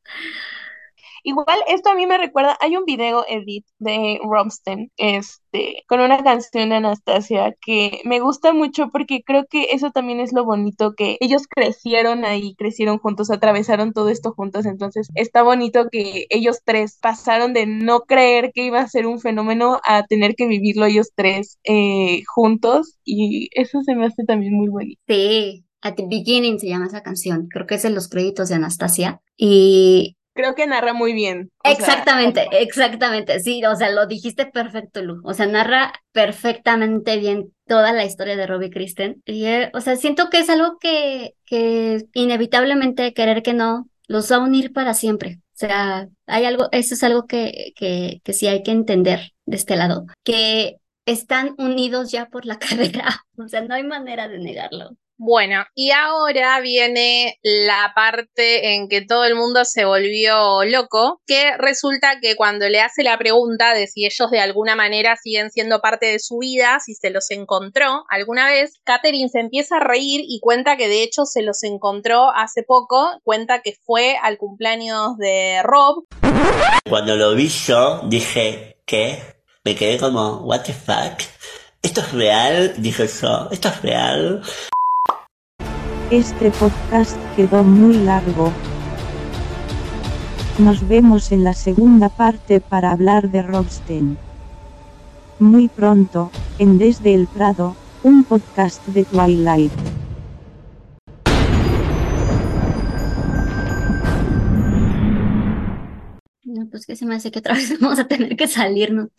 Igual 1.23 1.57
esto 1.67 1.89
a 1.89 1.95
mí 1.95 2.05
me 2.05 2.17
recuerda, 2.17 2.57
hay 2.59 2.75
un 2.75 2.83
video 2.83 3.25
edit 3.27 3.65
de 3.79 4.19
Romsten, 4.23 4.91
este, 4.97 5.83
con 5.87 6.01
una 6.01 6.21
canción 6.21 6.69
de 6.69 6.75
Anastasia 6.75 7.55
que 7.65 8.01
me 8.03 8.19
gusta 8.19 8.53
mucho 8.53 8.89
porque 8.91 9.23
creo 9.25 9.45
que 9.49 9.69
eso 9.71 9.91
también 9.91 10.19
es 10.19 10.33
lo 10.33 10.43
bonito 10.43 10.93
que 10.95 11.17
ellos 11.21 11.43
crecieron 11.47 12.25
ahí, 12.25 12.55
crecieron 12.55 12.97
juntos, 12.99 13.31
atravesaron 13.31 13.93
todo 13.93 14.09
esto 14.09 14.33
juntos, 14.33 14.65
entonces 14.65 15.07
está 15.15 15.43
bonito 15.43 15.87
que 15.89 16.25
ellos 16.29 16.59
tres 16.65 16.99
pasaron 17.01 17.53
de 17.53 17.67
no 17.67 18.01
creer 18.01 18.51
que 18.53 18.65
iba 18.65 18.81
a 18.81 18.87
ser 18.89 19.07
un 19.07 19.19
fenómeno 19.19 19.79
a 19.85 20.03
tener 20.05 20.35
que 20.35 20.47
vivirlo 20.47 20.85
ellos 20.85 21.11
tres 21.15 21.57
eh, 21.63 22.21
juntos 22.27 22.99
y 23.05 23.49
eso 23.53 23.81
se 23.83 23.95
me 23.95 24.07
hace 24.07 24.25
también 24.25 24.53
muy 24.55 24.67
bonito. 24.67 25.01
Sí, 25.07 25.65
At 25.81 25.95
the 25.95 26.05
Beginning 26.07 26.59
se 26.59 26.67
llama 26.67 26.87
esa 26.87 27.03
canción, 27.03 27.47
creo 27.49 27.65
que 27.65 27.75
es 27.75 27.85
en 27.85 27.95
los 27.95 28.07
créditos 28.07 28.49
de 28.49 28.55
Anastasia 28.55 29.21
y 29.37 30.17
creo 30.33 30.55
que 30.55 30.67
narra 30.67 30.93
muy 30.93 31.13
bien. 31.13 31.51
Exactamente, 31.63 32.47
exactamente. 32.51 33.39
Sí, 33.39 33.63
o 33.65 33.75
sea, 33.75 33.91
lo 33.91 34.07
dijiste 34.07 34.45
perfecto, 34.45 35.01
Lu. 35.01 35.21
O 35.23 35.33
sea, 35.33 35.45
narra 35.45 35.93
perfectamente 36.11 37.17
bien 37.17 37.53
toda 37.65 37.93
la 37.93 38.05
historia 38.05 38.35
de 38.35 38.47
Robbie 38.47 38.69
Kristen. 38.69 39.21
Y, 39.25 39.45
eh, 39.45 39.71
o 39.73 39.81
sea, 39.81 39.95
siento 39.95 40.29
que 40.29 40.39
es 40.39 40.49
algo 40.49 40.77
que, 40.79 41.35
que 41.45 42.05
inevitablemente, 42.13 43.13
querer 43.13 43.43
que 43.43 43.53
no, 43.53 43.87
los 44.07 44.31
va 44.31 44.37
a 44.37 44.39
unir 44.39 44.73
para 44.73 44.93
siempre. 44.93 45.39
O 45.53 45.57
sea, 45.57 46.07
hay 46.25 46.45
algo, 46.45 46.67
eso 46.71 46.95
es 46.95 47.03
algo 47.03 47.25
que, 47.25 47.73
que, 47.75 48.21
que 48.23 48.33
sí 48.33 48.47
hay 48.47 48.63
que 48.63 48.71
entender 48.71 49.33
de 49.45 49.55
este 49.55 49.75
lado, 49.75 50.05
que 50.23 50.77
están 51.05 51.53
unidos 51.57 52.11
ya 52.11 52.27
por 52.27 52.45
la 52.45 52.57
carrera. 52.59 53.25
O 53.37 53.47
sea, 53.47 53.61
no 53.61 53.75
hay 53.75 53.83
manera 53.83 54.27
de 54.27 54.39
negarlo. 54.39 54.91
Bueno, 55.25 55.63
y 55.73 55.91
ahora 55.91 56.59
viene 56.59 57.39
la 57.43 57.93
parte 57.95 58.75
en 58.75 58.89
que 58.89 59.05
todo 59.05 59.23
el 59.23 59.35
mundo 59.35 59.63
se 59.63 59.85
volvió 59.85 60.65
loco, 60.65 61.21
que 61.25 61.55
resulta 61.55 62.19
que 62.21 62.35
cuando 62.35 62.67
le 62.67 62.81
hace 62.81 63.03
la 63.03 63.17
pregunta 63.17 63.73
de 63.73 63.87
si 63.87 64.05
ellos 64.05 64.29
de 64.31 64.41
alguna 64.41 64.75
manera 64.75 65.15
siguen 65.15 65.49
siendo 65.49 65.79
parte 65.79 66.07
de 66.07 66.19
su 66.19 66.39
vida, 66.39 66.81
si 66.85 66.93
se 66.93 67.09
los 67.09 67.31
encontró 67.31 68.03
alguna 68.09 68.47
vez, 68.47 68.81
Katherine 68.83 69.29
se 69.29 69.39
empieza 69.39 69.77
a 69.77 69.79
reír 69.79 70.25
y 70.27 70.41
cuenta 70.41 70.75
que 70.75 70.89
de 70.89 71.03
hecho 71.03 71.23
se 71.23 71.41
los 71.41 71.63
encontró 71.63 72.29
hace 72.29 72.63
poco, 72.63 73.21
cuenta 73.23 73.61
que 73.61 73.77
fue 73.85 74.17
al 74.21 74.37
cumpleaños 74.37 75.17
de 75.19 75.61
Rob. 75.63 76.03
Cuando 76.89 77.15
lo 77.15 77.33
vi 77.33 77.47
yo, 77.47 78.01
dije, 78.09 78.75
¿qué? 78.85 79.23
Me 79.63 79.73
quedé 79.73 79.97
como, 79.99 80.41
¿what 80.41 80.63
the 80.63 80.73
fuck? 80.73 81.23
¿Esto 81.81 82.01
es 82.01 82.11
real? 82.11 82.73
Dije 82.77 83.07
yo, 83.07 83.47
¿esto 83.51 83.69
es 83.69 83.81
real? 83.81 84.41
Este 86.13 86.51
podcast 86.51 87.17
quedó 87.35 87.63
muy 87.63 87.95
largo. 87.95 88.53
Nos 90.59 90.87
vemos 90.87 91.31
en 91.31 91.43
la 91.43 91.55
segunda 91.55 92.07
parte 92.07 92.61
para 92.61 92.91
hablar 92.91 93.31
de 93.31 93.41
Robsten. 93.41 94.19
Muy 95.39 95.69
pronto, 95.69 96.29
en 96.59 96.77
Desde 96.77 97.15
el 97.15 97.25
Prado, 97.25 97.75
un 98.03 98.23
podcast 98.25 98.85
de 98.89 99.05
Twilight. 99.05 99.71
No, 106.43 106.69
pues 106.69 106.85
que 106.85 106.95
se 106.95 107.07
me 107.07 107.15
hace 107.15 107.31
que 107.31 107.39
otra 107.39 107.55
vez 107.55 107.79
vamos 107.79 107.97
a 107.97 108.07
tener 108.07 108.35
que 108.35 108.47
salirnos. 108.47 109.09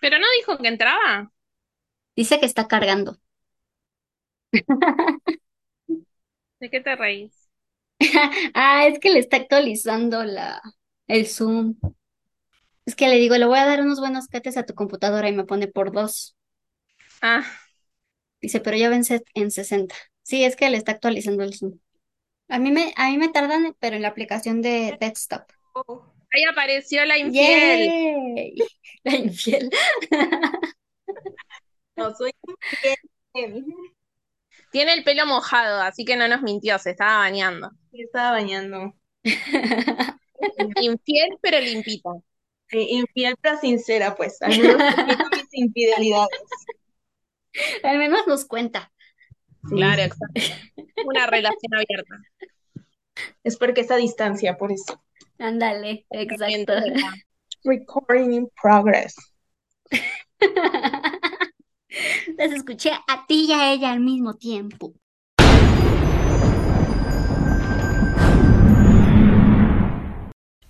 Pero 0.00 0.18
no 0.18 0.26
dijo 0.36 0.58
que 0.58 0.66
entraba. 0.66 1.30
Dice 2.16 2.40
que 2.40 2.46
está 2.46 2.66
cargando. 2.66 3.18
¿De 6.60 6.70
qué 6.70 6.80
te 6.80 6.94
reís? 6.94 7.48
ah, 8.54 8.86
es 8.86 8.98
que 8.98 9.10
le 9.10 9.18
está 9.18 9.38
actualizando 9.38 10.24
la, 10.24 10.60
el 11.06 11.26
Zoom. 11.26 11.76
Es 12.84 12.94
que 12.94 13.08
le 13.08 13.16
digo, 13.16 13.36
le 13.36 13.46
voy 13.46 13.58
a 13.58 13.66
dar 13.66 13.80
unos 13.80 14.00
buenos 14.00 14.26
cates 14.26 14.56
a 14.56 14.64
tu 14.64 14.74
computadora 14.74 15.28
y 15.28 15.32
me 15.32 15.44
pone 15.44 15.68
por 15.68 15.92
dos. 15.92 16.36
Ah. 17.22 17.44
Dice, 18.40 18.60
pero 18.60 18.76
ya 18.76 18.88
vence 18.88 19.22
en 19.34 19.50
60. 19.50 19.94
Sí, 20.22 20.44
es 20.44 20.56
que 20.56 20.70
le 20.70 20.76
está 20.76 20.92
actualizando 20.92 21.42
el 21.42 21.54
Zoom. 21.54 21.78
A 22.48 22.58
mí 22.58 22.70
me, 22.70 22.92
a 22.96 23.10
mí 23.10 23.18
me 23.18 23.28
tardan, 23.28 23.74
pero 23.78 23.96
en 23.96 24.02
la 24.02 24.08
aplicación 24.08 24.60
de 24.60 24.96
desktop. 25.00 25.42
Ahí 26.32 26.44
apareció 26.50 27.04
la 27.04 27.18
infiel. 27.18 27.86
Yay. 27.86 28.54
La 29.04 29.16
infiel. 29.16 29.70
No 31.96 32.14
soy 32.14 32.32
infiel. 33.34 33.64
Tiene 34.70 34.94
el 34.94 35.04
pelo 35.04 35.26
mojado, 35.26 35.82
así 35.82 36.04
que 36.04 36.16
no 36.16 36.28
nos 36.28 36.42
mintió, 36.42 36.78
se 36.78 36.90
estaba 36.90 37.18
bañando. 37.18 37.70
Sí, 37.90 38.02
estaba 38.02 38.32
bañando. 38.32 38.94
Infiel, 40.80 41.38
pero 41.42 41.60
limpita. 41.60 42.10
Sí, 42.68 42.86
infiel 42.90 43.36
pero 43.40 43.58
sincera, 43.58 44.14
pues. 44.14 44.40
Al 44.40 44.56
menos 44.58 44.80
admito 44.80 45.24
mis 45.32 45.48
infidelidades. 45.52 46.40
Al 47.82 47.98
menos 47.98 48.26
nos 48.26 48.44
cuenta. 48.44 48.92
Claro, 49.68 50.02
exacto. 50.02 50.40
Una 51.04 51.26
relación 51.26 51.74
abierta. 51.74 52.16
Es 53.42 53.56
porque 53.56 53.82
esa 53.82 53.96
distancia, 53.96 54.56
por 54.56 54.72
eso. 54.72 55.02
Ándale, 55.38 56.06
exacto. 56.10 56.74
Recording 57.64 58.32
in 58.32 58.50
progress. 58.62 59.16
Las 62.38 62.52
escuché 62.52 62.90
a 62.90 63.26
ti 63.26 63.46
y 63.48 63.52
a 63.52 63.72
ella 63.72 63.90
al 63.92 64.00
mismo 64.00 64.34
tiempo. 64.34 64.94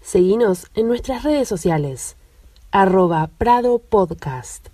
Seguinos 0.00 0.66
en 0.74 0.88
nuestras 0.88 1.22
redes 1.22 1.48
sociales. 1.48 2.16
Arroba 2.72 3.30
Prado 3.38 3.78
Podcast. 3.78 4.68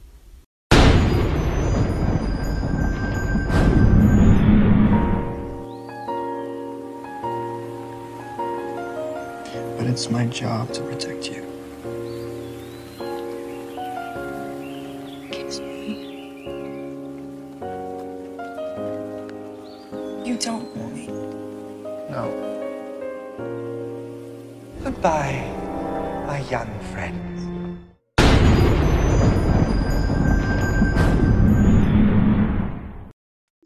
But 9.76 9.86
it's 9.86 10.10
my 10.10 10.26
job 10.26 10.72
to 10.72 10.82
protect 10.82 11.30
you. 11.30 11.45
Don't 20.38 20.76
want 20.76 20.94
me. 20.94 21.06
No. 22.10 22.30
Goodbye, 24.84 25.50
my 26.26 26.40
young 26.50 26.78
friends. 26.92 27.25